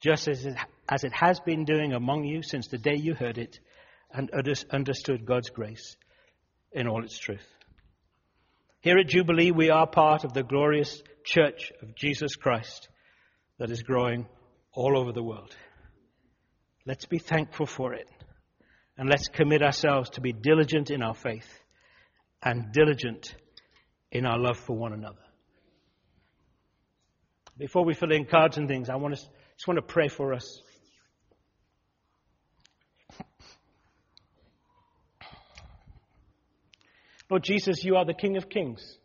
just 0.00 0.28
as 0.28 0.46
it, 0.46 0.54
as 0.88 1.02
it 1.02 1.12
has 1.12 1.40
been 1.40 1.64
doing 1.64 1.92
among 1.92 2.22
you 2.22 2.44
since 2.44 2.68
the 2.68 2.78
day 2.78 2.94
you 2.94 3.12
heard 3.12 3.36
it 3.36 3.58
and 4.12 4.30
understood 4.70 5.26
God's 5.26 5.50
grace 5.50 5.96
in 6.70 6.86
all 6.86 7.02
its 7.02 7.18
truth. 7.18 7.44
Here 8.82 8.96
at 8.96 9.08
Jubilee, 9.08 9.50
we 9.50 9.68
are 9.68 9.88
part 9.88 10.22
of 10.22 10.32
the 10.32 10.44
glorious 10.44 11.02
church 11.24 11.72
of 11.82 11.96
Jesus 11.96 12.36
Christ 12.36 12.88
that 13.58 13.72
is 13.72 13.82
growing 13.82 14.28
all 14.72 14.96
over 14.96 15.10
the 15.10 15.24
world. 15.24 15.56
Let's 16.86 17.06
be 17.06 17.18
thankful 17.18 17.66
for 17.66 17.94
it. 17.94 18.06
And 18.96 19.08
let's 19.08 19.26
commit 19.26 19.60
ourselves 19.60 20.10
to 20.10 20.20
be 20.20 20.32
diligent 20.32 20.92
in 20.92 21.02
our 21.02 21.14
faith 21.14 21.48
and 22.40 22.70
diligent 22.72 23.34
in 24.14 24.24
our 24.24 24.38
love 24.38 24.56
for 24.56 24.76
one 24.76 24.92
another. 24.92 25.18
Before 27.58 27.84
we 27.84 27.94
fill 27.94 28.12
in 28.12 28.24
cards 28.24 28.56
and 28.56 28.68
things, 28.68 28.88
I 28.88 28.96
want 28.96 29.16
to, 29.16 29.20
just 29.20 29.68
want 29.68 29.78
to 29.78 29.82
pray 29.82 30.08
for 30.08 30.32
us. 30.32 30.60
Lord 37.28 37.42
Jesus, 37.42 37.84
you 37.84 37.96
are 37.96 38.04
the 38.04 38.14
King 38.14 38.36
of 38.36 38.48
Kings. 38.48 38.98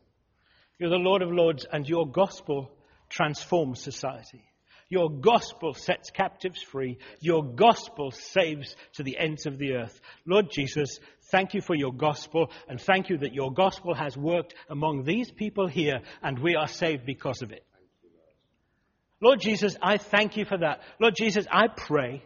You're 0.78 0.89
the 0.89 0.97
Lord 0.97 1.22
of 1.22 1.32
Lords, 1.32 1.66
and 1.72 1.88
your 1.88 2.07
gospel 2.07 2.72
transforms 3.10 3.82
society. 3.82 4.43
Your 4.90 5.10
gospel 5.10 5.76
sets 5.76 6.10
captives 6.10 6.62
free. 6.62 6.98
Your 7.20 7.44
gospel 7.44 8.12
saves 8.12 8.76
to 8.94 9.04
the 9.04 9.18
ends 9.20 9.46
of 9.46 9.60
the 9.60 9.74
earth. 9.74 10.02
Lord 10.26 10.48
Jesus, 10.52 11.00
thank 11.32 11.54
you 11.54 11.62
for 11.62 11.76
your 11.76 11.94
gospel 11.94 12.50
and 12.68 12.82
thank 12.82 13.10
you 13.10 13.20
that 13.20 13.34
your 13.34 13.54
gospel 13.54 13.94
has 13.94 14.18
worked 14.18 14.56
among 14.68 15.04
these 15.04 15.32
people 15.32 15.68
here 15.68 16.02
and 16.24 16.40
we 16.40 16.56
are 16.56 16.68
saved 16.68 17.06
because 17.06 17.44
of 17.44 17.52
it. 17.52 17.64
Lord 19.22 19.40
Jesus, 19.42 19.76
I 19.82 19.98
thank 19.98 20.38
you 20.38 20.46
for 20.46 20.58
that. 20.58 20.82
Lord 21.00 21.14
Jesus, 21.16 21.46
I 21.52 21.68
pray 21.68 22.24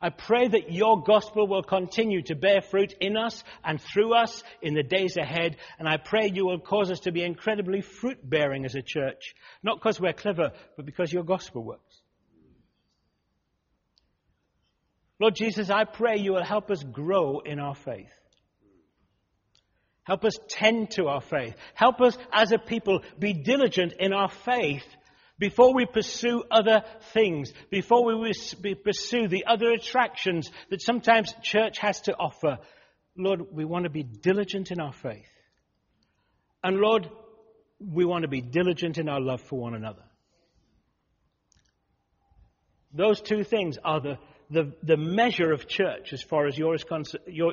I 0.00 0.10
pray 0.10 0.48
that 0.48 0.72
your 0.72 1.02
gospel 1.02 1.46
will 1.46 1.62
continue 1.62 2.22
to 2.22 2.34
bear 2.34 2.60
fruit 2.60 2.94
in 3.00 3.16
us 3.16 3.42
and 3.64 3.80
through 3.80 4.14
us 4.14 4.42
in 4.60 4.74
the 4.74 4.82
days 4.82 5.16
ahead. 5.16 5.56
And 5.78 5.88
I 5.88 5.96
pray 5.96 6.30
you 6.32 6.46
will 6.46 6.60
cause 6.60 6.90
us 6.90 7.00
to 7.00 7.12
be 7.12 7.22
incredibly 7.22 7.80
fruit 7.80 8.18
bearing 8.22 8.64
as 8.64 8.74
a 8.74 8.82
church. 8.82 9.34
Not 9.62 9.78
because 9.78 10.00
we're 10.00 10.12
clever, 10.12 10.52
but 10.76 10.84
because 10.84 11.12
your 11.12 11.24
gospel 11.24 11.64
works. 11.64 12.02
Lord 15.18 15.34
Jesus, 15.34 15.70
I 15.70 15.84
pray 15.84 16.18
you 16.18 16.32
will 16.32 16.44
help 16.44 16.70
us 16.70 16.82
grow 16.82 17.40
in 17.40 17.58
our 17.58 17.74
faith. 17.74 18.12
Help 20.04 20.24
us 20.24 20.38
tend 20.48 20.90
to 20.92 21.06
our 21.08 21.22
faith. 21.22 21.56
Help 21.74 22.00
us 22.00 22.16
as 22.32 22.52
a 22.52 22.58
people 22.58 23.00
be 23.18 23.32
diligent 23.32 23.94
in 23.98 24.12
our 24.12 24.28
faith 24.28 24.84
before 25.38 25.74
we 25.74 25.86
pursue 25.86 26.42
other 26.50 26.82
things, 27.12 27.52
before 27.70 28.04
we 28.04 28.32
pursue 28.74 29.28
the 29.28 29.44
other 29.46 29.70
attractions 29.70 30.50
that 30.70 30.80
sometimes 30.80 31.34
church 31.42 31.78
has 31.78 32.00
to 32.02 32.14
offer, 32.14 32.58
Lord, 33.16 33.52
we 33.52 33.64
want 33.64 33.84
to 33.84 33.90
be 33.90 34.02
diligent 34.02 34.70
in 34.70 34.80
our 34.80 34.92
faith. 34.92 35.28
And 36.62 36.78
Lord, 36.78 37.08
we 37.78 38.04
want 38.04 38.22
to 38.22 38.28
be 38.28 38.40
diligent 38.40 38.98
in 38.98 39.08
our 39.08 39.20
love 39.20 39.40
for 39.42 39.58
one 39.58 39.74
another. 39.74 40.02
Those 42.92 43.20
two 43.20 43.44
things 43.44 43.76
are 43.84 44.00
the, 44.00 44.18
the, 44.50 44.72
the 44.82 44.96
measure 44.96 45.52
of 45.52 45.68
church 45.68 46.12
as 46.12 46.22
far 46.22 46.46
as 46.46 46.56
you're, 46.56 46.76
you're, 47.26 47.52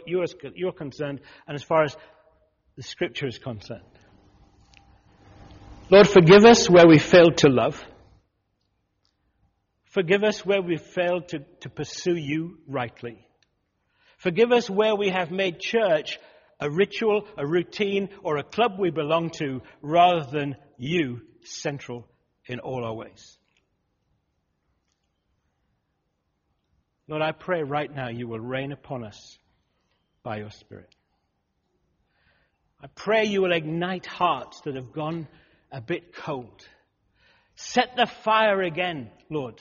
you're, 0.55 0.71
concerned 0.71 1.19
and 1.47 1.55
as 1.55 1.63
far 1.63 1.83
as 1.83 1.97
the 2.77 2.83
scripture 2.83 3.27
is 3.27 3.37
concerned. 3.37 3.83
Lord, 5.89 6.07
forgive 6.07 6.45
us 6.45 6.69
where 6.69 6.87
we 6.87 6.97
failed 6.97 7.37
to 7.37 7.49
love. 7.49 7.83
Forgive 9.85 10.23
us 10.23 10.45
where 10.45 10.61
we 10.61 10.77
failed 10.77 11.27
to, 11.29 11.39
to 11.61 11.69
pursue 11.69 12.15
you 12.15 12.57
rightly. 12.67 13.27
Forgive 14.17 14.51
us 14.51 14.69
where 14.69 14.95
we 14.95 15.09
have 15.09 15.29
made 15.29 15.59
church 15.59 16.17
a 16.59 16.69
ritual, 16.69 17.27
a 17.37 17.45
routine, 17.45 18.09
or 18.23 18.37
a 18.37 18.43
club 18.43 18.79
we 18.79 18.89
belong 18.89 19.29
to 19.31 19.61
rather 19.81 20.25
than 20.31 20.55
you 20.77 21.21
central 21.43 22.07
in 22.45 22.59
all 22.59 22.85
our 22.85 22.93
ways. 22.93 23.37
Lord, 27.07 27.21
I 27.21 27.33
pray 27.33 27.63
right 27.63 27.93
now 27.93 28.07
you 28.07 28.27
will 28.27 28.39
reign 28.39 28.71
upon 28.71 29.03
us 29.03 29.37
by 30.23 30.37
your 30.37 30.51
Spirit. 30.51 30.95
I 32.81 32.87
pray 32.95 33.25
you 33.25 33.41
will 33.41 33.51
ignite 33.51 34.05
hearts 34.05 34.61
that 34.61 34.75
have 34.75 34.93
gone 34.93 35.27
a 35.73 35.81
bit 35.81 36.15
cold. 36.15 36.65
Set 37.55 37.95
the 37.97 38.05
fire 38.05 38.61
again, 38.61 39.09
Lord. 39.29 39.59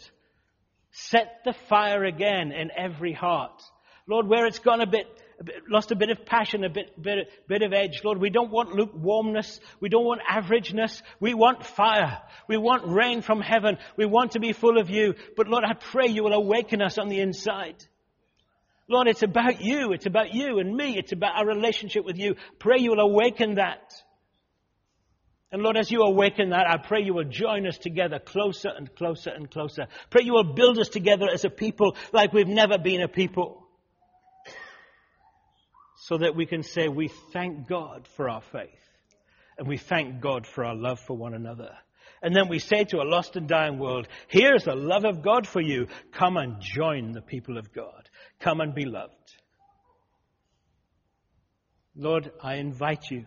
Set 0.93 1.41
the 1.45 1.55
fire 1.69 2.05
again 2.05 2.53
in 2.53 2.71
every 2.77 3.15
heart. 3.15 3.63
Lord, 4.07 4.29
where 4.29 4.47
it's 4.47 4.59
gone 4.59 4.83
a 4.83 4.87
bit, 4.87 5.07
a 5.41 5.45
bit 5.45 5.55
lost 5.69 5.91
a 5.91 5.97
bit 5.97 6.11
of 6.11 6.27
passion, 6.27 6.65
a 6.65 6.69
bit, 6.69 7.01
bit, 7.01 7.29
bit 7.49 7.63
of 7.63 7.73
edge. 7.73 8.03
Lord, 8.05 8.19
we 8.19 8.29
don't 8.29 8.51
want 8.51 8.75
lukewarmness. 8.75 9.59
We 9.81 9.89
don't 9.89 10.05
want 10.05 10.21
averageness. 10.31 11.01
We 11.19 11.33
want 11.33 11.65
fire. 11.65 12.21
We 12.47 12.59
want 12.59 12.87
rain 12.87 13.23
from 13.23 13.41
heaven. 13.41 13.79
We 13.97 14.05
want 14.05 14.33
to 14.33 14.41
be 14.41 14.53
full 14.53 14.79
of 14.79 14.91
you. 14.91 15.15
But 15.37 15.49
Lord, 15.49 15.65
I 15.65 15.73
pray 15.73 16.09
you 16.09 16.25
will 16.25 16.35
awaken 16.35 16.83
us 16.83 16.99
on 16.99 17.09
the 17.09 17.21
inside. 17.21 17.77
Lord, 18.89 19.09
it's 19.09 19.23
about 19.23 19.63
you. 19.63 19.93
It's 19.93 20.07
about 20.07 20.35
you 20.35 20.59
and 20.59 20.77
me. 20.77 20.99
It's 20.99 21.13
about 21.13 21.37
our 21.37 21.47
relationship 21.47 22.05
with 22.05 22.19
you. 22.19 22.35
Pray 22.59 22.81
you 22.81 22.91
will 22.91 23.01
awaken 23.01 23.55
that. 23.55 23.95
And 25.53 25.63
Lord, 25.63 25.77
as 25.77 25.91
you 25.91 26.01
awaken 26.01 26.51
that, 26.51 26.67
I 26.67 26.79
pray 26.79 27.03
you 27.03 27.13
will 27.13 27.29
join 27.29 27.67
us 27.67 27.77
together 27.77 28.19
closer 28.19 28.71
and 28.75 28.93
closer 28.97 29.29
and 29.31 29.51
closer. 29.51 29.87
Pray 30.09 30.25
you 30.25 30.33
will 30.33 30.55
build 30.55 30.79
us 30.79 30.89
together 30.89 31.27
as 31.33 31.45
a 31.45 31.51
people 31.51 31.95
like 32.11 32.33
we've 32.33 32.49
never 32.49 32.79
been 32.79 33.03
a 33.03 33.09
people. 33.09 33.69
So 35.97 36.17
that 36.19 36.35
we 36.35 36.47
can 36.47 36.63
say 36.63 36.89
we 36.89 37.09
thank 37.35 37.69
God 37.69 38.09
for 38.17 38.31
our 38.31 38.41
faith. 38.41 38.71
And 39.59 39.69
we 39.69 39.77
thank 39.77 40.23
God 40.23 40.47
for 40.47 40.65
our 40.65 40.75
love 40.75 40.99
for 41.01 41.17
one 41.17 41.35
another. 41.35 41.77
And 42.23 42.35
then 42.35 42.49
we 42.49 42.59
say 42.59 42.85
to 42.85 43.03
a 43.03 43.05
lost 43.05 43.37
and 43.37 43.47
dying 43.47 43.79
world, 43.79 44.09
here's 44.29 44.65
the 44.65 44.75
love 44.75 45.05
of 45.05 45.23
God 45.23 45.47
for 45.47 45.61
you. 45.61 45.87
Come 46.13 46.39
and 46.39 46.61
join 46.61 47.13
the 47.13 47.21
people 47.21 47.59
of 47.59 47.75
God. 47.75 48.09
Come 48.41 48.63
and 48.63 48.75
be 48.75 48.87
loved. 48.87 49.13
Lord, 51.95 52.33
I 52.43 52.55
invite 52.55 53.11
you 53.11 53.27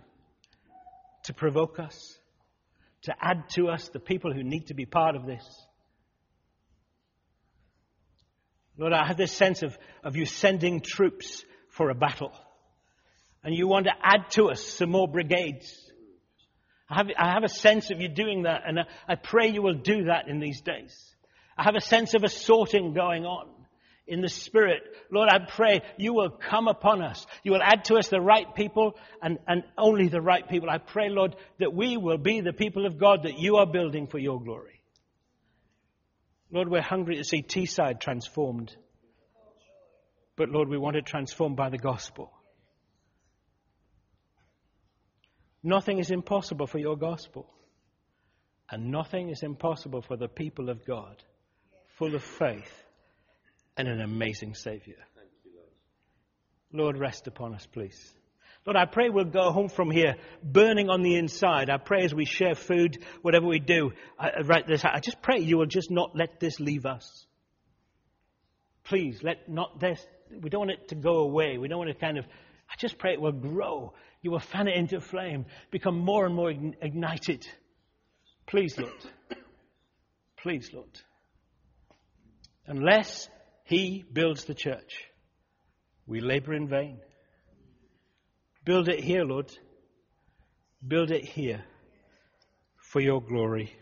to 1.25 1.33
provoke 1.33 1.79
us, 1.79 2.17
to 3.03 3.15
add 3.21 3.49
to 3.51 3.69
us 3.69 3.89
the 3.89 3.99
people 3.99 4.33
who 4.33 4.43
need 4.43 4.67
to 4.67 4.73
be 4.73 4.85
part 4.85 5.15
of 5.15 5.25
this. 5.25 5.43
Lord, 8.77 8.93
I 8.93 9.07
have 9.07 9.17
this 9.17 9.31
sense 9.31 9.63
of, 9.63 9.77
of 10.03 10.15
you 10.15 10.25
sending 10.25 10.81
troops 10.81 11.43
for 11.69 11.89
a 11.89 11.95
battle. 11.95 12.31
And 13.43 13.55
you 13.55 13.67
want 13.67 13.85
to 13.85 13.93
add 14.01 14.31
to 14.31 14.49
us 14.49 14.61
some 14.61 14.89
more 14.89 15.07
brigades. 15.07 15.71
I 16.89 16.95
have, 16.95 17.07
I 17.17 17.31
have 17.31 17.43
a 17.43 17.49
sense 17.49 17.91
of 17.91 18.01
you 18.01 18.09
doing 18.09 18.43
that, 18.43 18.63
and 18.67 18.79
I, 18.79 18.83
I 19.07 19.15
pray 19.15 19.49
you 19.49 19.61
will 19.61 19.75
do 19.75 20.05
that 20.05 20.27
in 20.27 20.39
these 20.39 20.61
days. 20.61 20.95
I 21.57 21.63
have 21.63 21.75
a 21.75 21.81
sense 21.81 22.15
of 22.15 22.23
a 22.23 22.29
sorting 22.29 22.93
going 22.93 23.25
on 23.25 23.54
in 24.07 24.21
the 24.21 24.29
Spirit. 24.29 24.83
Lord, 25.11 25.29
I 25.29 25.39
pray 25.39 25.81
you 25.97 26.13
will 26.13 26.29
come 26.29 26.67
upon 26.67 27.01
us. 27.01 27.25
You 27.43 27.53
will 27.53 27.61
add 27.61 27.85
to 27.85 27.95
us 27.95 28.07
the 28.07 28.21
right 28.21 28.53
people 28.55 28.97
and, 29.21 29.39
and 29.47 29.63
only 29.77 30.07
the 30.07 30.21
right 30.21 30.47
people. 30.47 30.69
I 30.69 30.77
pray, 30.77 31.09
Lord, 31.09 31.35
that 31.59 31.73
we 31.73 31.97
will 31.97 32.17
be 32.17 32.41
the 32.41 32.53
people 32.53 32.85
of 32.85 32.99
God 32.99 33.23
that 33.23 33.39
you 33.39 33.57
are 33.57 33.65
building 33.65 34.07
for 34.07 34.19
your 34.19 34.41
glory. 34.41 34.81
Lord, 36.51 36.69
we're 36.69 36.81
hungry 36.81 37.17
to 37.17 37.23
see 37.23 37.41
Teesside 37.41 37.99
transformed. 37.99 38.75
But 40.35 40.49
Lord, 40.49 40.69
we 40.69 40.77
want 40.77 40.97
it 40.97 41.05
transformed 41.05 41.55
by 41.55 41.69
the 41.69 41.77
gospel. 41.77 42.31
Nothing 45.63 45.97
is 45.97 46.11
impossible 46.11 46.67
for 46.67 46.77
your 46.77 46.95
gospel. 46.95 47.49
And 48.69 48.91
nothing 48.91 49.29
is 49.29 49.41
impossible 49.41 50.01
for 50.01 50.17
the 50.17 50.27
people 50.27 50.69
of 50.69 50.85
God, 50.85 51.23
full 51.97 52.15
of 52.15 52.23
faith 52.23 52.84
and 53.77 53.87
an 53.87 54.01
amazing 54.01 54.55
Savior. 54.55 54.95
Thank 55.15 55.29
you, 55.43 55.51
Lord, 55.55 56.85
Lord, 56.85 56.97
rest 56.97 57.27
upon 57.27 57.53
us, 57.53 57.65
please. 57.65 58.13
Lord, 58.65 58.77
I 58.77 58.85
pray 58.85 59.09
we'll 59.09 59.25
go 59.25 59.51
home 59.51 59.69
from 59.69 59.91
here 59.91 60.15
burning 60.41 60.89
on 60.89 61.03
the 61.03 61.15
inside. 61.15 61.69
I 61.69 61.77
pray 61.77 62.03
as 62.03 62.15
we 62.15 62.25
share 62.25 62.55
food, 62.55 63.03
whatever 63.21 63.45
we 63.45 63.59
do, 63.59 63.91
I, 64.17 64.41
right 64.43 64.65
this, 64.65 64.83
I 64.83 64.99
just 64.99 65.21
pray 65.21 65.39
you 65.39 65.57
will 65.57 65.67
just 65.67 65.91
not 65.91 66.15
let 66.15 66.39
this 66.39 66.59
leave 66.59 66.85
us. 66.85 67.27
Please, 68.83 69.21
let 69.21 69.47
not 69.47 69.79
this, 69.79 70.03
we 70.41 70.49
don't 70.49 70.67
want 70.67 70.71
it 70.71 70.87
to 70.89 70.95
go 70.95 71.17
away. 71.19 71.57
We 71.59 71.67
don't 71.67 71.77
want 71.77 71.91
to 71.91 71.95
kind 71.95 72.17
of, 72.17 72.25
I 72.69 72.73
just 72.79 72.97
pray 72.97 73.13
it 73.13 73.21
will 73.21 73.31
grow. 73.31 73.93
You 74.23 74.31
will 74.31 74.39
fan 74.39 74.67
it 74.67 74.75
into 74.75 74.99
flame, 74.99 75.45
become 75.69 75.99
more 75.99 76.25
and 76.25 76.33
more 76.33 76.49
ignited. 76.49 77.47
Please, 78.47 78.77
Lord. 78.79 78.93
Please, 80.37 80.71
Lord. 80.73 80.89
Unless 82.65 83.29
He 83.65 84.05
builds 84.13 84.45
the 84.45 84.53
church, 84.53 85.05
we 86.05 86.21
labor 86.21 86.53
in 86.53 86.67
vain. 86.67 86.99
Build 88.63 88.89
it 88.89 88.99
here, 88.99 89.23
Lord. 89.23 89.51
Build 90.87 91.09
it 91.11 91.25
here 91.25 91.63
for 92.77 92.99
your 92.99 93.21
glory 93.21 93.75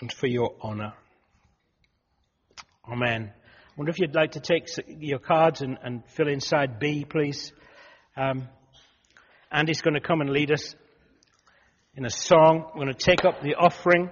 and 0.00 0.12
for 0.12 0.26
your 0.26 0.54
honor. 0.60 0.92
Amen. 2.90 3.32
I 3.32 3.72
wonder 3.76 3.90
if 3.90 3.98
you'd 4.00 4.14
like 4.14 4.32
to 4.32 4.40
take 4.40 4.68
your 4.86 5.20
cards 5.20 5.60
and, 5.60 5.78
and 5.82 6.02
fill 6.10 6.28
inside 6.28 6.78
B, 6.80 7.04
please. 7.04 7.52
Um, 8.16 8.48
Andy's 9.52 9.82
going 9.82 9.94
to 9.94 10.00
come 10.00 10.20
and 10.20 10.30
lead 10.30 10.50
us 10.50 10.74
in 11.96 12.04
a 12.04 12.10
song. 12.10 12.70
We're 12.74 12.84
going 12.84 12.94
to 12.94 13.04
take 13.04 13.24
up 13.24 13.40
the 13.40 13.54
offering. 13.54 14.10